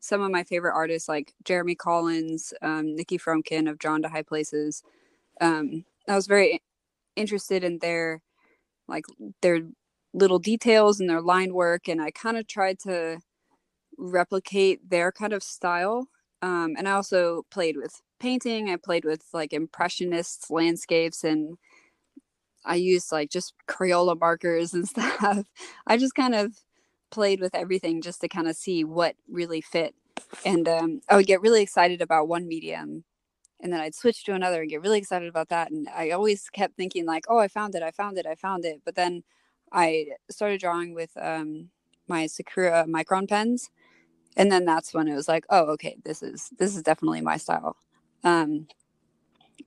some 0.00 0.22
of 0.22 0.30
my 0.32 0.44
favorite 0.44 0.74
artists 0.74 1.08
like 1.08 1.34
Jeremy 1.44 1.74
Collins, 1.76 2.54
um, 2.62 2.96
Nikki 2.96 3.18
Frumkin 3.18 3.70
of 3.70 3.78
Drawn 3.78 4.02
to 4.02 4.08
High 4.10 4.22
Places. 4.22 4.82
Um, 5.40 5.84
I 6.08 6.16
was 6.16 6.26
very 6.28 6.62
interested 7.16 7.64
in 7.64 7.78
their 7.80 8.22
like 8.88 9.04
their 9.42 9.60
little 10.12 10.38
details 10.38 11.00
and 11.00 11.08
their 11.08 11.20
line 11.22 11.54
work 11.54 11.88
and 11.88 12.00
i 12.02 12.10
kind 12.10 12.36
of 12.36 12.46
tried 12.46 12.78
to 12.78 13.18
replicate 13.98 14.90
their 14.90 15.12
kind 15.12 15.32
of 15.32 15.42
style 15.42 16.08
um, 16.42 16.74
and 16.78 16.88
i 16.88 16.92
also 16.92 17.44
played 17.50 17.76
with 17.76 18.02
painting 18.20 18.70
i 18.70 18.76
played 18.76 19.04
with 19.04 19.24
like 19.32 19.52
impressionist 19.52 20.50
landscapes 20.50 21.24
and 21.24 21.56
i 22.64 22.74
used 22.74 23.12
like 23.12 23.30
just 23.30 23.54
crayola 23.68 24.18
markers 24.18 24.74
and 24.74 24.88
stuff. 24.90 25.44
I 25.86 25.96
just 25.96 26.14
kind 26.14 26.34
of 26.34 26.54
played 27.10 27.40
with 27.40 27.54
everything 27.54 28.02
just 28.02 28.20
to 28.22 28.28
kind 28.28 28.48
of 28.48 28.56
see 28.56 28.84
what 28.84 29.16
really 29.30 29.60
fit 29.60 29.94
and 30.44 30.68
um, 30.68 31.00
i 31.08 31.16
would 31.16 31.26
get 31.26 31.42
really 31.42 31.62
excited 31.62 32.02
about 32.02 32.28
one 32.28 32.48
medium 32.48 33.04
and 33.60 33.72
then 33.72 33.80
i'd 33.80 33.94
switch 33.94 34.24
to 34.24 34.34
another 34.34 34.62
and 34.62 34.70
get 34.70 34.82
really 34.82 34.98
excited 34.98 35.28
about 35.28 35.48
that 35.50 35.70
and 35.70 35.88
i 35.96 36.10
always 36.10 36.48
kept 36.50 36.76
thinking 36.76 37.06
like 37.06 37.24
oh 37.28 37.38
i 37.38 37.48
found 37.48 37.74
it 37.74 37.82
i 37.82 37.90
found 37.90 38.18
it 38.18 38.26
i 38.26 38.34
found 38.34 38.64
it 38.64 38.80
but 38.84 38.94
then 38.96 39.22
I 39.72 40.08
started 40.30 40.60
drawing 40.60 40.94
with 40.94 41.10
um, 41.16 41.70
my 42.08 42.26
Sakura 42.26 42.84
micron 42.88 43.28
pens, 43.28 43.70
and 44.36 44.50
then 44.52 44.64
that's 44.64 44.92
when 44.94 45.08
it 45.08 45.14
was 45.14 45.28
like, 45.28 45.44
oh, 45.50 45.64
okay, 45.72 45.96
this 46.04 46.22
is 46.22 46.50
this 46.58 46.76
is 46.76 46.82
definitely 46.82 47.20
my 47.22 47.36
style. 47.36 47.76
Um, 48.24 48.68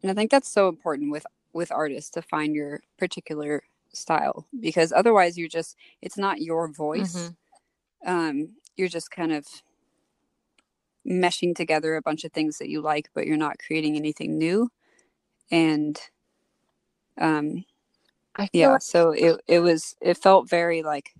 and 0.02 0.12
I 0.12 0.14
think 0.14 0.32
that's 0.32 0.50
so 0.50 0.70
important 0.70 1.12
with 1.12 1.26
with 1.54 1.72
artists 1.72 2.12
to 2.12 2.22
find 2.22 2.56
your 2.56 2.82
particular 2.98 3.64
style 3.94 4.46
because 4.60 4.92
otherwise 4.92 5.38
you're 5.38 5.48
just 5.48 5.76
it's 6.02 6.18
not 6.18 6.42
your 6.42 6.68
voice. 6.68 7.16
Mhm. 7.16 7.36
Um, 8.06 8.50
you're 8.76 8.90
just 8.90 9.10
kind 9.10 9.32
of 9.32 9.48
meshing 11.08 11.56
together 11.56 11.96
a 11.96 12.02
bunch 12.02 12.24
of 12.24 12.32
things 12.32 12.58
that 12.58 12.70
you 12.70 12.82
like, 12.82 13.10
but 13.14 13.26
you're 13.28 13.38
not 13.38 13.60
creating 13.60 13.96
anything 13.96 14.38
new. 14.38 14.70
And 15.52 16.00
um, 17.18 17.64
i 18.38 18.50
yeah 18.54 18.72
like- 18.74 18.82
so 18.82 19.12
it 19.12 19.42
it 19.48 19.60
was 19.60 19.96
it 20.02 20.18
felt 20.18 20.50
very 20.50 20.84
like 20.84 21.14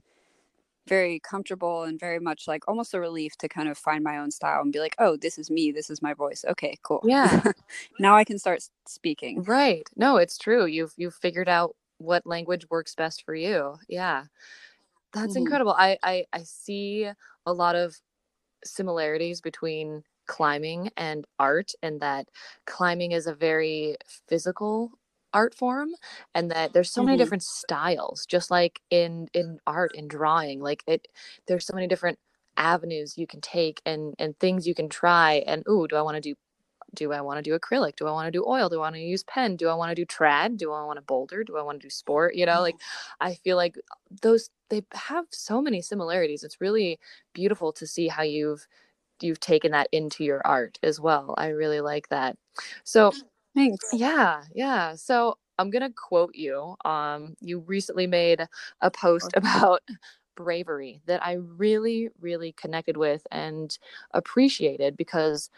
very 0.88 1.20
comfortable 1.20 1.84
and 1.84 2.00
very 2.00 2.20
much 2.20 2.48
like 2.48 2.64
almost 2.68 2.94
a 2.94 3.00
relief 3.00 3.36
to 3.38 3.48
kind 3.50 3.68
of 3.68 3.78
find 3.78 4.04
my 4.04 4.20
own 4.20 4.30
style 4.30 4.62
and 4.62 4.72
be 4.72 4.80
like 4.80 4.96
oh 5.00 5.18
this 5.18 5.38
is 5.40 5.50
me 5.50 5.72
this 5.72 5.90
is 5.90 6.02
my 6.02 6.14
voice 6.14 6.46
okay 6.48 6.76
cool 6.84 7.02
yeah 7.06 7.42
now 8.00 8.16
i 8.16 8.24
can 8.24 8.38
start 8.38 8.62
speaking 8.88 9.42
Right. 9.44 9.88
No, 9.96 10.18
it's 10.18 10.38
true. 10.38 10.66
You've 10.66 10.94
you've 10.98 11.16
figured 11.16 11.50
out 11.50 11.76
what 11.98 12.26
language 12.28 12.68
works 12.70 12.94
best 12.96 13.24
for 13.26 13.34
you. 13.36 13.76
Yeah. 13.90 14.26
That's 15.14 15.34
Mhm. 15.36 15.38
incredible. 15.38 15.74
I, 15.78 15.98
I 16.04 16.26
I 16.34 16.44
see 16.44 17.10
a 17.46 17.54
lot 17.54 17.76
of 17.76 17.96
similarities 18.66 19.42
between 19.42 20.04
climbing 20.28 20.92
and 20.98 21.26
art 21.40 21.72
and 21.84 22.02
that 22.02 22.28
climbing 22.66 23.12
is 23.14 23.28
a 23.28 23.36
very 23.36 23.98
physical 24.28 24.92
art 25.36 25.56
form 25.56 25.92
and 26.36 26.52
that 26.52 26.74
there's 26.74 26.92
so 26.92 27.04
many 27.04 27.18
Mhm. 27.18 27.18
different 27.18 27.44
styles 27.44 28.26
just 28.28 28.52
like 28.52 28.82
in 28.92 29.30
in 29.36 29.60
art 29.68 29.92
and 29.98 30.10
drawing 30.10 30.62
like 30.62 30.84
it 30.88 31.08
there's 31.48 31.68
so 31.68 31.76
many 31.76 31.88
different 31.88 32.20
avenues 32.58 33.18
you 33.20 33.28
can 33.28 33.42
take 33.42 33.82
and 33.86 34.16
and 34.20 34.40
things 34.40 34.68
you 34.68 34.76
can 34.76 34.90
try 34.90 35.44
and 35.48 35.64
ooh 35.70 35.88
do 35.88 35.98
I 35.98 36.04
want 36.04 36.16
to 36.18 36.22
do 36.22 36.36
do 36.94 37.12
I 37.12 37.22
want 37.22 37.38
to 37.38 37.42
do 37.50 37.58
acrylic? 37.58 37.96
Do 37.98 38.08
I 38.08 38.12
want 38.12 38.28
to 38.28 38.32
do 38.32 38.46
oil? 38.48 38.70
Do 38.70 38.78
I 38.78 38.80
want 38.80 38.96
to 38.96 39.02
use 39.02 39.24
pen? 39.24 39.58
Do 39.58 39.70
I 39.70 39.76
want 39.76 39.90
to 39.92 39.96
do 39.96 40.06
trad? 40.06 40.58
Do 40.58 40.72
I 40.72 40.84
want 40.86 40.98
to 40.98 41.02
boulder? 41.02 41.44
Do 41.44 41.58
I 41.58 41.62
want 41.62 41.82
to 41.82 41.86
do 41.86 41.90
sport? 41.90 42.36
You 42.36 42.46
know, 42.46 42.62
like 42.62 42.78
I 43.20 43.36
feel 43.36 43.58
like 43.58 43.76
those 44.22 44.50
they 44.70 44.84
have 44.94 45.26
so 45.32 45.62
many 45.62 45.82
similarities. 45.82 46.44
It's 46.44 46.62
really 46.62 47.00
beautiful 47.34 47.74
to 47.74 47.88
see 47.88 48.08
how 48.08 48.24
you've 48.24 48.68
you've 49.22 49.40
taken 49.42 49.72
that 49.74 49.90
into 49.92 50.24
your 50.24 50.42
art 50.46 50.80
as 50.84 51.00
well. 51.00 51.36
I 51.38 51.50
really 51.50 51.82
like 51.82 52.10
that. 52.10 52.38
So 52.86 53.18
thanks 53.56 53.92
yeah, 53.92 54.44
yeah. 54.54 54.96
So 54.96 55.38
I'm 55.58 55.70
gonna 55.70 55.92
quote 55.92 56.36
you. 56.36 56.76
Um, 56.86 57.36
you 57.42 57.60
recently 57.60 58.08
made 58.08 58.48
a 58.82 58.92
post 58.92 59.34
about 59.36 59.82
bravery 60.36 61.02
that 61.06 61.26
I 61.26 61.34
really, 61.34 62.10
really 62.20 62.54
connected 62.54 62.98
with 62.98 63.26
and 63.32 63.78
appreciated 64.14 64.98
because 64.98 65.50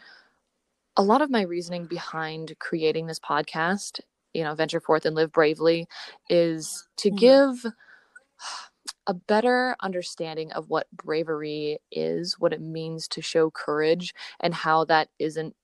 a 0.96 1.02
lot 1.02 1.22
of 1.22 1.30
my 1.30 1.42
reasoning 1.42 1.86
behind 1.86 2.54
creating 2.58 3.06
this 3.06 3.20
podcast, 3.20 4.00
you 4.34 4.42
know, 4.42 4.54
Venture 4.54 4.80
Forth 4.80 5.06
and 5.06 5.14
Live 5.16 5.32
Bravely, 5.32 5.86
is 6.28 6.86
to 6.98 7.10
Mhm. 7.10 7.10
give 7.10 7.64
a 9.06 9.14
better 9.14 9.76
understanding 9.80 10.52
of 10.52 10.68
what 10.70 10.86
bravery 10.92 11.78
is, 11.92 12.38
what 12.38 12.52
it 12.52 12.60
means 12.60 13.08
to 13.08 13.22
show 13.22 13.50
courage, 13.50 14.14
and 14.40 14.54
how 14.54 14.84
that 14.86 15.08
isn't 15.18 15.54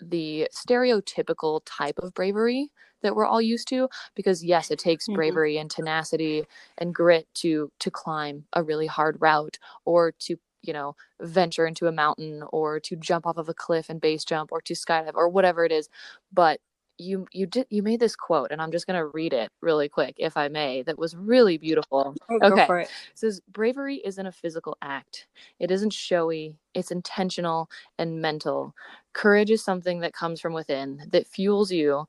the 0.00 0.48
stereotypical 0.54 1.60
type 1.66 1.98
of 1.98 2.14
bravery 2.14 2.70
that 3.02 3.14
we're 3.14 3.26
all 3.26 3.40
used 3.42 3.68
to 3.68 3.88
because 4.14 4.44
yes 4.44 4.70
it 4.70 4.78
takes 4.78 5.08
Mhm. 5.08 5.14
bravery 5.14 5.58
and 5.58 5.70
tenacity 5.70 6.44
and 6.78 6.94
grit 6.94 7.26
to 7.34 7.70
to 7.80 7.90
climb 7.90 8.44
a 8.54 8.62
really 8.62 8.86
hard 8.86 9.16
route 9.20 9.58
or 9.84 10.12
to 10.20 10.36
you 10.62 10.72
know 10.72 10.96
venture 11.20 11.66
into 11.66 11.86
a 11.86 11.92
mountain 11.92 12.42
or 12.52 12.80
to 12.80 12.96
jump 12.96 13.26
off 13.26 13.36
of 13.36 13.48
a 13.48 13.54
cliff 13.54 13.88
and 13.88 14.00
base 14.00 14.24
jump 14.24 14.50
or 14.52 14.60
to 14.60 14.74
skydive 14.74 15.14
or 15.14 15.28
whatever 15.28 15.64
it 15.64 15.72
is 15.72 15.88
but 16.32 16.60
you 16.98 17.26
you 17.32 17.46
did 17.46 17.66
you 17.70 17.82
made 17.82 18.00
this 18.00 18.16
quote 18.16 18.50
and 18.50 18.60
i'm 18.60 18.72
just 18.72 18.86
going 18.86 18.98
to 18.98 19.06
read 19.06 19.32
it 19.32 19.50
really 19.60 19.88
quick 19.88 20.14
if 20.18 20.36
i 20.36 20.48
may 20.48 20.82
that 20.82 20.98
was 20.98 21.16
really 21.16 21.56
beautiful 21.56 22.14
oh, 22.30 22.38
go 22.38 22.46
okay. 22.48 22.66
for 22.66 22.80
it 22.80 22.88
it 22.88 23.18
says 23.18 23.40
bravery 23.48 24.00
isn't 24.04 24.26
a 24.26 24.32
physical 24.32 24.76
act. 24.82 25.26
It 25.58 25.70
isn't 25.70 25.92
showy. 25.92 26.56
It's 26.74 26.90
intentional 26.90 27.68
and 27.98 28.20
mental. 28.20 28.74
Courage 29.12 29.50
is 29.50 29.62
something 29.62 30.00
that 30.00 30.12
comes 30.12 30.40
from 30.40 30.52
within 30.52 31.02
that 31.10 31.26
fuels 31.26 31.70
you 31.70 32.06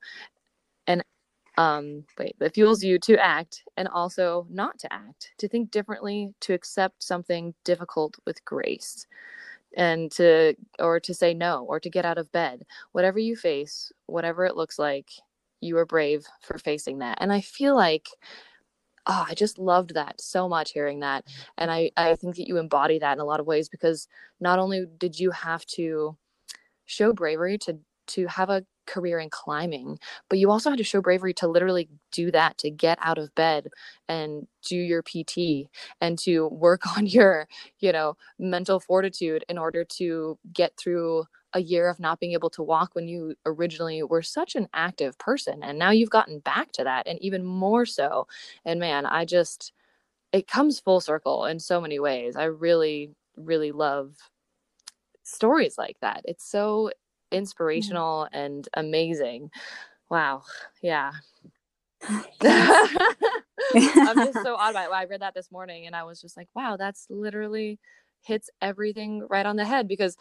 and 0.86 1.04
um 1.56 2.04
wait, 2.18 2.36
that 2.38 2.54
fuels 2.54 2.82
you 2.82 2.98
to 3.00 3.18
act 3.18 3.64
and 3.76 3.88
also 3.88 4.46
not 4.50 4.78
to 4.78 4.92
act, 4.92 5.32
to 5.38 5.48
think 5.48 5.70
differently, 5.70 6.32
to 6.40 6.54
accept 6.54 7.02
something 7.02 7.54
difficult 7.64 8.16
with 8.24 8.44
grace 8.44 9.06
and 9.76 10.10
to 10.12 10.54
or 10.78 11.00
to 11.00 11.14
say 11.14 11.34
no 11.34 11.64
or 11.68 11.80
to 11.80 11.90
get 11.90 12.04
out 12.04 12.18
of 12.18 12.32
bed. 12.32 12.64
Whatever 12.92 13.18
you 13.18 13.36
face, 13.36 13.92
whatever 14.06 14.44
it 14.44 14.56
looks 14.56 14.78
like, 14.78 15.10
you 15.60 15.76
are 15.78 15.86
brave 15.86 16.26
for 16.42 16.58
facing 16.58 16.98
that. 16.98 17.18
And 17.20 17.32
I 17.32 17.40
feel 17.40 17.76
like 17.76 18.08
oh, 19.06 19.26
I 19.28 19.34
just 19.34 19.58
loved 19.58 19.94
that 19.94 20.20
so 20.20 20.48
much 20.48 20.72
hearing 20.72 21.00
that. 21.00 21.24
And 21.58 21.70
I, 21.70 21.90
I 21.96 22.14
think 22.16 22.36
that 22.36 22.46
you 22.46 22.58
embody 22.58 22.98
that 22.98 23.14
in 23.14 23.20
a 23.20 23.24
lot 23.24 23.40
of 23.40 23.46
ways 23.46 23.68
because 23.68 24.06
not 24.40 24.58
only 24.58 24.86
did 24.98 25.18
you 25.18 25.30
have 25.30 25.64
to 25.66 26.16
show 26.86 27.12
bravery 27.12 27.58
to 27.58 27.78
to 28.08 28.26
have 28.26 28.50
a 28.50 28.64
career 28.86 29.18
in 29.18 29.30
climbing, 29.30 29.98
but 30.28 30.38
you 30.38 30.50
also 30.50 30.70
had 30.70 30.78
to 30.78 30.84
show 30.84 31.00
bravery 31.00 31.34
to 31.34 31.48
literally 31.48 31.88
do 32.12 32.30
that, 32.30 32.58
to 32.58 32.70
get 32.70 32.98
out 33.02 33.18
of 33.18 33.34
bed 33.34 33.68
and 34.08 34.46
do 34.62 34.76
your 34.76 35.02
PT 35.02 35.68
and 36.00 36.18
to 36.20 36.48
work 36.48 36.82
on 36.96 37.06
your, 37.06 37.48
you 37.78 37.92
know, 37.92 38.16
mental 38.38 38.80
fortitude 38.80 39.44
in 39.48 39.58
order 39.58 39.84
to 39.84 40.38
get 40.52 40.76
through 40.76 41.24
a 41.52 41.60
year 41.60 41.88
of 41.88 41.98
not 41.98 42.20
being 42.20 42.32
able 42.32 42.50
to 42.50 42.62
walk 42.62 42.94
when 42.94 43.08
you 43.08 43.34
originally 43.44 44.02
were 44.04 44.22
such 44.22 44.54
an 44.54 44.68
active 44.72 45.18
person. 45.18 45.62
And 45.64 45.78
now 45.78 45.90
you've 45.90 46.10
gotten 46.10 46.38
back 46.38 46.70
to 46.72 46.84
that 46.84 47.06
and 47.08 47.18
even 47.20 47.44
more 47.44 47.86
so. 47.86 48.28
And 48.64 48.78
man, 48.78 49.04
I 49.06 49.24
just, 49.24 49.72
it 50.32 50.48
comes 50.48 50.80
full 50.80 51.00
circle 51.00 51.46
in 51.46 51.60
so 51.60 51.80
many 51.80 52.00
ways. 52.00 52.36
I 52.36 52.44
really, 52.44 53.12
really 53.36 53.72
love 53.72 54.16
stories 55.22 55.76
like 55.78 55.96
that. 56.00 56.22
It's 56.24 56.44
so. 56.48 56.90
Inspirational 57.30 58.26
mm-hmm. 58.26 58.36
and 58.38 58.68
amazing. 58.74 59.50
Wow. 60.10 60.42
Yeah. 60.82 61.12
I'm 62.08 62.26
just 64.16 64.42
so 64.42 64.56
odd 64.56 64.74
by 64.74 64.84
it. 64.84 64.90
I 64.90 65.04
read 65.04 65.20
that 65.20 65.34
this 65.34 65.52
morning 65.52 65.86
and 65.86 65.94
I 65.94 66.04
was 66.04 66.20
just 66.20 66.36
like, 66.36 66.48
wow, 66.54 66.76
that's 66.76 67.06
literally 67.10 67.78
hits 68.22 68.50
everything 68.60 69.26
right 69.28 69.46
on 69.46 69.56
the 69.56 69.64
head 69.64 69.88
because 69.88 70.16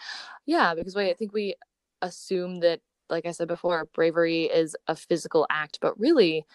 yeah, 0.45 0.73
because 0.75 0.95
wait, 0.95 1.09
I 1.09 1.13
think 1.13 1.33
we 1.33 1.55
assume 2.01 2.59
that 2.61 2.81
like 3.09 3.25
I 3.25 3.31
said 3.31 3.47
before, 3.47 3.87
bravery 3.93 4.43
is 4.43 4.75
a 4.87 4.95
physical 4.95 5.47
act, 5.49 5.79
but 5.81 5.99
really 5.99 6.45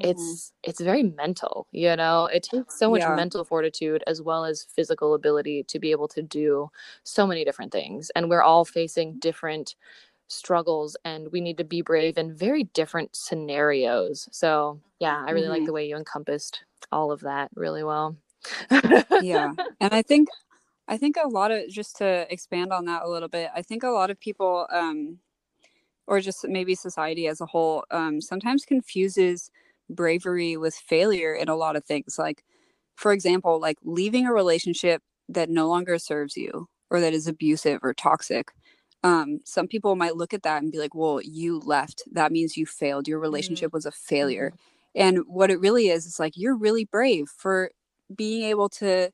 mm-hmm. 0.00 0.10
it's 0.10 0.52
it's 0.62 0.80
very 0.80 1.02
mental, 1.02 1.66
you 1.72 1.94
know. 1.96 2.26
It 2.26 2.42
takes 2.42 2.78
so 2.78 2.90
much 2.90 3.00
yeah. 3.00 3.14
mental 3.14 3.44
fortitude 3.44 4.02
as 4.06 4.20
well 4.22 4.44
as 4.44 4.66
physical 4.74 5.14
ability 5.14 5.64
to 5.64 5.78
be 5.78 5.90
able 5.90 6.08
to 6.08 6.22
do 6.22 6.70
so 7.04 7.26
many 7.26 7.44
different 7.44 7.72
things. 7.72 8.10
And 8.14 8.28
we're 8.28 8.42
all 8.42 8.64
facing 8.64 9.18
different 9.18 9.74
struggles 10.28 10.96
and 11.04 11.30
we 11.32 11.40
need 11.40 11.58
to 11.58 11.64
be 11.64 11.82
brave 11.82 12.16
in 12.16 12.34
very 12.34 12.64
different 12.64 13.14
scenarios. 13.14 14.28
So, 14.32 14.80
yeah, 15.00 15.24
I 15.26 15.32
really 15.32 15.46
mm-hmm. 15.46 15.52
like 15.52 15.66
the 15.66 15.72
way 15.72 15.88
you 15.88 15.96
encompassed 15.96 16.64
all 16.92 17.12
of 17.12 17.20
that 17.20 17.50
really 17.54 17.84
well. 17.84 18.16
yeah. 19.20 19.52
And 19.80 19.92
I 19.92 20.02
think 20.02 20.28
I 20.88 20.96
think 20.96 21.16
a 21.22 21.28
lot 21.28 21.50
of 21.50 21.68
just 21.68 21.96
to 21.96 22.26
expand 22.32 22.72
on 22.72 22.84
that 22.86 23.02
a 23.02 23.08
little 23.08 23.28
bit, 23.28 23.50
I 23.54 23.62
think 23.62 23.82
a 23.82 23.90
lot 23.90 24.10
of 24.10 24.20
people 24.20 24.66
um 24.72 25.18
or 26.06 26.20
just 26.20 26.46
maybe 26.48 26.74
society 26.74 27.26
as 27.26 27.40
a 27.40 27.46
whole 27.46 27.84
um 27.90 28.20
sometimes 28.20 28.64
confuses 28.64 29.50
bravery 29.90 30.56
with 30.56 30.74
failure 30.74 31.34
in 31.34 31.48
a 31.48 31.56
lot 31.56 31.76
of 31.76 31.84
things. 31.84 32.18
Like 32.18 32.44
for 32.96 33.12
example, 33.12 33.60
like 33.60 33.78
leaving 33.84 34.26
a 34.26 34.32
relationship 34.32 35.02
that 35.28 35.50
no 35.50 35.68
longer 35.68 35.98
serves 35.98 36.36
you 36.36 36.68
or 36.90 37.00
that 37.00 37.12
is 37.14 37.26
abusive 37.26 37.80
or 37.82 37.94
toxic 37.94 38.52
um, 39.02 39.40
some 39.44 39.66
people 39.66 39.96
might 39.96 40.16
look 40.16 40.34
at 40.34 40.42
that 40.42 40.62
and 40.62 40.72
be 40.72 40.78
like, 40.78 40.94
well, 40.94 41.20
you 41.22 41.58
left. 41.60 42.02
That 42.12 42.32
means 42.32 42.56
you 42.56 42.66
failed. 42.66 43.08
Your 43.08 43.18
mm-hmm. 43.18 43.22
relationship 43.22 43.68
mm-hmm. 43.68 43.76
was 43.76 43.86
a 43.86 43.92
failure. 43.92 44.52
And 44.94 45.20
what 45.26 45.50
it 45.50 45.60
really 45.60 45.88
is, 45.88 46.06
is 46.06 46.18
like, 46.18 46.36
you're 46.36 46.56
really 46.56 46.84
brave 46.84 47.28
for 47.28 47.70
being 48.14 48.44
able 48.44 48.68
to 48.68 49.10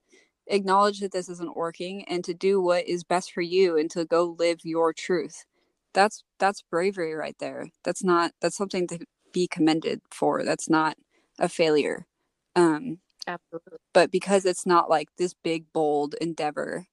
acknowledge 0.49 1.01
that 1.01 1.13
this 1.13 1.29
isn't 1.29 1.57
working 1.57 2.05
and 2.09 2.25
to 2.25 2.35
do 2.35 2.61
what 2.61 2.89
is 2.89 3.05
best 3.05 3.33
for 3.33 3.43
you 3.43 3.77
and 3.77 3.91
to 3.91 4.05
go 4.05 4.37
live 4.39 4.61
your 4.65 4.93
truth. 4.93 5.45
That's 5.93 6.23
that's 6.39 6.63
bravery 6.63 7.15
right 7.15 7.37
there. 7.39 7.69
That's 7.85 8.05
not 8.05 8.33
that's 8.41 8.57
something 8.57 8.87
to 8.89 8.99
be 9.37 9.47
commended 9.47 10.01
for. 10.11 10.43
That's 10.43 10.71
not 10.71 10.97
a 11.39 11.49
failure. 11.49 12.07
Um 12.57 13.01
Absolutely. 13.29 13.79
But 13.93 14.11
because 14.11 14.47
it's 14.47 14.65
not 14.65 14.89
like 14.89 15.09
this 15.19 15.35
big 15.35 15.71
bold 15.75 16.15
endeavor, 16.23 16.87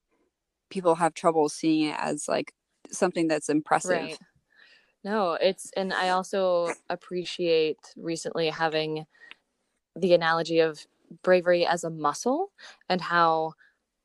people 0.69 0.95
have 0.95 1.13
trouble 1.13 1.47
seeing 1.47 1.89
it 1.89 1.95
as 1.97 2.27
like 2.27 2.53
something 2.91 3.29
that's 3.29 3.47
impressive. 3.47 3.91
Right. 3.91 4.19
No, 5.06 5.34
it's 5.34 5.71
and 5.77 5.93
I 5.93 6.10
also 6.10 6.73
appreciate 6.89 7.79
recently 7.95 8.49
having 8.49 9.06
the 9.95 10.13
analogy 10.13 10.60
of 10.60 10.86
bravery 11.23 11.65
as 11.65 11.86
a 11.86 11.89
muscle 11.89 12.51
and 12.89 12.99
how 12.99 13.53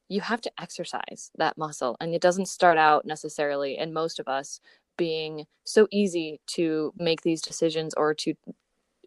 you 0.08 0.20
have 0.20 0.42
to 0.42 0.52
exercise 0.60 1.30
that 1.38 1.58
muscle 1.58 1.96
and 2.00 2.14
it 2.14 2.20
doesn't 2.20 2.46
start 2.46 2.78
out 2.78 3.04
necessarily 3.06 3.78
in 3.78 3.92
most 3.92 4.20
of 4.20 4.28
us 4.28 4.60
being 4.98 5.46
so 5.64 5.88
easy 5.90 6.40
to 6.46 6.92
make 6.96 7.22
these 7.22 7.40
decisions 7.40 7.94
or 7.94 8.12
to 8.12 8.34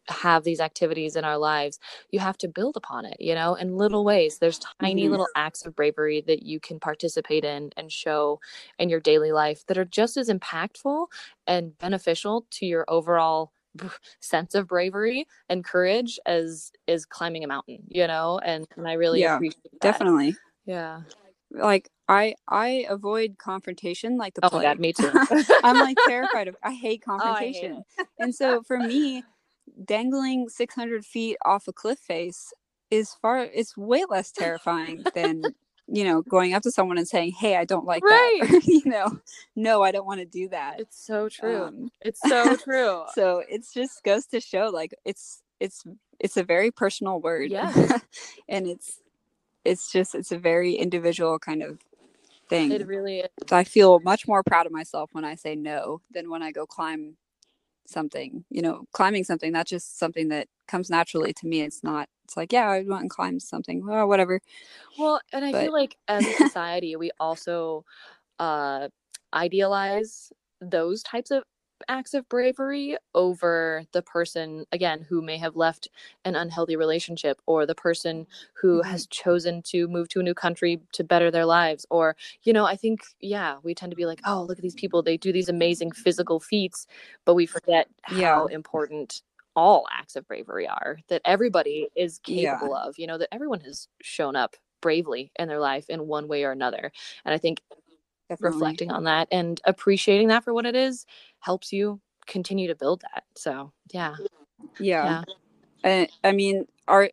have 0.07 0.43
these 0.43 0.59
activities 0.59 1.15
in 1.15 1.23
our 1.23 1.37
lives 1.37 1.79
you 2.09 2.19
have 2.19 2.37
to 2.37 2.47
build 2.47 2.75
upon 2.75 3.05
it 3.05 3.17
you 3.19 3.35
know 3.35 3.53
in 3.53 3.77
little 3.77 4.03
ways 4.03 4.39
there's 4.39 4.59
tiny 4.81 5.03
mm-hmm. 5.03 5.11
little 5.11 5.27
acts 5.35 5.65
of 5.65 5.75
bravery 5.75 6.21
that 6.25 6.41
you 6.43 6.59
can 6.59 6.79
participate 6.79 7.45
in 7.45 7.69
and 7.77 7.91
show 7.91 8.39
in 8.79 8.89
your 8.89 8.99
daily 8.99 9.31
life 9.31 9.63
that 9.67 9.77
are 9.77 9.85
just 9.85 10.17
as 10.17 10.27
impactful 10.27 11.05
and 11.45 11.77
beneficial 11.77 12.47
to 12.49 12.65
your 12.65 12.83
overall 12.87 13.51
sense 14.21 14.55
of 14.55 14.67
bravery 14.67 15.25
and 15.49 15.63
courage 15.63 16.19
as 16.25 16.71
is 16.87 17.05
climbing 17.05 17.43
a 17.43 17.47
mountain 17.47 17.83
you 17.87 18.07
know 18.07 18.39
and, 18.43 18.67
and 18.75 18.87
i 18.87 18.93
really 18.93 19.21
yeah, 19.21 19.35
appreciate 19.35 19.71
that. 19.71 19.81
definitely 19.81 20.35
yeah 20.65 21.01
like 21.51 21.89
I 22.11 22.35
I 22.49 22.85
avoid 22.89 23.37
confrontation 23.37 24.17
like 24.17 24.33
the 24.33 24.45
oh 24.45 24.49
plague. 24.49 24.63
God, 24.63 24.79
me 24.79 24.91
too. 24.91 25.09
I'm 25.63 25.77
like 25.77 25.97
terrified 26.05 26.49
of. 26.49 26.57
I 26.63 26.73
hate 26.73 27.03
confrontation, 27.03 27.71
oh, 27.77 27.83
I 27.97 28.03
hate 28.03 28.07
and 28.19 28.35
so 28.35 28.61
for 28.63 28.77
me, 28.77 29.23
dangling 29.85 30.49
600 30.49 31.05
feet 31.05 31.37
off 31.45 31.69
a 31.69 31.73
cliff 31.73 31.99
face 31.99 32.53
is 32.89 33.15
far 33.21 33.39
it's 33.39 33.77
way 33.77 34.03
less 34.09 34.31
terrifying 34.33 35.01
than 35.15 35.43
you 35.87 36.03
know 36.03 36.21
going 36.23 36.53
up 36.53 36.61
to 36.63 36.71
someone 36.71 36.97
and 36.97 37.07
saying 37.07 37.31
hey 37.31 37.55
i 37.55 37.63
don't 37.63 37.85
like 37.85 38.03
right. 38.03 38.41
that 38.41 38.61
you 38.65 38.81
know 38.85 39.17
no 39.55 39.81
i 39.81 39.91
don't 39.91 40.05
want 40.05 40.19
to 40.19 40.25
do 40.25 40.49
that 40.49 40.79
it's 40.79 41.01
so 41.05 41.29
true 41.29 41.63
um, 41.63 41.89
it's 42.01 42.19
so 42.27 42.55
true 42.57 43.03
so 43.13 43.41
it's 43.47 43.73
just 43.73 44.03
goes 44.03 44.25
to 44.25 44.41
show 44.41 44.69
like 44.73 44.93
it's 45.05 45.41
it's 45.61 45.85
it's 46.19 46.35
a 46.35 46.43
very 46.43 46.69
personal 46.69 47.21
word 47.21 47.49
yeah 47.49 47.71
and 48.49 48.67
it's 48.67 48.99
it's 49.63 49.91
just 49.91 50.13
it's 50.13 50.33
a 50.33 50.37
very 50.37 50.73
individual 50.73 51.39
kind 51.39 51.63
of 51.63 51.79
thing. 52.51 52.71
It 52.71 52.85
really 52.85 53.19
is. 53.19 53.29
i 53.51 53.63
feel 53.63 53.99
much 54.01 54.27
more 54.27 54.43
proud 54.43 54.65
of 54.65 54.71
myself 54.71 55.09
when 55.13 55.25
i 55.25 55.35
say 55.35 55.55
no 55.55 56.01
than 56.11 56.29
when 56.29 56.43
i 56.43 56.51
go 56.51 56.65
climb 56.65 57.15
something 57.87 58.45
you 58.49 58.61
know 58.61 58.85
climbing 58.93 59.23
something 59.23 59.51
that's 59.51 59.69
just 59.69 59.97
something 59.97 60.29
that 60.29 60.47
comes 60.67 60.89
naturally 60.89 61.33
to 61.33 61.47
me. 61.47 61.61
It's 61.61 61.83
not 61.83 62.07
it's 62.23 62.37
like 62.37 62.53
yeah 62.53 62.69
i 62.69 62.81
want 62.81 63.03
to 63.03 63.09
climb 63.09 63.39
something 63.39 63.85
well 63.85 64.07
whatever. 64.07 64.39
Well 64.97 65.19
and 65.33 65.43
i 65.43 65.51
but... 65.51 65.63
feel 65.63 65.73
like 65.73 65.97
as 66.07 66.25
a 66.25 66.33
society 66.47 66.95
we 66.95 67.11
also 67.19 67.83
uh 68.39 68.87
idealize 69.33 70.31
those 70.61 71.03
types 71.03 71.31
of 71.31 71.43
acts 71.87 72.13
of 72.13 72.27
bravery 72.29 72.97
over 73.13 73.83
the 73.91 74.01
person 74.01 74.65
again 74.71 75.05
who 75.07 75.21
may 75.21 75.37
have 75.37 75.55
left 75.55 75.87
an 76.25 76.35
unhealthy 76.35 76.75
relationship 76.75 77.41
or 77.45 77.65
the 77.65 77.75
person 77.75 78.27
who 78.53 78.79
mm-hmm. 78.79 78.89
has 78.89 79.07
chosen 79.07 79.61
to 79.61 79.87
move 79.87 80.09
to 80.09 80.19
a 80.19 80.23
new 80.23 80.33
country 80.33 80.81
to 80.91 81.03
better 81.03 81.31
their 81.31 81.45
lives 81.45 81.85
or 81.89 82.15
you 82.43 82.53
know 82.53 82.65
i 82.65 82.75
think 82.75 83.01
yeah 83.19 83.57
we 83.63 83.73
tend 83.73 83.91
to 83.91 83.95
be 83.95 84.05
like 84.05 84.21
oh 84.25 84.43
look 84.43 84.57
at 84.57 84.63
these 84.63 84.75
people 84.75 85.01
they 85.01 85.17
do 85.17 85.31
these 85.31 85.49
amazing 85.49 85.91
physical 85.91 86.39
feats 86.39 86.87
but 87.25 87.35
we 87.35 87.45
forget 87.45 87.87
yeah. 88.11 88.35
how 88.35 88.45
important 88.47 89.21
all 89.55 89.85
acts 89.91 90.15
of 90.15 90.27
bravery 90.27 90.67
are 90.67 90.97
that 91.09 91.21
everybody 91.25 91.89
is 91.95 92.19
capable 92.19 92.69
yeah. 92.69 92.87
of 92.87 92.97
you 92.97 93.05
know 93.05 93.17
that 93.17 93.33
everyone 93.33 93.59
has 93.59 93.87
shown 94.01 94.35
up 94.35 94.55
bravely 94.81 95.31
in 95.37 95.47
their 95.47 95.59
life 95.59 95.89
in 95.89 96.07
one 96.07 96.27
way 96.27 96.43
or 96.43 96.51
another 96.51 96.91
and 97.25 97.33
i 97.33 97.37
think 97.37 97.61
Definitely. 98.31 98.55
Mm-hmm. 98.55 98.63
reflecting 98.63 98.91
on 98.91 99.03
that 99.03 99.27
and 99.29 99.59
appreciating 99.65 100.29
that 100.29 100.45
for 100.45 100.53
what 100.53 100.65
it 100.65 100.75
is 100.75 101.05
helps 101.39 101.73
you 101.73 101.99
continue 102.27 102.67
to 102.69 102.75
build 102.75 103.01
that. 103.01 103.23
So 103.35 103.73
yeah. 103.91 104.15
Yeah. 104.79 105.23
yeah. 105.83 106.07
I, 106.23 106.29
I 106.29 106.31
mean, 106.31 106.65
our, 106.87 107.09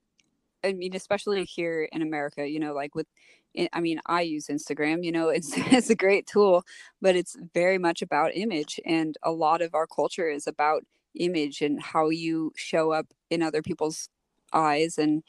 I 0.63 0.75
mean, 0.75 0.95
especially 0.95 1.45
here 1.45 1.89
in 1.91 2.03
America, 2.03 2.49
you 2.49 2.61
know, 2.61 2.73
like 2.73 2.95
with, 2.95 3.09
eh, 3.57 3.67
I 3.73 3.81
mean, 3.81 4.01
I 4.07 4.21
use 4.21 4.47
Instagram, 4.47 5.03
you 5.03 5.11
know, 5.11 5.29
it's, 5.37 5.53
it's 5.57 5.91
a 5.91 5.97
great 5.97 6.29
tool, 6.29 6.63
but 7.03 7.17
it's 7.17 7.37
very 7.53 7.79
much 7.79 8.01
about 8.01 8.37
image. 8.37 8.79
And 8.87 9.17
a 9.25 9.33
lot 9.33 9.61
of 9.61 9.75
our 9.75 9.89
culture 9.89 10.29
is 10.29 10.47
about 10.47 10.85
image 11.17 11.63
and 11.63 11.83
how 11.83 12.11
you 12.11 12.53
show 12.55 12.93
up 12.93 13.07
in 13.29 13.43
other 13.43 13.63
people's 13.63 14.09
eyes 14.53 14.99
and 14.99 15.25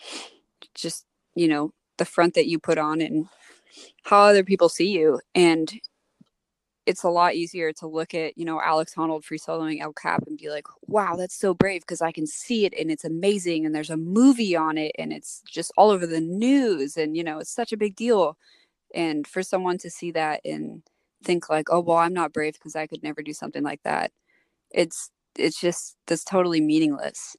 just, 0.76 1.08
you 1.34 1.48
know, 1.48 1.74
the 1.98 2.06
front 2.06 2.36
that 2.36 2.48
you 2.48 2.60
put 2.60 2.78
on 2.78 3.02
and 3.02 3.28
how 4.04 4.22
other 4.22 4.44
people 4.44 4.70
see 4.70 4.90
you. 4.90 5.20
And 5.36 5.72
it's 6.86 7.04
a 7.04 7.10
lot 7.10 7.36
easier 7.36 7.72
to 7.72 7.88
look 7.88 8.16
at, 8.16 8.36
you 8.36 8.44
know, 8.44 8.60
Alex 8.60 8.96
Honnold 8.96 9.24
free 9.24 9.38
soloing 9.38 9.80
El 9.80 9.94
Cap 9.94 10.24
and 10.26 10.40
be 10.40 10.50
like, 10.50 10.66
wow, 10.88 11.16
that's 11.16 11.36
so 11.38 11.54
brave 11.54 11.82
because 11.82 12.02
I 12.02 12.12
can 12.12 12.26
see 12.26 12.66
it 12.66 12.74
and 12.80 12.90
it's 12.90 13.06
amazing 13.06 13.64
and 13.64 13.76
there's 13.76 13.92
a 13.92 13.98
movie 13.98 14.56
on 14.56 14.76
it 14.78 14.94
and 14.98 15.14
it's 15.14 15.44
just 15.48 15.72
all 15.78 15.92
over 15.92 16.08
the 16.08 16.20
news 16.20 16.98
and, 16.98 17.16
you 17.16 17.24
know, 17.24 17.38
it's 17.38 17.54
such 17.54 17.72
a 17.72 17.78
big 17.78 17.96
deal. 17.96 18.38
And 18.96 19.28
for 19.28 19.44
someone 19.44 19.78
to 19.80 19.90
see 19.92 20.10
that 20.14 20.42
and 20.44 20.82
think 21.24 21.48
like, 21.48 21.68
oh, 21.70 21.82
well, 21.82 21.98
I'm 21.98 22.14
not 22.14 22.34
brave 22.34 22.54
because 22.54 22.76
I 22.76 22.88
could 22.88 23.04
never 23.04 23.22
do 23.22 23.34
something 23.34 23.62
like 23.62 23.84
that. 23.84 24.12
It's, 24.72 25.12
it's 25.38 25.62
just, 25.62 25.96
that's 26.08 26.24
totally 26.24 26.60
meaningless. 26.60 27.36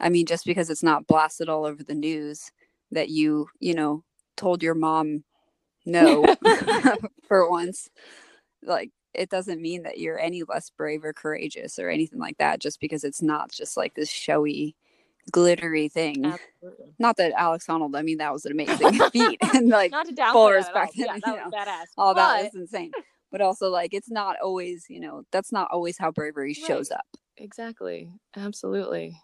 I 0.00 0.10
mean, 0.10 0.26
just 0.26 0.44
because 0.44 0.70
it's 0.70 0.82
not 0.82 1.08
blasted 1.08 1.48
all 1.48 1.64
over 1.64 1.82
the 1.82 1.94
news 1.94 2.52
that 2.92 3.08
you, 3.08 3.48
you 3.58 3.74
know, 3.74 4.04
told 4.36 4.62
your 4.62 4.74
mom 4.76 5.24
no 5.84 6.24
for 7.28 7.50
once 7.50 7.88
like 8.62 8.90
it 9.14 9.28
doesn't 9.28 9.60
mean 9.60 9.82
that 9.82 9.98
you're 9.98 10.18
any 10.18 10.42
less 10.42 10.70
brave 10.70 11.04
or 11.04 11.12
courageous 11.12 11.78
or 11.78 11.90
anything 11.90 12.18
like 12.18 12.38
that 12.38 12.60
just 12.60 12.80
because 12.80 13.04
it's 13.04 13.20
not 13.22 13.50
just 13.50 13.76
like 13.76 13.94
this 13.94 14.08
showy 14.10 14.74
glittery 15.30 15.88
thing. 15.88 16.24
Absolutely. 16.24 16.94
Not 16.98 17.16
that 17.18 17.32
Alex 17.36 17.66
Honnold, 17.68 17.94
I 17.96 18.02
mean 18.02 18.18
that 18.18 18.32
was 18.32 18.44
an 18.46 18.52
amazing 18.52 18.98
feat 19.12 19.38
and 19.54 19.68
like 19.68 19.90
Not 19.92 20.06
to 20.06 20.14
full 20.14 20.16
that 20.16 20.28
at 20.30 20.34
all. 20.36 20.50
respect, 20.50 20.92
Yeah, 20.96 21.06
that 21.06 21.20
was 21.26 21.52
know, 21.52 21.58
badass. 21.58 21.84
all 21.96 22.14
that 22.14 22.38
But- 22.40 22.46
is 22.46 22.54
insane. 22.54 22.90
But 23.30 23.40
also 23.40 23.70
like 23.70 23.94
it's 23.94 24.10
not 24.10 24.36
always, 24.42 24.86
you 24.88 25.00
know, 25.00 25.22
that's 25.30 25.52
not 25.52 25.68
always 25.70 25.96
how 25.98 26.10
bravery 26.10 26.54
shows 26.54 26.90
up. 26.90 27.06
Exactly. 27.36 28.10
Absolutely. 28.36 29.16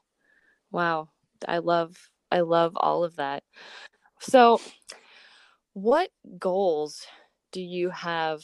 Wow. 0.70 1.08
I 1.46 1.58
love 1.58 1.96
I 2.30 2.40
love 2.40 2.72
all 2.76 3.04
of 3.04 3.16
that. 3.16 3.42
So 4.20 4.60
what 5.82 6.10
goals 6.38 7.06
do 7.52 7.60
you 7.60 7.90
have 7.90 8.42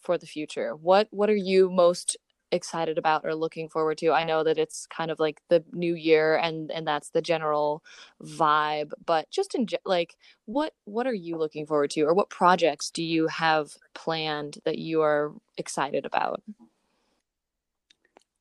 for 0.00 0.16
the 0.16 0.26
future? 0.26 0.74
What 0.74 1.08
what 1.10 1.28
are 1.28 1.36
you 1.36 1.70
most 1.70 2.16
excited 2.52 2.98
about 2.98 3.24
or 3.24 3.34
looking 3.34 3.68
forward 3.68 3.98
to? 3.98 4.12
I 4.12 4.24
know 4.24 4.42
that 4.42 4.58
it's 4.58 4.86
kind 4.86 5.10
of 5.10 5.20
like 5.20 5.42
the 5.48 5.62
new 5.72 5.94
year 5.94 6.36
and 6.36 6.70
and 6.70 6.86
that's 6.86 7.10
the 7.10 7.22
general 7.22 7.82
vibe, 8.22 8.92
but 9.04 9.30
just 9.30 9.54
in 9.54 9.66
like 9.84 10.16
what 10.46 10.72
what 10.84 11.06
are 11.06 11.14
you 11.14 11.36
looking 11.36 11.66
forward 11.66 11.90
to 11.90 12.02
or 12.02 12.14
what 12.14 12.30
projects 12.30 12.90
do 12.90 13.02
you 13.02 13.26
have 13.26 13.76
planned 13.94 14.58
that 14.64 14.78
you 14.78 15.02
are 15.02 15.32
excited 15.58 16.06
about? 16.06 16.42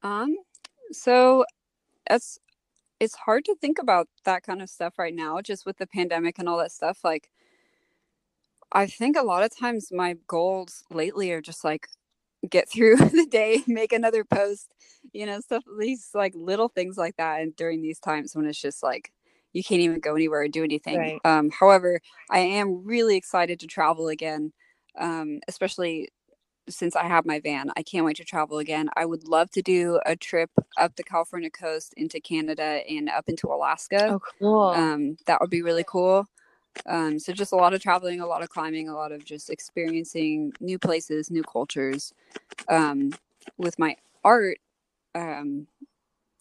Um, 0.02 0.38
so 0.91 1.43
it's 2.10 2.39
it's 2.99 3.15
hard 3.15 3.45
to 3.45 3.56
think 3.56 3.80
about 3.80 4.08
that 4.25 4.43
kind 4.43 4.62
of 4.62 4.69
stuff 4.69 4.99
right 4.99 5.15
now, 5.15 5.41
just 5.41 5.65
with 5.65 5.78
the 5.78 5.88
pandemic 5.88 6.39
and 6.39 6.49
all 6.49 6.58
that 6.58 6.71
stuff. 6.71 6.99
Like, 7.04 7.32
I 8.72 8.88
think 8.88 9.18
a 9.18 9.24
lot 9.24 9.44
of 9.44 9.56
times 9.56 9.90
my 9.92 10.16
goals 10.28 10.84
lately 10.92 11.32
are 11.32 11.42
just 11.42 11.64
like 11.64 11.88
get 12.50 12.70
through 12.70 12.96
the 12.98 13.26
day, 13.26 13.64
make 13.68 13.92
another 13.94 14.24
post, 14.24 14.74
you 15.14 15.26
know, 15.26 15.40
stuff 15.42 15.64
these 15.80 16.10
like 16.14 16.34
little 16.36 16.70
things 16.70 16.98
like 16.98 17.18
that. 17.18 17.42
And 17.42 17.56
during 17.56 17.82
these 17.82 18.00
times 18.00 18.36
when 18.36 18.46
it's 18.46 18.62
just 18.62 18.84
like 18.84 19.12
you 19.54 19.64
can't 19.64 19.82
even 19.82 20.00
go 20.00 20.16
anywhere 20.16 20.42
or 20.42 20.48
do 20.48 20.64
anything. 20.64 20.98
Right. 20.98 21.20
Um, 21.26 21.50
however, 21.50 22.00
I 22.30 22.40
am 22.40 22.86
really 22.86 23.16
excited 23.16 23.60
to 23.60 23.68
travel 23.68 24.08
again, 24.08 24.54
um, 24.98 25.40
especially 25.48 26.10
since 26.70 26.96
I 26.96 27.06
have 27.08 27.26
my 27.26 27.40
van. 27.40 27.72
I 27.76 27.84
can't 27.84 28.06
wait 28.06 28.18
to 28.18 28.24
travel 28.24 28.60
again. 28.60 28.90
I 28.96 29.06
would 29.06 29.28
love 29.28 29.50
to 29.52 29.62
do 29.62 30.00
a 30.06 30.16
trip 30.16 30.52
up 30.78 30.96
the 30.96 31.04
California 31.04 31.50
coast 31.50 31.94
into 31.98 32.20
Canada 32.20 32.82
and 32.88 33.10
up 33.10 33.28
into 33.28 33.48
Alaska. 33.48 34.10
Oh 34.12 34.20
cool. 34.40 34.70
Um, 34.70 35.18
that 35.26 35.42
would 35.42 35.50
be 35.50 35.64
really 35.64 35.86
cool. 35.88 36.28
Um, 36.86 37.20
so 37.20 37.34
just 37.34 37.52
a 37.54 37.56
lot 37.58 37.74
of 37.74 37.82
traveling, 37.82 38.22
a 38.22 38.28
lot 38.28 38.44
of 38.44 38.50
climbing, 38.50 38.90
a 38.90 38.96
lot 38.96 39.12
of 39.12 39.26
just 39.26 39.50
experiencing 39.50 40.54
new 40.60 40.80
places, 40.80 41.30
new 41.32 41.44
cultures. 41.44 42.14
Um, 42.70 43.14
with 43.58 43.80
my 43.80 43.96
art, 44.24 44.58
um, 45.16 45.68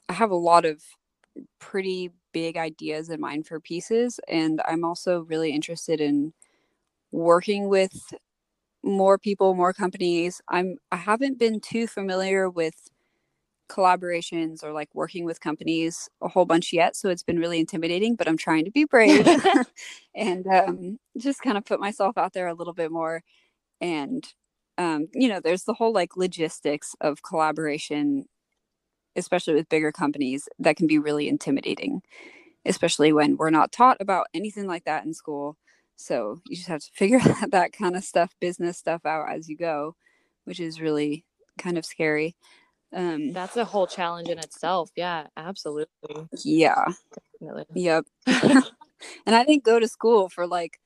I 0.08 0.14
have 0.14 0.30
a 0.30 0.36
lot 0.36 0.64
of 0.64 0.82
pretty 1.60 2.12
big 2.32 2.56
ideas 2.56 3.10
in 3.10 3.20
mind 3.20 3.46
for 3.46 3.60
pieces, 3.60 4.20
and 4.28 4.60
I'm 4.68 4.84
also 4.84 5.20
really 5.22 5.52
interested 5.52 6.00
in 6.00 6.32
working 7.12 7.68
with 7.68 7.92
more 8.82 9.18
people, 9.18 9.54
more 9.54 9.72
companies. 9.72 10.40
I'm 10.48 10.78
I 10.92 10.96
haven't 10.96 11.38
been 11.38 11.60
too 11.60 11.86
familiar 11.86 12.48
with 12.50 12.90
collaborations 13.68 14.62
or 14.62 14.72
like 14.72 14.88
working 14.94 15.24
with 15.24 15.40
companies 15.40 16.08
a 16.22 16.28
whole 16.28 16.44
bunch 16.44 16.72
yet 16.72 16.96
so 16.96 17.08
it's 17.08 17.22
been 17.22 17.38
really 17.38 17.60
intimidating 17.60 18.16
but 18.16 18.28
i'm 18.28 18.36
trying 18.36 18.64
to 18.64 18.70
be 18.70 18.84
brave 18.84 19.26
and 20.14 20.46
um, 20.46 20.98
just 21.16 21.42
kind 21.42 21.58
of 21.58 21.64
put 21.64 21.80
myself 21.80 22.18
out 22.18 22.32
there 22.32 22.48
a 22.48 22.54
little 22.54 22.74
bit 22.74 22.90
more 22.90 23.22
and 23.80 24.34
um, 24.78 25.08
you 25.14 25.28
know 25.28 25.40
there's 25.40 25.64
the 25.64 25.74
whole 25.74 25.92
like 25.92 26.16
logistics 26.16 26.94
of 27.00 27.22
collaboration 27.22 28.24
especially 29.16 29.54
with 29.54 29.68
bigger 29.68 29.92
companies 29.92 30.48
that 30.58 30.76
can 30.76 30.86
be 30.86 30.98
really 30.98 31.28
intimidating 31.28 32.00
especially 32.66 33.12
when 33.12 33.36
we're 33.36 33.50
not 33.50 33.72
taught 33.72 33.96
about 34.00 34.26
anything 34.34 34.66
like 34.66 34.84
that 34.84 35.04
in 35.04 35.14
school. 35.14 35.56
So 35.96 36.40
you 36.46 36.56
just 36.56 36.68
have 36.68 36.82
to 36.82 36.90
figure 36.92 37.20
that 37.48 37.72
kind 37.72 37.96
of 37.96 38.04
stuff 38.04 38.34
business 38.40 38.78
stuff 38.78 39.06
out 39.06 39.30
as 39.30 39.48
you 39.48 39.56
go 39.56 39.96
which 40.48 40.60
is 40.60 40.80
really 40.80 41.24
kind 41.58 41.76
of 41.76 41.84
scary 41.84 42.34
um 42.94 43.32
That's 43.32 43.56
a 43.56 43.64
whole 43.64 43.86
challenge 43.86 44.28
in 44.28 44.38
itself. 44.38 44.90
Yeah, 44.96 45.26
absolutely. 45.36 46.28
yeah 46.44 46.84
Definitely. 47.40 47.66
Yep. 47.74 48.04
and 48.26 49.34
I 49.36 49.44
didn't 49.44 49.64
go 49.64 49.78
to 49.78 49.88
school 49.88 50.28
for 50.28 50.46
like 50.46 50.78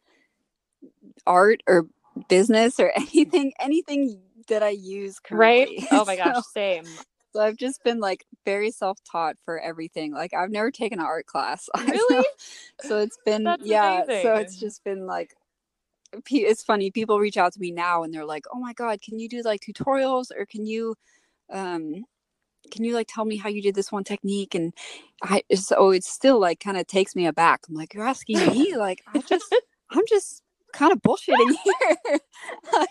art 1.26 1.62
or 1.66 1.86
business 2.28 2.78
or 2.80 2.92
anything 2.96 3.52
anything 3.60 4.20
that 4.48 4.62
I 4.62 4.70
use 4.70 5.18
Right? 5.30 5.68
Oh 5.92 6.04
my 6.04 6.16
gosh, 6.16 6.36
So, 6.36 6.42
same. 6.54 6.84
so 7.32 7.40
I've 7.40 7.56
just 7.56 7.82
been 7.84 8.00
like 8.00 8.24
very 8.44 8.70
self-taught 8.70 9.36
for 9.44 9.58
everything. 9.60 10.12
Like 10.12 10.34
I've 10.34 10.50
never 10.50 10.70
taken 10.70 11.00
an 11.00 11.06
art 11.06 11.26
class. 11.26 11.68
Really? 11.88 12.26
so 12.80 12.98
it's 12.98 13.18
been 13.24 13.44
That's 13.44 13.62
yeah, 13.64 14.04
so 14.22 14.36
it's 14.36 14.58
just 14.60 14.84
been 14.84 15.06
like 15.06 15.34
it's 16.30 16.62
funny 16.62 16.90
people 16.90 17.18
reach 17.18 17.38
out 17.38 17.52
to 17.54 17.60
me 17.60 17.70
now 17.70 18.02
and 18.02 18.12
they're 18.12 18.26
like, 18.26 18.44
"Oh 18.52 18.58
my 18.58 18.72
god, 18.74 19.00
can 19.00 19.18
you 19.18 19.28
do 19.28 19.42
like 19.42 19.62
tutorials 19.62 20.26
or 20.36 20.44
can 20.46 20.66
you 20.66 20.94
um 21.52 22.04
can 22.70 22.84
you 22.84 22.94
like 22.94 23.08
tell 23.08 23.24
me 23.24 23.36
how 23.36 23.48
you 23.48 23.60
did 23.62 23.74
this 23.74 23.92
one 23.92 24.04
technique? 24.04 24.54
And 24.54 24.72
i 25.22 25.42
so 25.54 25.90
it 25.90 26.04
still 26.04 26.40
like 26.40 26.60
kind 26.60 26.76
of 26.76 26.86
takes 26.86 27.14
me 27.16 27.26
aback. 27.26 27.60
I'm 27.68 27.74
like 27.74 27.94
you're 27.94 28.06
asking 28.06 28.38
me? 28.48 28.74
Like 28.78 29.02
i 29.14 29.20
just 29.20 29.54
i'm 29.90 30.04
just 30.08 30.42
kind 30.72 30.92
of 30.92 31.00
bullshitting 31.02 31.54
here. 31.64 32.18
Like, 32.72 32.88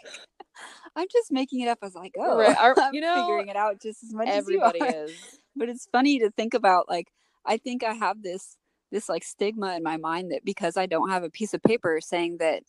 i'm 0.95 1.07
just 1.11 1.31
making 1.31 1.61
it 1.61 1.67
up 1.67 1.79
as 1.81 1.95
i 1.95 2.09
go. 2.09 2.37
Right, 2.37 2.55
our- 2.57 2.75
i'm 2.79 2.93
you 2.93 3.01
know, 3.01 3.15
figuring 3.15 3.47
it 3.47 3.55
out 3.55 3.81
just 3.81 4.03
as 4.03 4.13
much 4.13 4.27
Everybody 4.27 4.79
as 4.81 4.85
you 4.89 4.95
are. 4.97 5.05
is. 5.05 5.11
but 5.55 5.69
it's 5.69 5.87
funny 5.91 6.19
to 6.19 6.29
think 6.31 6.53
about 6.53 6.87
like 6.89 7.07
i 7.45 7.57
think 7.57 7.83
i 7.83 7.93
have 7.93 8.21
this 8.21 8.57
this 8.91 9.07
like 9.09 9.23
stigma 9.23 9.75
in 9.75 9.83
my 9.83 9.97
mind 9.97 10.31
that 10.31 10.43
because 10.45 10.77
i 10.77 10.85
don't 10.85 11.09
have 11.09 11.23
a 11.23 11.29
piece 11.29 11.53
of 11.53 11.63
paper 11.63 11.99
saying 12.01 12.37
that 12.39 12.63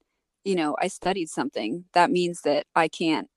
you 0.45 0.55
know 0.55 0.77
i 0.81 0.89
studied 0.89 1.29
something 1.29 1.85
that 1.95 2.11
means 2.11 2.43
that 2.43 2.65
i 2.77 2.89
can't 2.89 3.29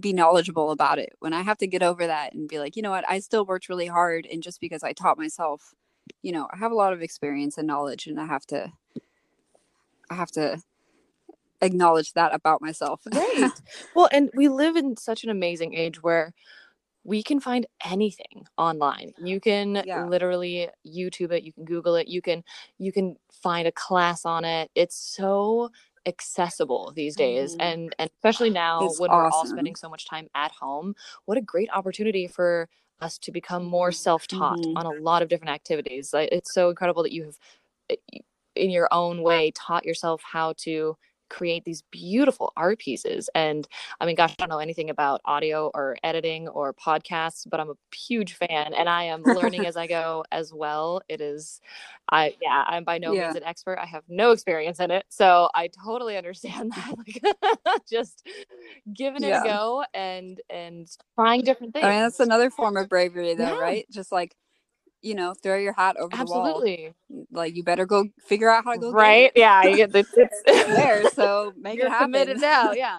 be 0.00 0.12
knowledgeable 0.12 0.70
about 0.70 0.98
it 0.98 1.14
when 1.20 1.32
i 1.32 1.42
have 1.42 1.58
to 1.58 1.66
get 1.66 1.82
over 1.82 2.06
that 2.06 2.34
and 2.34 2.48
be 2.48 2.58
like 2.58 2.76
you 2.76 2.82
know 2.82 2.90
what 2.90 3.08
i 3.08 3.18
still 3.18 3.44
worked 3.46 3.68
really 3.68 3.86
hard 3.86 4.26
and 4.30 4.42
just 4.42 4.60
because 4.60 4.82
i 4.82 4.92
taught 4.92 5.18
myself 5.18 5.74
you 6.22 6.32
know 6.32 6.46
i 6.52 6.56
have 6.56 6.72
a 6.72 6.76
lot 6.76 6.92
of 6.92 7.02
experience 7.02 7.56
and 7.58 7.66
knowledge 7.66 8.06
and 8.06 8.20
i 8.20 8.26
have 8.26 8.44
to 8.46 8.72
i 10.10 10.14
have 10.14 10.30
to 10.30 10.60
acknowledge 11.60 12.12
that 12.12 12.34
about 12.34 12.60
myself 12.62 13.00
Right. 13.12 13.50
Well, 13.94 14.08
and 14.12 14.30
we 14.34 14.48
live 14.48 14.76
in 14.76 14.96
such 14.96 15.24
an 15.24 15.30
amazing 15.30 15.74
age 15.74 16.02
where 16.02 16.32
we 17.04 17.22
can 17.22 17.40
find 17.40 17.66
anything 17.84 18.44
online. 18.58 19.12
You 19.18 19.40
can 19.40 19.82
Yeah. 19.86 20.04
literally 20.06 20.68
YouTube 20.86 21.32
it, 21.32 21.42
you 21.42 21.52
can 21.52 21.64
Google 21.64 21.96
it, 21.96 22.08
you 22.08 22.20
can 22.22 22.44
you 22.78 22.92
can 22.92 23.16
find 23.42 23.66
a 23.66 23.72
class 23.72 24.24
on 24.24 24.44
it. 24.44 24.70
It's 24.74 24.96
so 24.96 25.70
accessible 26.08 26.92
these 26.96 27.14
days 27.14 27.52
Mhm. 27.54 27.60
and 27.60 27.94
and 27.98 28.10
especially 28.16 28.50
now 28.50 28.84
It's 28.84 28.98
when 28.98 29.10
we're 29.12 29.28
all 29.30 29.44
spending 29.46 29.76
so 29.76 29.88
much 29.88 30.06
time 30.08 30.28
at 30.34 30.52
home 30.52 30.94
what 31.26 31.38
a 31.38 31.42
great 31.42 31.70
opportunity 31.72 32.26
for 32.26 32.68
us 33.00 33.18
to 33.18 33.30
become 33.30 33.64
more 33.64 33.92
self-taught 33.92 34.58
Mhm. 34.62 34.76
on 34.76 34.86
a 34.86 34.90
lot 34.90 35.22
of 35.22 35.28
different 35.28 35.50
activities 35.50 36.12
like 36.12 36.30
it's 36.32 36.52
so 36.52 36.70
incredible 36.70 37.02
that 37.04 37.12
you 37.12 37.24
have 37.26 37.38
uh, 37.92 37.96
in 38.56 38.70
your 38.70 38.88
own 38.90 39.22
way 39.22 39.52
taught 39.52 39.84
yourself 39.84 40.20
how 40.22 40.52
to 40.54 40.96
create 41.28 41.64
these 41.64 41.82
beautiful 41.90 42.52
art 42.56 42.78
pieces 42.78 43.28
and 43.34 43.68
i 44.00 44.06
mean 44.06 44.16
gosh 44.16 44.30
i 44.32 44.34
don't 44.38 44.48
know 44.48 44.58
anything 44.58 44.90
about 44.90 45.20
audio 45.24 45.70
or 45.74 45.96
editing 46.02 46.48
or 46.48 46.72
podcasts 46.74 47.46
but 47.48 47.60
i'm 47.60 47.70
a 47.70 47.94
huge 47.94 48.34
fan 48.34 48.72
and 48.74 48.88
i 48.88 49.04
am 49.04 49.22
learning 49.24 49.66
as 49.66 49.76
i 49.76 49.86
go 49.86 50.24
as 50.32 50.52
well 50.52 51.00
it 51.08 51.20
is 51.20 51.60
i 52.10 52.34
yeah 52.40 52.64
i'm 52.66 52.84
by 52.84 52.98
no 52.98 53.12
Yeah. 53.14 53.26
means 53.26 53.36
an 53.36 53.44
expert 53.44 53.78
i 53.80 53.86
have 53.86 54.02
no 54.08 54.30
experience 54.32 54.80
in 54.80 54.90
it 54.90 55.04
so 55.08 55.48
i 55.54 55.68
totally 55.84 56.16
understand 56.16 56.72
that 56.76 56.94
like 56.96 57.82
just 57.90 58.26
giving 58.92 59.22
it 59.22 59.28
Yeah. 59.28 59.42
a 59.44 59.48
go 59.48 59.84
and 59.94 60.40
and 60.50 60.88
trying 61.14 61.42
different 61.42 61.72
things 61.74 61.84
i 61.84 61.90
mean 61.90 62.00
that's 62.00 62.20
another 62.20 62.50
form 62.50 62.76
of 62.76 62.88
bravery 62.88 63.34
though 63.34 63.44
Yeah. 63.44 63.60
right 63.60 63.86
just 63.90 64.12
like 64.12 64.34
you 65.02 65.14
know 65.14 65.34
throw 65.42 65.58
your 65.58 65.74
hat 65.74 65.96
over 65.98 66.16
the 66.16 66.26
wall 66.26 66.50
absolutely. 66.52 66.94
like 67.32 67.56
you 67.56 67.64
better 67.64 67.86
go 67.86 68.06
figure 68.20 68.50
out 68.50 68.64
how 68.64 68.72
to 68.74 68.78
go 68.78 68.92
right? 68.92 69.32
Yeah 69.36 69.64
you 69.64 69.76
get 69.76 69.92
the 69.92 70.06
it's 70.16 70.44
there 70.66 71.06
so 71.06 71.54
make 71.60 71.78
you're 71.78 71.86
it 71.86 71.92
happen. 71.92 72.12
committed 72.12 72.38
now 72.40 72.72
yeah. 72.76 72.98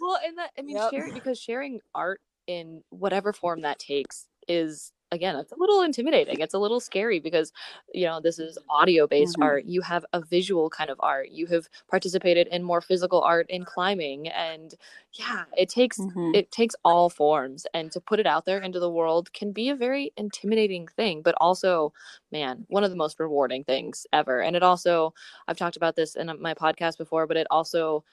Well 0.00 0.18
and 0.24 0.38
that 0.38 0.50
i 0.58 0.62
mean 0.62 0.76
Yep. 0.76 0.90
sharing 0.90 1.14
because 1.14 1.38
sharing 1.40 1.80
art 1.94 2.20
in 2.46 2.82
whatever 2.90 3.32
form 3.32 3.62
that 3.62 3.78
takes 3.78 4.26
is 4.48 4.92
again 5.12 5.36
it's 5.36 5.52
a 5.52 5.56
little 5.56 5.82
intimidating 5.82 6.40
it's 6.40 6.54
a 6.54 6.58
little 6.58 6.80
scary 6.80 7.18
because 7.20 7.52
you 7.92 8.06
know 8.06 8.20
this 8.20 8.38
is 8.38 8.58
audio 8.68 9.06
based 9.06 9.36
Mhm. 9.38 9.42
art 9.44 9.64
you 9.64 9.80
have 9.80 10.04
a 10.12 10.20
visual 10.20 10.70
kind 10.70 10.90
of 10.90 11.00
art 11.00 11.30
you 11.30 11.46
have 11.46 11.68
participated 11.88 12.46
in 12.48 12.62
more 12.62 12.80
physical 12.80 13.20
art 13.22 13.48
in 13.50 13.64
climbing 13.64 14.28
and 14.28 14.74
yeah 15.14 15.44
it 15.56 15.68
takes 15.68 15.98
Mhm. 15.98 16.34
it 16.36 16.50
takes 16.52 16.76
all 16.84 17.10
forms 17.10 17.66
and 17.74 17.90
to 17.92 18.00
put 18.00 18.20
it 18.20 18.26
out 18.26 18.44
there 18.44 18.60
into 18.60 18.78
the 18.78 18.90
world 18.90 19.32
can 19.32 19.50
be 19.52 19.68
a 19.70 19.74
very 19.74 20.12
intimidating 20.16 20.86
thing 20.86 21.22
but 21.22 21.34
also 21.40 21.92
man 22.30 22.64
one 22.68 22.84
of 22.84 22.90
the 22.90 22.96
most 22.96 23.18
rewarding 23.18 23.64
things 23.64 24.06
ever 24.12 24.40
and 24.40 24.54
it 24.54 24.62
also 24.62 25.12
i've 25.48 25.56
talked 25.58 25.76
about 25.76 25.96
this 25.96 26.14
in 26.14 26.30
my 26.40 26.54
podcast 26.54 26.98
before 26.98 27.26
but 27.26 27.36
it 27.36 27.46
also 27.50 28.04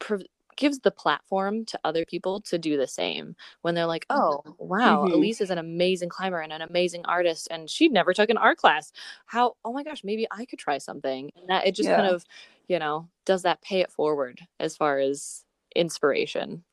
prov- 0.00 0.22
gives 0.56 0.78
the 0.80 0.90
platform 0.90 1.64
to 1.66 1.78
other 1.84 2.04
people 2.04 2.40
to 2.42 2.58
do 2.58 2.76
the 2.76 2.86
same 2.86 3.34
when 3.62 3.74
they're 3.74 3.86
like 3.86 4.06
oh 4.10 4.42
wow 4.58 5.06
Mhm. 5.06 5.10
elise 5.12 5.40
is 5.40 5.50
an 5.50 5.58
amazing 5.58 6.08
climber 6.08 6.40
and 6.40 6.52
an 6.52 6.62
amazing 6.62 7.04
artist 7.06 7.48
and 7.50 7.68
she 7.70 7.88
never 7.88 8.12
took 8.12 8.30
an 8.30 8.36
art 8.38 8.58
class 8.58 8.92
how 9.26 9.54
oh 9.64 9.72
my 9.72 9.82
gosh 9.82 10.02
maybe 10.04 10.26
i 10.30 10.44
could 10.44 10.58
try 10.58 10.78
something 10.78 11.30
and 11.36 11.48
that 11.48 11.66
it 11.66 11.74
just 11.74 11.90
kind 11.90 12.06
of 12.06 12.24
you 12.68 12.78
know 12.78 13.08
does 13.26 13.42
that 13.42 13.62
pay 13.62 13.80
it 13.80 13.90
forward 13.92 14.40
as 14.60 14.76
far 14.76 14.98
as 14.98 15.44
inspiration 15.76 16.64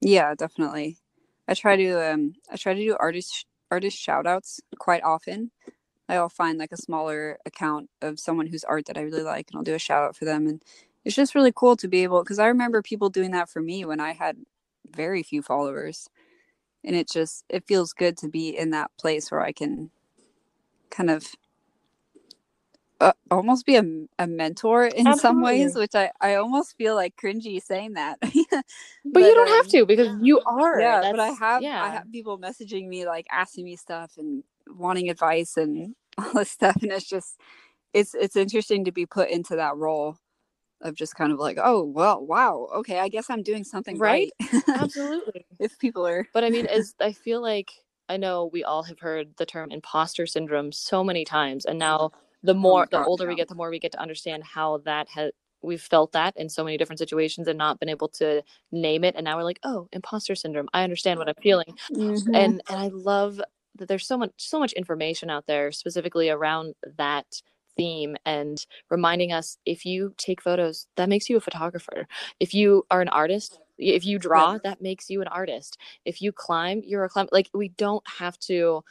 Yeah, 0.00 0.34
definitely. 0.34 0.98
I 1.48 1.54
try 1.54 1.76
to 1.76 2.12
um 2.12 2.34
I 2.50 2.56
try 2.56 2.74
to 2.74 2.80
do 2.80 2.96
artist 2.98 3.46
artist 3.70 3.98
shout 3.98 4.26
outs 4.26 4.60
quite 4.78 5.02
often. 5.02 5.50
I'll 6.08 6.28
find 6.30 6.58
like 6.58 6.72
a 6.72 6.76
smaller 6.78 7.38
account 7.46 7.90
of 8.02 8.20
someone 8.20 8.48
whose 8.48 8.64
art 8.64 8.86
that 8.86 8.98
I 8.98 9.02
really 9.02 9.22
like 9.22 9.48
and 9.50 9.58
I'll 9.58 9.64
do 9.64 9.74
a 9.74 9.78
shout 9.80 10.04
out 10.04 10.16
for 10.16 10.24
them 10.26 10.46
and 10.48 10.62
it's 11.04 11.16
just 11.16 11.34
really 11.34 11.52
cool 11.54 11.76
to 11.76 11.88
be 11.88 12.02
able 12.02 12.22
because 12.22 12.38
I 12.38 12.46
remember 12.46 12.82
people 12.82 13.10
doing 13.10 13.32
that 13.32 13.48
for 13.48 13.60
me 13.60 13.84
when 13.84 14.00
I 14.00 14.12
had 14.12 14.36
very 14.90 15.22
few 15.22 15.42
followers. 15.42 16.08
And 16.84 16.94
it 16.94 17.08
just 17.10 17.44
it 17.48 17.66
feels 17.66 17.92
good 17.92 18.16
to 18.18 18.28
be 18.28 18.50
in 18.56 18.70
that 18.70 18.90
place 18.98 19.30
where 19.30 19.40
I 19.40 19.52
can 19.52 19.90
kind 20.90 21.10
of 21.10 21.26
uh, 23.00 23.12
almost 23.30 23.66
be 23.66 23.76
a, 23.76 23.84
a 24.18 24.26
mentor 24.26 24.86
in 24.86 25.14
some 25.16 25.42
ways, 25.42 25.74
which 25.74 25.94
I, 25.94 26.10
I 26.20 26.34
almost 26.36 26.76
feel 26.76 26.94
like 26.94 27.16
cringy 27.16 27.62
saying 27.62 27.94
that. 27.94 28.18
but, 28.22 29.22
you 29.22 29.34
don't 29.34 29.48
have 29.48 29.64
um, 29.66 29.70
to 29.70 29.86
because 29.86 30.08
you 30.22 30.40
are 30.46 30.80
yeah 30.80 31.00
but 31.02 31.20
i 31.20 31.28
have 31.28 31.62
yeah 31.62 31.82
i 31.82 31.88
have 31.90 32.10
people 32.10 32.38
messaging 32.38 32.88
me 32.88 33.06
like 33.06 33.26
asking 33.30 33.64
me 33.64 33.76
stuff 33.76 34.12
and 34.18 34.42
wanting 34.68 35.10
advice 35.10 35.56
and 35.56 35.94
all 36.18 36.32
this 36.34 36.50
stuff 36.50 36.76
and 36.82 36.92
it's 36.92 37.08
just 37.08 37.38
it's 37.92 38.14
it's 38.14 38.36
interesting 38.36 38.84
to 38.84 38.92
be 38.92 39.06
put 39.06 39.28
into 39.30 39.56
that 39.56 39.76
role 39.76 40.16
of 40.84 40.94
just 40.94 41.14
kind 41.16 41.32
of 41.32 41.38
like 41.38 41.58
oh 41.62 41.82
well 41.84 42.24
wow 42.24 42.68
okay 42.74 42.98
i 43.00 43.08
guess 43.08 43.30
i'm 43.30 43.42
doing 43.42 43.64
something 43.64 43.98
Right? 43.98 44.30
right, 44.40 44.52
absolutely 44.76 45.46
if 45.58 45.78
people 45.78 46.06
are 46.06 46.26
But 46.32 46.44
I 46.44 46.50
mean, 46.50 46.66
as 46.70 46.94
I 47.00 47.12
feel 47.12 47.40
like 47.42 47.72
I 48.08 48.16
know 48.16 48.50
we 48.52 48.64
all 48.64 48.82
have 48.82 49.00
heard 49.00 49.34
the 49.38 49.46
term 49.46 49.70
imposter 49.70 50.26
syndrome 50.26 50.72
so 50.72 51.02
many 51.02 51.24
times, 51.24 51.64
and 51.64 51.78
now 51.78 52.10
the 52.42 52.54
more 52.54 52.86
the 52.90 53.00
older 53.00 53.26
we 53.26 53.34
get, 53.36 53.48
the 53.48 53.54
more 53.54 53.70
we 53.70 53.78
get 53.78 53.92
to 53.92 54.00
understand 54.00 54.44
how 54.44 54.78
that 54.84 55.08
has 55.10 55.32
we've 55.62 55.80
felt 55.80 56.12
that 56.12 56.34
in 56.36 56.48
so 56.50 56.62
many 56.62 56.76
different 56.76 56.98
situations 56.98 57.48
and 57.48 57.56
not 57.56 57.80
been 57.80 57.88
able 57.88 58.08
to 58.08 58.42
name 58.72 59.04
it, 59.04 59.14
and 59.16 59.24
now 59.24 59.36
we're 59.36 59.44
like, 59.44 59.60
oh, 59.64 59.88
imposter 59.92 60.34
syndrome. 60.34 60.68
I 60.74 60.84
understand 60.84 61.18
what 61.18 61.28
I'm 61.28 61.34
feeling, 61.42 61.74
Mhm. 61.90 62.22
and 62.34 62.62
and 62.68 62.78
I 62.78 62.88
love 62.88 63.40
that 63.76 63.88
there's 63.88 64.06
so 64.06 64.18
much 64.18 64.32
so 64.38 64.58
much 64.58 64.72
information 64.74 65.30
out 65.30 65.46
there 65.46 65.72
specifically 65.72 66.28
around 66.30 66.74
that 66.98 67.26
theme 67.76 68.16
and 68.24 68.66
reminding 68.90 69.32
us 69.32 69.58
if 69.66 69.84
you 69.84 70.14
take 70.16 70.40
photos 70.40 70.86
that 70.96 71.08
makes 71.08 71.28
you 71.28 71.36
a 71.36 71.40
photographer 71.40 72.06
if 72.40 72.54
you 72.54 72.84
are 72.90 73.00
an 73.00 73.08
artist 73.08 73.58
if 73.78 74.04
you 74.06 74.18
draw 74.18 74.58
that 74.62 74.80
makes 74.80 75.10
you 75.10 75.20
an 75.20 75.28
artist 75.28 75.76
if 76.04 76.22
you 76.22 76.32
climb 76.32 76.82
you're 76.84 77.04
a 77.04 77.08
climb 77.08 77.28
like 77.32 77.50
we 77.54 77.68
don't 77.70 78.04
have 78.18 78.38
to 78.38 78.82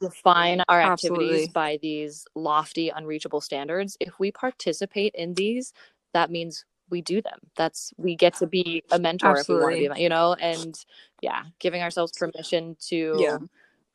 define 0.00 0.62
our 0.68 0.80
activities 0.82 1.48
Absolutely. 1.48 1.52
by 1.52 1.78
these 1.80 2.26
lofty 2.34 2.90
unreachable 2.90 3.40
standards 3.40 3.96
if 4.00 4.18
we 4.18 4.30
participate 4.32 5.14
in 5.14 5.34
these 5.34 5.72
that 6.12 6.30
means 6.30 6.64
we 6.90 7.00
do 7.02 7.20
them 7.22 7.38
that's 7.56 7.92
we 7.96 8.16
get 8.16 8.34
to 8.34 8.46
be 8.46 8.82
a 8.92 8.98
mentor 8.98 9.38
if 9.40 9.48
we 9.48 9.56
want 9.56 9.72
to 9.72 9.78
be 9.78 9.86
a 9.86 9.90
Absolutely. 9.90 10.02
you 10.02 10.08
know 10.08 10.34
and 10.34 10.84
yeah 11.20 11.42
giving 11.58 11.82
ourselves 11.82 12.12
permission 12.12 12.76
to 12.80 13.14
Yeah. 13.18 13.38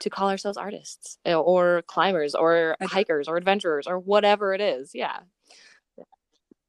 To 0.04 0.12
call 0.12 0.30
ourselves 0.30 0.58
artists 0.60 1.20
uh, 1.28 1.36
or 1.42 1.84
climbers 1.88 2.36
or 2.36 2.78
hikers 2.84 3.28
or 3.30 3.38
adventurers 3.38 3.88
or 3.88 4.00
whatever 4.00 4.54
it 4.54 4.62
is 4.62 4.92
yeah. 4.96 5.20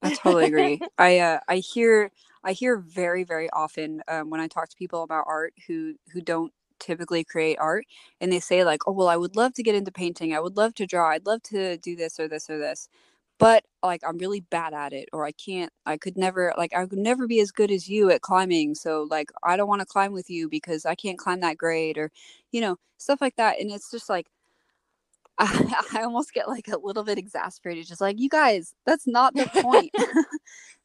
I 0.02 0.10
totally 0.10 0.46
agree. 0.46 0.80
I 0.98 1.18
uh, 1.20 1.40
I 1.48 1.58
hear 1.58 2.10
I 2.44 2.52
hear 2.52 2.78
very 2.78 3.24
very 3.24 3.50
often 3.50 4.02
um, 4.08 4.30
when 4.30 4.40
I 4.40 4.48
talk 4.48 4.70
to 4.70 4.76
people 4.76 5.04
about 5.04 5.26
art 5.28 5.54
who 5.68 5.94
who 6.12 6.22
don't 6.22 6.52
typically 6.80 7.24
create 7.24 7.58
art 7.60 7.86
and 8.20 8.32
they 8.32 8.40
say 8.40 8.64
like 8.64 8.82
oh 8.86 8.92
well 8.92 9.08
I 9.08 9.16
would 9.16 9.36
love 9.36 9.54
to 9.54 9.64
get 9.64 9.76
into 9.76 9.92
painting. 9.92 10.34
I 10.34 10.40
would 10.40 10.56
love 10.56 10.74
to 10.76 10.86
draw. 10.86 11.10
I'd 11.10 11.26
love 11.26 11.42
to 11.44 11.78
do 11.78 11.96
this 11.96 12.20
or 12.20 12.28
this 12.28 12.50
or 12.50 12.58
this 12.58 12.88
but 13.38 13.64
like 13.82 14.02
I'm 14.06 14.18
really 14.18 14.40
bad 14.40 14.74
at 14.74 14.92
it 14.92 15.08
or 15.12 15.24
I 15.24 15.32
can't 15.32 15.72
I 15.86 15.96
could 15.96 16.16
never 16.16 16.54
like 16.56 16.74
I 16.74 16.86
could 16.86 16.98
never 16.98 17.26
be 17.26 17.40
as 17.40 17.50
good 17.50 17.70
as 17.70 17.88
you 17.88 18.10
at 18.10 18.22
climbing 18.22 18.74
so 18.74 19.06
like 19.10 19.30
I 19.42 19.56
don't 19.56 19.68
want 19.68 19.80
to 19.80 19.86
climb 19.86 20.12
with 20.12 20.30
you 20.30 20.48
because 20.48 20.86
I 20.86 20.94
can't 20.94 21.18
climb 21.18 21.40
that 21.40 21.58
grade 21.58 21.98
or 21.98 22.10
you 22.52 22.60
know 22.60 22.76
stuff 22.98 23.20
like 23.20 23.36
that 23.36 23.60
and 23.60 23.70
it's 23.70 23.90
just 23.90 24.08
like 24.08 24.28
I, 25.38 25.84
I 25.94 26.02
almost 26.02 26.32
get 26.32 26.48
like 26.48 26.68
a 26.68 26.78
little 26.78 27.04
bit 27.04 27.18
exasperated 27.18 27.86
just 27.86 28.00
like 28.00 28.20
you 28.20 28.28
guys 28.28 28.74
that's 28.86 29.06
not 29.06 29.34
the 29.34 29.46
point. 29.62 29.90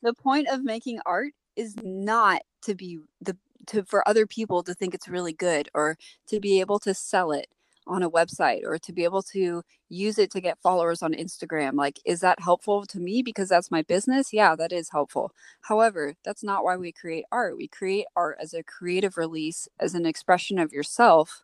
The 0.02 0.14
point 0.14 0.48
of 0.48 0.64
making 0.64 1.00
art 1.06 1.34
is 1.56 1.76
not 1.84 2.42
to 2.64 2.76
be 2.76 3.00
the 3.22 3.36
to 3.68 3.84
for 3.84 4.08
other 4.08 4.26
people 4.26 4.64
to 4.64 4.74
think 4.74 4.94
it's 4.94 5.10
really 5.10 5.34
good 5.34 5.70
or 5.74 5.98
to 6.28 6.40
be 6.40 6.62
able 6.62 6.80
to 6.80 6.94
sell 6.94 7.32
it 7.32 7.48
on 7.88 8.04
a 8.04 8.10
website 8.12 8.62
or 8.64 8.78
to 8.80 8.94
be 8.94 9.04
able 9.04 9.24
to 9.24 9.64
use 9.90 10.20
it 10.20 10.32
to 10.32 10.42
get 10.42 10.60
followers 10.62 11.02
on 11.02 11.14
Instagram 11.14 11.74
like 11.76 12.00
is 12.06 12.20
that 12.22 12.40
helpful 12.42 12.86
to 12.86 13.00
me 13.00 13.22
because 13.24 13.50
that's 13.50 13.72
my 13.72 13.82
business? 13.84 14.34
Yeah 14.34 14.56
that 14.56 14.72
is 14.72 14.90
helpful. 14.92 15.32
However 15.62 16.16
that's 16.24 16.44
not 16.44 16.64
why 16.64 16.78
we 16.78 16.92
create 16.92 17.26
art. 17.32 17.58
We 17.58 17.68
create 17.68 18.06
art 18.16 18.38
as 18.42 18.54
a 18.54 18.64
creative 18.64 19.18
release 19.18 19.68
as 19.80 19.96
an 19.96 20.06
expression 20.06 20.60
of 20.60 20.72
yourself 20.74 21.44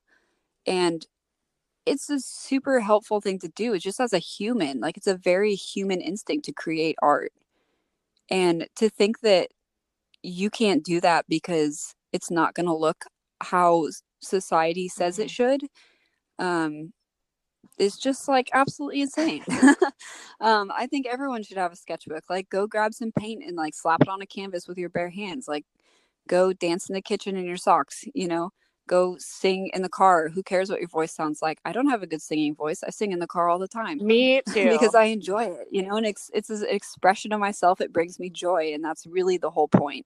and 0.68 1.06
it's 1.86 2.10
a 2.10 2.20
super 2.20 2.82
helpful 2.82 3.22
thing 3.22 3.40
to 3.40 3.50
do 3.50 3.74
It's 3.74 3.84
just 3.84 4.00
as 4.02 4.14
a 4.14 4.20
human 4.20 4.80
like 4.82 4.98
it's 4.98 5.08
a 5.08 5.18
very 5.18 5.56
human 5.56 6.02
instinct 6.02 6.46
to 6.46 6.54
create 6.54 6.96
art. 7.02 7.32
And 8.30 8.68
to 8.78 8.90
think 8.90 9.22
that 9.22 9.50
you 10.24 10.50
can't 10.50 10.84
do 10.86 11.02
that 11.02 11.26
because 11.30 11.96
it's 12.14 12.32
not 12.32 12.56
going 12.56 12.68
to 12.68 12.76
look 12.76 13.06
how 13.44 13.88
society 14.22 14.90
says 14.90 15.20
it 15.20 15.28
Mhm. 15.28 15.32
should 15.32 15.62
um 16.40 16.92
is 17.78 17.98
just 17.98 18.28
like 18.28 18.50
absolutely 18.54 19.02
insane 19.02 19.44
um 20.42 20.72
i 20.74 20.88
think 20.88 21.06
everyone 21.08 21.44
should 21.44 21.58
have 21.58 21.74
a 21.74 21.76
sketchbook 21.76 22.24
like 22.30 22.50
go 22.50 22.68
grab 22.68 22.94
some 22.94 23.12
paint 23.12 23.44
and 23.46 23.56
like 23.56 23.74
slap 23.74 24.02
it 24.02 24.10
on 24.10 24.22
a 24.22 24.26
canvas 24.26 24.68
with 24.68 24.78
your 24.78 24.90
bare 24.90 25.10
hands 25.10 25.48
like 25.48 25.66
go 26.28 26.54
dance 26.54 26.90
in 26.90 26.94
the 26.94 27.02
kitchen 27.02 27.36
in 27.36 27.46
your 27.46 27.58
socks 27.58 28.06
you 28.14 28.28
know 28.28 28.50
go 28.88 29.16
sing 29.20 29.70
in 29.74 29.82
the 29.82 29.90
car 29.90 30.30
who 30.30 30.44
cares 30.44 30.70
what 30.70 30.80
your 30.80 30.90
voice 30.90 31.12
sounds 31.12 31.42
like 31.42 31.60
i 31.66 31.72
don't 31.72 31.90
have 31.90 32.04
a 32.04 32.08
good 32.08 32.22
singing 32.22 32.56
voice 32.56 32.84
i 32.84 32.90
sing 32.90 33.12
in 33.12 33.20
the 33.20 33.28
car 33.28 33.50
all 33.50 33.60
the 33.60 33.68
time 33.68 33.98
me 34.00 34.42
too 34.54 34.70
because 34.70 34.96
I 34.96 35.06
enjoy 35.06 35.44
it, 35.46 35.68
you 35.72 35.82
know, 35.82 35.96
and 35.98 36.06
it's 36.06 36.30
it's 36.34 36.50
an 36.50 36.66
expression 36.70 37.34
of 37.34 37.40
myself. 37.40 37.82
It 37.82 37.94
brings 37.94 38.20
me 38.20 38.30
joy, 38.30 38.74
and 38.74 38.84
that's 38.84 39.06
really 39.06 39.38
the 39.38 39.50
whole 39.50 39.68
point. 39.68 40.06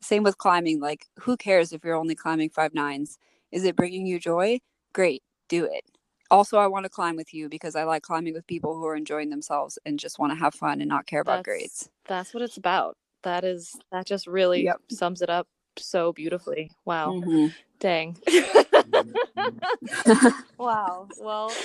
Same 0.00 0.22
with 0.22 0.38
climbing. 0.38 0.80
Like, 0.80 1.06
who 1.20 1.36
cares 1.36 1.72
if 1.72 1.84
you're 1.84 1.96
only 1.96 2.14
climbing 2.14 2.50
five 2.50 2.74
nines? 2.74 3.18
Is 3.52 3.64
it 3.64 3.76
bringing 3.76 4.06
you 4.06 4.18
joy? 4.18 4.60
Great, 4.92 5.22
do 5.58 5.64
it. 5.64 5.84
Also, 6.30 6.58
I 6.58 6.66
want 6.66 6.84
to 6.84 6.90
climb 6.90 7.16
with 7.16 7.32
you 7.34 7.48
because 7.48 7.76
I 7.76 7.84
like 7.84 8.02
climbing 8.02 8.34
with 8.34 8.46
people 8.46 8.74
who 8.74 8.86
are 8.86 8.96
enjoying 8.96 9.30
themselves 9.30 9.78
and 9.84 9.98
just 9.98 10.18
want 10.18 10.32
to 10.32 10.38
have 10.38 10.54
fun 10.54 10.80
and 10.80 10.88
not 10.88 11.06
care 11.06 11.20
about 11.20 11.36
that's, 11.36 11.44
grades. 11.44 11.88
that's 12.06 12.34
what 12.34 12.42
it's 12.42 12.56
about 12.56 12.96
that 13.22 13.44
is 13.44 13.76
that 13.92 14.06
just 14.06 14.26
really 14.26 14.64
Yep. 14.64 14.80
sums 14.90 15.22
it 15.22 15.30
up 15.30 15.46
so 15.76 16.12
beautifully 16.12 16.70
wow 16.84 17.12
Mhm. 17.12 17.52
dang 17.80 18.16
wow 20.58 21.08
well 21.18 21.56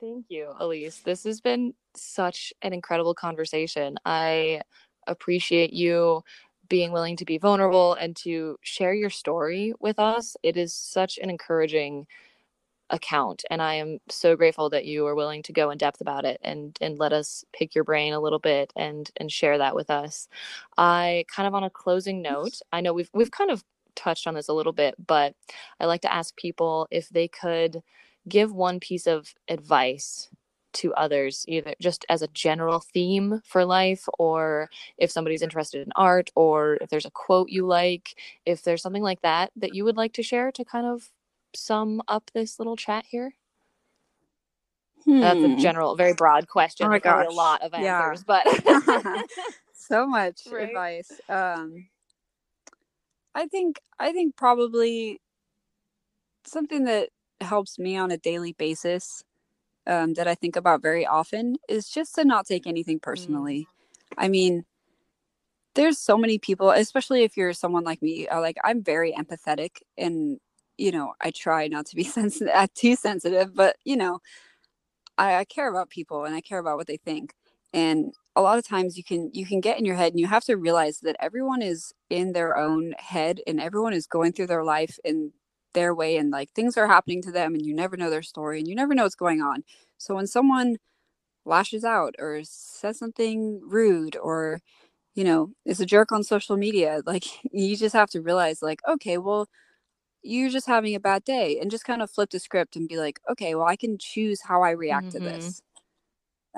thank 0.00 0.26
you 0.28 0.52
elise 0.60 1.00
this 1.04 1.24
has 1.24 1.40
been 1.40 1.74
such 1.94 2.52
an 2.62 2.72
incredible 2.72 3.14
conversation 3.14 3.96
i 4.06 4.60
appreciate 5.06 5.72
you 5.72 6.22
being 6.68 6.92
willing 6.92 7.16
to 7.16 7.24
be 7.24 7.38
vulnerable 7.38 7.94
and 7.94 8.14
to 8.16 8.56
share 8.62 8.94
your 8.94 9.10
story 9.10 9.72
with 9.80 9.98
us 9.98 10.36
it 10.42 10.56
is 10.56 10.74
such 10.74 11.18
an 11.18 11.30
encouraging 11.30 12.06
account 12.90 13.44
and 13.50 13.60
i 13.60 13.74
am 13.74 13.98
so 14.08 14.36
grateful 14.36 14.70
that 14.70 14.84
you 14.84 15.06
are 15.06 15.14
willing 15.14 15.42
to 15.42 15.52
go 15.52 15.70
in 15.70 15.78
depth 15.78 16.00
about 16.00 16.24
it 16.24 16.40
and 16.42 16.78
and 16.80 16.98
let 16.98 17.12
us 17.12 17.44
pick 17.52 17.74
your 17.74 17.84
brain 17.84 18.12
a 18.12 18.20
little 18.20 18.38
bit 18.38 18.72
and 18.76 19.10
and 19.18 19.30
share 19.30 19.58
that 19.58 19.74
with 19.74 19.90
us. 19.90 20.28
I 20.78 21.24
kind 21.34 21.46
of 21.46 21.54
on 21.54 21.64
a 21.64 21.70
closing 21.70 22.22
note 22.22 22.60
i 22.72 22.80
know 22.80 22.92
we've 22.92 23.10
we've 23.14 23.30
kind 23.30 23.50
of 23.50 23.64
touched 23.94 24.26
on 24.26 24.34
this 24.34 24.48
a 24.48 24.52
little 24.52 24.72
bit 24.72 24.94
but 25.06 25.34
i 25.80 25.86
like 25.86 26.02
to 26.02 26.12
ask 26.12 26.36
people 26.36 26.86
if 26.90 27.08
they 27.08 27.28
could 27.28 27.82
give 28.28 28.52
one 28.52 28.78
piece 28.80 29.06
of 29.06 29.34
advice 29.48 30.28
to 30.74 30.94
others 30.94 31.44
either 31.48 31.74
just 31.80 32.04
as 32.08 32.22
a 32.22 32.28
general 32.28 32.80
theme 32.80 33.40
for 33.44 33.64
life 33.64 34.04
or 34.18 34.68
if 34.98 35.10
somebody's 35.10 35.42
interested 35.42 35.82
in 35.84 35.92
art 35.96 36.30
or 36.36 36.78
if 36.80 36.90
there's 36.90 37.06
a 37.06 37.10
quote 37.10 37.48
you 37.48 37.66
like 37.66 38.14
if 38.46 38.62
there's 38.62 38.82
something 38.82 39.02
like 39.02 39.20
that 39.22 39.50
that 39.56 39.74
you 39.74 39.84
would 39.84 39.96
like 39.96 40.12
to 40.12 40.22
share 40.22 40.52
to 40.52 40.64
kind 40.64 40.86
of 40.86 41.10
sum 41.54 42.02
up 42.08 42.30
this 42.34 42.58
little 42.58 42.76
chat 42.76 43.06
here? 43.10 43.34
That's 45.20 45.44
a 45.44 45.48
Hmm. 45.48 45.56
general, 45.56 45.96
very 45.96 46.14
broad 46.14 46.48
question. 46.48 46.86
Oh 46.86 46.90
my 46.90 46.98
probably 47.00 47.26
a 47.26 47.32
lot 47.32 47.62
of 47.62 47.74
Yeah. 47.74 48.14
answers, 48.14 48.24
but 48.24 48.46
so 49.74 50.06
much 50.06 50.42
Right? 50.52 50.68
advice. 50.68 51.20
Um, 51.28 51.88
I 53.34 53.46
think 53.46 53.80
I 53.98 54.12
think 54.12 54.36
probably 54.36 55.20
something 56.46 56.84
that 56.84 57.10
helps 57.40 57.78
me 57.78 57.96
on 57.96 58.10
a 58.10 58.18
daily 58.18 58.52
basis 58.54 59.24
um, 59.86 60.14
that 60.14 60.28
I 60.28 60.34
think 60.36 60.56
about 60.56 60.82
very 60.82 61.06
often 61.06 61.56
is 61.68 61.88
just 61.88 62.14
to 62.16 62.24
not 62.24 62.46
take 62.46 62.66
anything 62.66 63.00
personally. 63.00 63.68
I 64.18 64.28
mean, 64.28 64.64
there's 65.74 65.98
so 65.98 66.18
many 66.18 66.38
people, 66.38 66.70
especially 66.70 67.24
if 67.24 67.36
you're 67.36 67.52
someone 67.54 67.84
like 67.84 68.02
me. 68.02 68.28
uh, 68.28 68.40
Like 68.40 68.58
I'm 68.64 68.82
very 68.82 69.12
empathetic, 69.12 69.78
and 69.98 70.38
you 70.78 70.92
know, 70.92 71.14
I 71.20 71.30
try 71.32 71.68
not 71.68 71.86
to 71.86 71.96
be 71.96 72.04
sensitive, 72.04 72.52
uh, 72.54 72.68
too 72.74 72.96
sensitive, 72.96 73.54
but 73.54 73.76
you 73.84 73.96
know, 73.96 74.20
I, 75.16 75.36
I 75.36 75.44
care 75.44 75.68
about 75.70 75.90
people 75.90 76.24
and 76.24 76.34
I 76.34 76.40
care 76.40 76.58
about 76.58 76.76
what 76.76 76.86
they 76.86 76.96
think. 76.96 77.34
And 77.72 78.12
a 78.36 78.42
lot 78.42 78.58
of 78.58 78.66
times 78.66 78.96
you 78.96 79.04
can 79.04 79.30
you 79.34 79.44
can 79.46 79.60
get 79.60 79.78
in 79.78 79.84
your 79.84 79.96
head 79.96 80.12
and 80.12 80.20
you 80.20 80.26
have 80.26 80.44
to 80.44 80.56
realize 80.56 81.00
that 81.00 81.16
everyone 81.20 81.60
is 81.62 81.92
in 82.08 82.32
their 82.32 82.56
own 82.56 82.94
head 82.98 83.40
and 83.46 83.60
everyone 83.60 83.92
is 83.92 84.06
going 84.06 84.32
through 84.32 84.46
their 84.46 84.64
life 84.64 84.98
in 85.04 85.32
their 85.74 85.94
way 85.94 86.16
and 86.16 86.30
like 86.30 86.50
things 86.52 86.76
are 86.78 86.86
happening 86.86 87.20
to 87.22 87.30
them 87.32 87.54
and 87.54 87.66
you 87.66 87.74
never 87.74 87.96
know 87.96 88.08
their 88.10 88.22
story 88.22 88.58
and 88.58 88.68
you 88.68 88.74
never 88.74 88.94
know 88.94 89.02
what's 89.02 89.14
going 89.14 89.42
on. 89.42 89.64
So 89.98 90.14
when 90.14 90.26
someone 90.26 90.78
lashes 91.44 91.84
out 91.84 92.14
or 92.18 92.40
says 92.44 92.98
something 92.98 93.60
rude 93.64 94.16
or 94.16 94.60
you 95.14 95.24
know 95.24 95.50
is 95.66 95.80
a 95.80 95.86
jerk 95.86 96.12
on 96.12 96.22
social 96.24 96.56
media 96.56 97.02
like 97.06 97.24
you 97.52 97.76
just 97.76 97.94
have 97.94 98.10
to 98.10 98.20
realize 98.22 98.62
like 98.62 98.80
okay 98.88 99.18
well 99.18 99.48
you're 100.22 100.50
just 100.50 100.66
having 100.66 100.94
a 100.94 101.00
bad 101.00 101.24
day 101.24 101.58
and 101.60 101.70
just 101.70 101.84
kind 101.84 102.02
of 102.02 102.10
flip 102.10 102.30
the 102.30 102.38
script 102.40 102.76
and 102.76 102.88
be 102.88 102.98
like 102.98 103.20
okay 103.30 103.54
well 103.54 103.66
i 103.66 103.76
can 103.76 103.98
choose 103.98 104.42
how 104.42 104.62
i 104.62 104.70
react 104.70 105.08
Mm-hmm. 105.08 105.18
to 105.18 105.20
this 105.30 105.62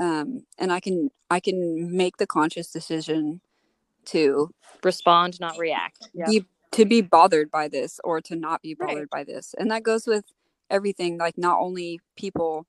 um 0.00 0.44
and 0.58 0.72
i 0.72 0.80
can 0.80 1.10
i 1.30 1.40
can 1.40 1.96
make 1.96 2.16
the 2.18 2.26
conscious 2.26 2.70
decision 2.72 3.40
to 4.06 4.50
Respond, 4.84 5.40
not 5.40 5.58
react. 5.58 6.08
Yeah. 6.14 6.26
be 6.30 6.46
to 6.72 6.84
be 6.86 7.02
bothered 7.02 7.50
by 7.50 7.68
this 7.68 8.00
or 8.04 8.20
to 8.22 8.36
not 8.36 8.62
be 8.62 8.74
Right. 8.74 8.88
bothered 8.90 9.10
by 9.10 9.24
this 9.24 9.54
and 9.58 9.70
that 9.70 9.82
goes 9.82 10.06
with 10.06 10.24
everything 10.70 11.18
like 11.18 11.36
not 11.38 11.58
only 11.60 12.00
people 12.16 12.66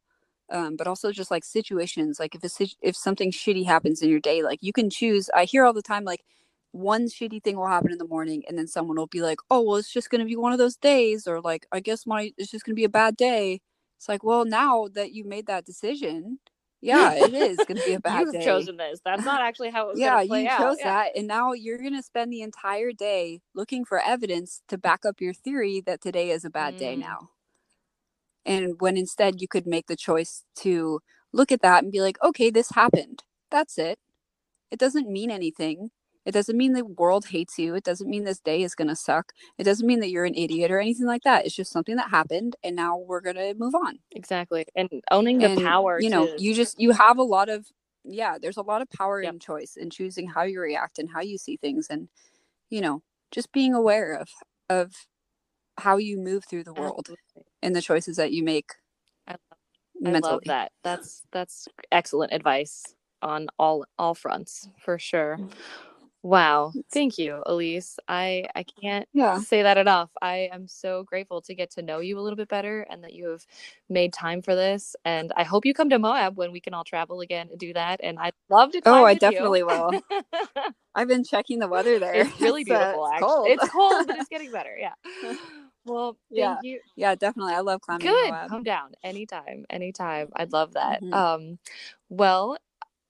um, 0.52 0.76
but 0.76 0.88
also 0.88 1.12
just 1.12 1.32
like 1.32 1.46
situations 1.46 2.20
like 2.20 2.36
if 2.36 2.44
a 2.44 2.48
if 2.82 2.96
something 2.96 3.32
shitty 3.32 3.66
happens 3.66 4.02
in 4.02 4.10
your 4.10 4.20
day 4.20 4.44
like 4.44 4.60
you 4.62 4.74
can 4.74 4.90
choose 4.90 5.30
i 5.36 5.46
hear 5.46 5.66
all 5.66 5.74
the 5.74 5.82
time 5.82 6.04
like 6.06 6.24
one 6.72 7.08
shitty 7.08 7.44
thing 7.44 7.58
will 7.58 7.68
happen 7.68 7.92
in 7.92 7.98
the 7.98 8.08
morning 8.08 8.44
and 8.48 8.58
then 8.58 8.68
someone 8.68 8.98
will 8.98 9.08
be 9.08 9.22
like 9.22 9.40
oh 9.50 9.62
well 9.62 9.78
it's 9.78 9.92
just 9.92 10.10
going 10.10 10.20
to 10.20 10.26
be 10.26 10.36
one 10.38 10.54
of 10.54 10.58
those 10.60 10.78
days 10.78 11.28
or 11.28 11.42
like 11.42 11.66
i 11.72 11.80
guess 11.80 12.06
my 12.08 12.32
it's 12.38 12.52
just 12.52 12.66
going 12.66 12.74
to 12.74 12.80
be 12.80 12.86
a 12.86 12.90
bad 12.90 13.18
day 13.18 13.60
it's 13.98 14.08
like 14.10 14.24
well 14.24 14.46
now 14.46 14.88
that 14.94 15.12
you 15.14 15.24
made 15.26 15.48
that 15.48 15.66
decision 15.66 16.40
yeah 16.82 17.14
it 17.16 17.34
is 17.34 17.58
going 17.58 17.78
to 17.78 17.84
be 17.86 17.94
a 17.94 18.00
bad 18.00 18.20
day. 18.20 18.22
You've 18.26 18.34
day 18.34 18.46
chosen 18.46 18.78
this. 18.78 19.02
That's 19.04 19.26
not 19.26 19.42
actually 19.42 19.72
how 19.72 19.90
it 19.90 19.94
was 19.94 20.00
yeah 20.00 20.22
you 20.22 20.48
out. 20.50 20.60
chose 20.60 20.78
Yeah. 20.80 20.86
that 21.04 21.18
and 21.18 21.28
now 21.28 21.54
you're 21.54 21.78
going 21.78 21.96
to 21.96 22.04
spend 22.04 22.32
the 22.32 22.42
entire 22.42 22.92
day 22.94 23.42
looking 23.54 23.86
for 23.86 24.00
evidence 24.02 24.62
to 24.70 24.78
back 24.78 25.06
up 25.06 25.20
your 25.22 25.34
theory 25.34 25.82
that 25.86 26.02
today 26.02 26.32
is 26.32 26.46
a 26.46 26.50
bad 26.50 26.78
day 26.78 26.96
Mm. 26.96 27.00
now 27.00 27.30
and 28.46 28.80
when 28.80 28.98
instead 28.98 29.42
you 29.42 29.48
could 29.48 29.68
make 29.68 29.88
the 29.88 29.96
choice 29.96 30.44
to 30.56 31.00
look 31.34 31.52
at 31.52 31.62
that 31.62 31.84
and 31.84 31.92
be 31.92 32.02
like 32.02 32.18
okay 32.24 32.50
this 32.50 32.72
happened 32.72 33.24
that's 33.52 33.78
it 33.78 34.00
it 34.72 34.80
doesn't 34.80 35.10
mean 35.12 35.30
anything 35.32 35.92
it 36.26 36.32
doesn't 36.32 36.58
mean 36.58 36.74
the 36.74 36.86
world 36.86 37.26
hates 37.26 37.58
you 37.58 37.74
it 37.76 37.84
doesn't 37.84 38.10
mean 38.10 38.24
this 38.24 38.40
day 38.40 38.62
is 38.64 38.76
going 38.76 38.88
to 38.88 38.96
suck 38.96 39.32
it 39.58 39.64
doesn't 39.64 39.88
mean 39.88 40.00
that 40.00 40.10
you're 40.10 40.26
an 40.26 40.36
idiot 40.36 40.70
or 40.72 40.80
anything 40.80 41.06
like 41.08 41.24
that 41.24 41.46
it's 41.46 41.56
just 41.56 41.72
something 41.72 41.96
that 41.96 42.10
happened 42.10 42.56
and 42.64 42.76
now 42.76 42.98
we're 42.98 43.22
going 43.22 43.36
to 43.36 43.54
move 43.58 43.74
on 43.76 43.98
Exactly. 44.12 44.66
And 44.76 44.90
owning 45.12 45.40
the 45.40 45.50
and 45.50 45.62
power 45.62 46.00
you 46.02 46.10
know 46.10 46.28
to- 46.28 46.42
you 46.44 46.54
just 46.54 46.80
you 46.80 46.92
have 46.92 47.18
a 47.18 47.24
lot 47.24 47.50
of 47.50 47.66
yeah 48.04 48.38
there's 48.42 48.58
a 48.58 48.62
lot 48.62 48.82
of 48.82 48.90
power 48.90 49.22
Yep. 49.22 49.34
in 49.34 49.40
choice 49.40 49.76
in 49.78 49.90
choosing 49.90 50.28
how 50.28 50.44
you 50.44 50.60
react 50.60 51.00
and 51.00 51.10
how 51.10 51.22
you 51.22 51.38
see 51.38 51.58
things 51.58 51.88
and 51.90 52.08
you 52.70 52.82
know 52.82 53.02
just 53.32 53.52
being 53.52 53.74
aware 53.74 54.14
of 54.14 54.30
of 54.70 54.94
how 55.78 55.98
you 55.98 56.18
move 56.18 56.44
through 56.46 56.64
the 56.64 56.74
world 56.74 57.08
Absolutely. 57.10 57.52
and 57.62 57.76
the 57.76 57.82
choices 57.82 58.18
that 58.18 58.32
you 58.32 58.44
make 58.44 58.72
I 59.28 59.32
love- 59.34 59.40
mentally 60.00 60.30
I 60.30 60.34
love 60.34 60.42
that. 60.46 60.72
That's 60.84 61.22
that's 61.32 61.68
excellent 61.92 62.34
advice 62.34 62.84
on 63.22 63.48
all 63.60 63.86
all 64.00 64.16
fronts 64.16 64.68
for 64.84 64.98
sure. 65.00 65.38
Mm. 65.40 65.52
Wow. 66.24 66.74
Thank 66.92 67.18
you, 67.18 67.42
Elise. 67.46 67.98
I 68.10 68.46
I 68.56 68.64
can't 68.64 69.08
yeah 69.14 69.40
say 69.40 69.64
that 69.64 69.78
enough. 69.78 70.10
I 70.22 70.50
am 70.52 70.68
so 70.68 71.04
grateful 71.04 71.42
to 71.44 71.56
get 71.56 71.72
to 71.72 71.82
know 71.82 72.00
you 72.00 72.20
a 72.20 72.22
little 72.22 72.36
bit 72.38 72.50
better 72.50 72.86
and 72.90 73.04
that 73.06 73.14
you 73.14 73.30
have 73.30 73.46
made 73.90 74.14
time 74.14 74.42
for 74.42 74.56
this. 74.56 74.96
And 75.06 75.32
I 75.38 75.44
hope 75.44 75.66
you 75.66 75.74
come 75.74 75.90
to 75.92 76.00
Moab 76.00 76.38
when 76.38 76.52
we 76.52 76.60
can 76.62 76.74
all 76.74 76.84
travel 76.84 77.22
again 77.22 77.48
and 77.52 77.60
do 77.60 77.74
that. 77.74 78.02
And 78.04 78.20
I'd 78.20 78.34
love 78.50 78.72
to 78.74 78.82
Oh, 78.86 79.04
I 79.06 79.14
with 79.14 79.24
you. 79.26 79.40
definitely 79.40 79.64
will. 79.64 79.98
i've 80.96 81.08
been 81.10 81.24
checking 81.26 81.60
the 81.60 81.68
weather 81.70 82.00
there 82.00 82.22
it's 82.22 82.40
really 82.40 82.64
It's, 82.64 82.72
uh, 82.72 82.96
beautiful, 82.96 83.08
it's 83.08 83.14
actually. 83.14 83.20
cold. 83.20 83.48
It's 83.52 83.66
cold, 83.66 84.08
but 84.08 84.16
it's 84.18 84.28
getting 84.30 84.52
better. 84.52 84.78
Yeah. 84.80 84.94
Well, 85.86 86.18
thank 86.36 86.60
Yeah. 86.60 86.62
you. 86.62 86.82
yeah 86.96 87.16
definitely 87.16 87.54
i 87.56 87.62
love 87.62 87.82
climbing 87.82 88.10
Good. 88.10 88.16
Moab. 88.16 88.50
Come 88.50 88.64
down 88.64 88.94
anytime. 89.04 89.66
Anytime. 89.70 90.30
I'd 90.36 90.54
love 90.54 90.74
that. 90.74 91.04
Mhm. 91.04 91.14
Um, 91.14 91.60
well, 92.10 92.58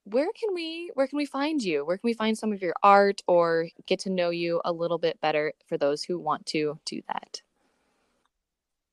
where 0.05 0.29
can 0.39 0.53
we 0.53 0.91
where 0.93 1.07
can 1.07 1.17
we 1.17 1.25
find 1.25 1.61
you? 1.61 1.85
Where 1.85 1.97
can 1.97 2.07
we 2.07 2.13
find 2.13 2.37
some 2.37 2.51
of 2.51 2.61
your 2.61 2.73
art 2.83 3.21
or 3.27 3.67
get 3.85 3.99
to 4.01 4.09
know 4.09 4.29
you 4.29 4.61
a 4.65 4.71
little 4.71 4.97
bit 4.97 5.19
better 5.21 5.53
for 5.67 5.77
those 5.77 6.03
who 6.03 6.19
want 6.19 6.45
to 6.47 6.79
do 6.85 7.01
that? 7.07 7.41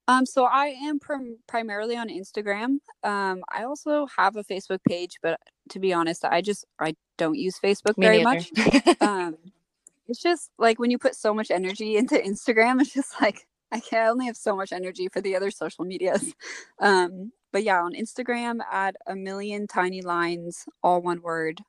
Um, 0.07 0.25
so 0.25 0.45
I 0.45 0.69
am 0.69 0.99
prim- 0.99 1.39
primarily 1.47 1.95
on 1.97 2.09
Instagram. 2.09 2.79
Um, 3.05 3.43
I 3.53 3.65
also 3.65 4.07
have 4.17 4.37
a 4.37 4.45
Facebook 4.45 4.81
page, 4.89 5.19
but 5.23 5.39
to 5.69 5.79
be 5.79 5.93
honest, 5.93 6.25
I 6.25 6.41
just 6.41 6.65
I 6.81 6.95
don't 7.19 7.37
use 7.37 7.59
Facebook 7.63 7.99
Me 7.99 8.07
very 8.07 8.25
neither. 8.25 8.47
much. 8.57 9.01
um, 9.03 9.37
it's 10.09 10.23
just 10.23 10.51
like 10.59 10.79
when 10.79 10.91
you 10.91 10.99
put 10.99 11.15
so 11.15 11.35
much 11.35 11.51
energy 11.51 11.97
into 11.97 12.15
Instagram, 12.17 12.81
it's 12.81 12.95
just 12.95 13.21
like 13.21 13.47
I 13.71 13.81
can 13.81 14.03
I 14.03 14.09
only 14.09 14.27
have 14.27 14.37
so 14.37 14.57
much 14.57 14.73
energy 14.73 15.09
for 15.09 15.21
the 15.21 15.37
other 15.37 15.51
social 15.51 15.85
medias. 15.85 16.35
Um, 16.81 17.33
but 17.53 17.65
yeah, 17.65 17.81
on 17.83 17.95
Instagram 17.95 18.61
at 18.73 18.97
a 19.07 19.17
million 19.17 19.67
tiny 19.69 20.03
lines, 20.03 20.67
all 20.83 21.03
one 21.03 21.23
word. 21.23 21.63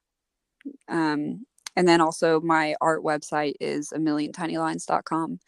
Um, 0.89 1.45
and 1.75 1.87
then 1.87 2.01
also 2.01 2.41
my 2.41 2.75
art 2.81 3.03
website 3.03 3.53
is 3.61 3.91
a 3.93 3.99
million 3.99 4.31
tiny 4.33 4.57
lines.com. 4.57 5.39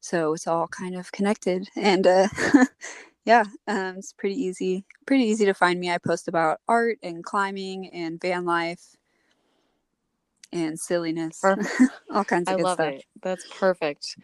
So 0.00 0.34
it's 0.34 0.46
all 0.46 0.68
kind 0.68 0.96
of 0.96 1.12
connected 1.12 1.68
and 1.76 2.06
uh 2.06 2.28
yeah, 3.26 3.44
um, 3.68 3.98
it's 3.98 4.14
pretty 4.14 4.36
easy, 4.36 4.84
pretty 5.06 5.24
easy 5.26 5.46
to 5.46 5.54
find 5.54 5.80
me. 5.80 5.90
I 5.92 5.98
post 5.98 6.28
about 6.28 6.60
art 6.68 6.98
and 7.04 7.24
climbing 7.24 7.90
and 7.90 8.20
van 8.20 8.46
life 8.46 8.96
and 10.52 10.78
silliness, 10.80 11.54
all 12.14 12.24
kinds 12.24 12.50
of 12.50 12.56
I 12.56 12.56
good 12.56 12.68
love 12.68 12.80
stuff. 12.80 12.96
it. 12.96 13.04
That's 13.22 13.46
perfect. 13.46 14.16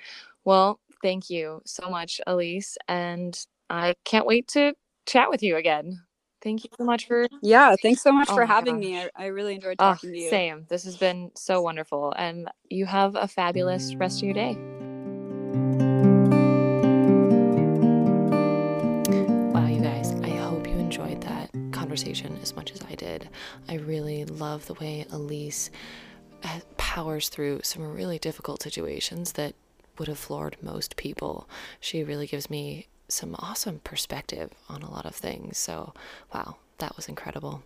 Well, 0.44 0.80
thank 1.02 1.30
you 1.30 1.62
so 1.66 1.90
much, 1.90 2.20
Elise. 2.26 2.78
And 2.88 3.38
I 3.70 3.94
can't 4.04 4.26
wait 4.26 4.48
to 4.50 4.74
chat 5.06 5.30
with 5.30 5.42
you 5.42 5.56
again. 5.56 6.00
Thank 6.42 6.64
you 6.64 6.70
so 6.76 6.84
much 6.84 7.06
for 7.06 7.26
Yeah, 7.40 7.76
thanks 7.80 8.02
so 8.02 8.10
much 8.10 8.28
Oh 8.28 8.34
for 8.34 8.46
my 8.46 8.52
having 8.52 8.78
me. 8.80 8.98
I. 8.98 9.10
I 9.14 9.26
really 9.26 9.54
enjoyed 9.54 9.76
oh, 9.78 9.92
talking 9.92 10.10
to 10.12 10.18
you. 10.18 10.28
same. 10.28 10.66
This 10.68 10.84
has 10.84 10.96
been 10.96 11.30
so 11.36 11.62
wonderful. 11.62 12.12
And 12.16 12.48
you 12.68 12.84
have 12.86 13.14
a 13.14 13.28
fabulous 13.28 13.94
rest 13.94 14.18
of 14.18 14.24
your 14.24 14.34
day. 14.34 14.56
Wow, 19.52 19.66
you 19.68 19.80
guys, 19.80 20.12
I 20.22 20.30
hope 20.30 20.66
you 20.66 20.74
enjoyed 20.74 21.20
that 21.22 21.50
conversation 21.70 22.36
as 22.42 22.56
much 22.56 22.72
as 22.72 22.82
I 22.90 22.96
did. 22.96 23.28
I 23.68 23.74
really 23.74 24.24
love 24.24 24.66
the 24.66 24.74
way 24.74 25.06
Elise 25.12 25.70
uh, 26.42 26.58
powers 26.76 27.28
through 27.28 27.60
some 27.62 27.86
really 27.94 28.18
difficult 28.18 28.62
situations 28.62 29.32
that 29.32 29.54
would 29.98 30.08
have 30.08 30.18
floored 30.18 30.56
most 30.60 30.96
people. 30.96 31.48
She 31.78 32.02
really 32.02 32.26
gives 32.26 32.50
me 32.50 32.88
some 33.12 33.36
awesome 33.38 33.80
perspective 33.84 34.50
on 34.68 34.82
a 34.82 34.90
lot 34.90 35.06
of 35.06 35.14
things. 35.14 35.58
So, 35.58 35.92
wow, 36.34 36.56
that 36.78 36.96
was 36.96 37.08
incredible. 37.08 37.62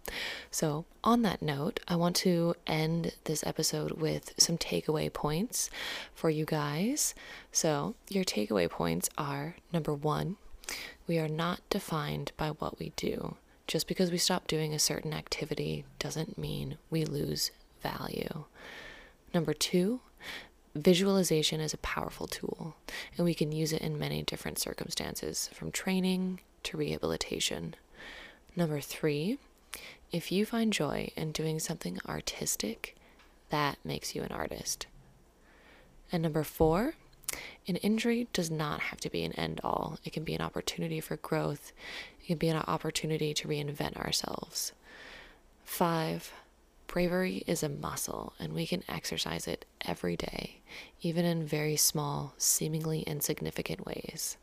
So, 0.51 0.85
on 1.03 1.23
that 1.23 1.41
note, 1.41 1.81
I 1.89 1.97
want 1.97 2.17
to 2.17 2.55
end 2.67 3.15
this 3.25 3.45
episode 3.47 3.93
with 3.93 4.35
some 4.37 4.59
takeaway 4.59 5.13
points 5.13 5.71
for 6.15 6.29
you 6.29 6.45
guys. 6.45 7.15
So, 7.53 7.95
your 8.09 8.25
takeaway 8.25 8.69
points 8.69 9.09
are 9.17 9.57
number 9.73 9.95
one, 9.95 10.37
we 11.07 11.19
are 11.19 11.29
not 11.29 11.61
defined 11.71 12.33
by 12.37 12.49
what 12.49 12.79
we 12.79 12.93
do. 12.97 13.37
Just 13.67 13.89
because 13.89 14.11
we 14.11 14.19
stop 14.19 14.47
doing 14.47 14.75
a 14.75 14.79
certain 14.79 15.13
activity 15.13 15.85
doesn't 15.99 16.39
mean 16.39 16.79
we 16.91 17.05
lose 17.05 17.51
value. 17.83 18.45
Number 19.35 19.53
two, 19.53 20.01
visualization 20.77 21.61
is 21.61 21.75
a 21.75 21.79
powerful 21.79 22.27
tool, 22.27 22.77
and 23.17 23.25
we 23.25 23.35
can 23.35 23.53
use 23.53 23.73
it 23.73 23.83
in 23.83 23.99
many 23.99 24.23
different 24.23 24.59
circumstances, 24.59 25.51
from 25.53 25.71
training 25.71 26.41
to 26.65 26.77
rehabilitation. 26.77 27.75
Number 28.55 28.81
three, 28.81 29.39
if 30.13 30.33
you 30.33 30.47
find 30.47 30.73
joy 30.73 31.11
in 31.17 31.33
doing 31.33 31.59
something 31.59 31.99
artistic, 32.09 32.97
that 33.51 33.79
makes 33.85 34.15
you 34.15 34.23
an 34.23 34.33
artist. 34.33 34.87
And 36.11 36.23
number 36.23 36.45
four, 36.45 36.95
an 37.69 37.77
injury 37.77 38.29
does 38.33 38.51
not 38.51 38.81
have 38.81 39.01
to 39.01 39.11
be 39.11 39.25
an 39.25 39.33
end 39.33 39.61
all. 39.65 39.99
It 40.05 40.13
can 40.13 40.25
be 40.25 40.35
an 40.35 40.41
opportunity 40.41 41.01
for 41.01 41.17
growth, 41.17 41.73
it 42.21 42.27
can 42.27 42.39
be 42.39 42.49
an 42.49 42.57
opportunity 42.57 43.35
to 43.35 43.49
reinvent 43.49 43.97
ourselves. 43.97 44.73
Five, 45.65 46.33
bravery 46.87 47.43
is 47.47 47.63
a 47.63 47.69
muscle, 47.69 48.33
and 48.39 48.53
we 48.53 48.67
can 48.67 48.83
exercise 48.89 49.47
it 49.47 49.65
every 49.83 50.17
day, 50.17 50.61
even 51.01 51.25
in 51.25 51.47
very 51.47 51.77
small, 51.77 52.35
seemingly 52.39 53.01
insignificant 53.01 53.87
ways. 53.87 54.37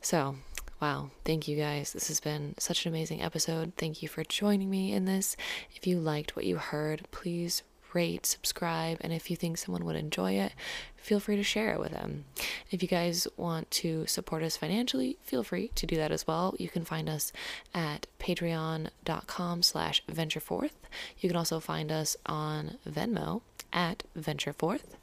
So, 0.00 0.36
wow, 0.80 1.10
thank 1.24 1.48
you 1.48 1.56
guys. 1.56 1.92
This 1.92 2.08
has 2.08 2.20
been 2.20 2.54
such 2.58 2.84
an 2.84 2.92
amazing 2.92 3.22
episode. 3.22 3.72
Thank 3.76 4.02
you 4.02 4.08
for 4.08 4.24
joining 4.24 4.70
me 4.70 4.92
in 4.92 5.04
this. 5.04 5.36
If 5.74 5.86
you 5.86 5.98
liked 5.98 6.36
what 6.36 6.44
you 6.44 6.56
heard, 6.56 7.08
please 7.10 7.62
rate, 7.94 8.26
subscribe, 8.26 8.98
and 9.00 9.12
if 9.12 9.30
you 9.30 9.36
think 9.36 9.58
someone 9.58 9.84
would 9.84 9.96
enjoy 9.96 10.32
it, 10.32 10.52
feel 10.96 11.20
free 11.20 11.36
to 11.36 11.42
share 11.42 11.72
it 11.72 11.80
with 11.80 11.92
them. 11.92 12.24
If 12.70 12.82
you 12.82 12.88
guys 12.88 13.26
want 13.36 13.70
to 13.72 14.06
support 14.06 14.42
us 14.42 14.56
financially, 14.56 15.18
feel 15.22 15.42
free 15.42 15.68
to 15.74 15.86
do 15.86 15.96
that 15.96 16.12
as 16.12 16.26
well. 16.26 16.54
You 16.58 16.68
can 16.68 16.84
find 16.84 17.08
us 17.08 17.32
at 17.74 18.06
patreon.com 18.18 19.62
slash 19.62 20.02
ventureforth. 20.08 20.74
You 21.18 21.28
can 21.28 21.36
also 21.36 21.60
find 21.60 21.92
us 21.92 22.16
on 22.26 22.78
Venmo 22.88 23.42
at 23.72 24.04
ventureforth. 24.16 24.96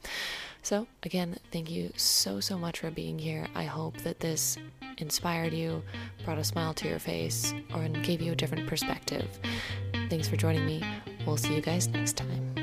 So, 0.64 0.88
again, 1.04 1.38
thank 1.52 1.72
you 1.72 1.92
so, 1.96 2.40
so 2.40 2.58
much 2.58 2.80
for 2.80 2.92
being 2.92 3.18
here. 3.18 3.48
I 3.56 3.64
hope 3.64 3.98
that 3.98 4.20
this 4.20 4.58
inspired 4.98 5.54
you, 5.54 5.84
brought 6.24 6.38
a 6.38 6.44
smile 6.44 6.74
to 6.76 6.88
your 6.88 7.00
face, 7.00 7.54
or 7.74 7.88
gave 7.88 8.22
you 8.22 8.32
a 8.32 8.36
different 8.36 8.68
perspective. 8.68 9.28
Thanks 10.10 10.28
for 10.28 10.36
joining 10.36 10.66
me. 10.66 10.84
We'll 11.26 11.38
see 11.38 11.56
you 11.56 11.62
guys 11.62 11.88
next 11.88 12.18
time. 12.18 12.61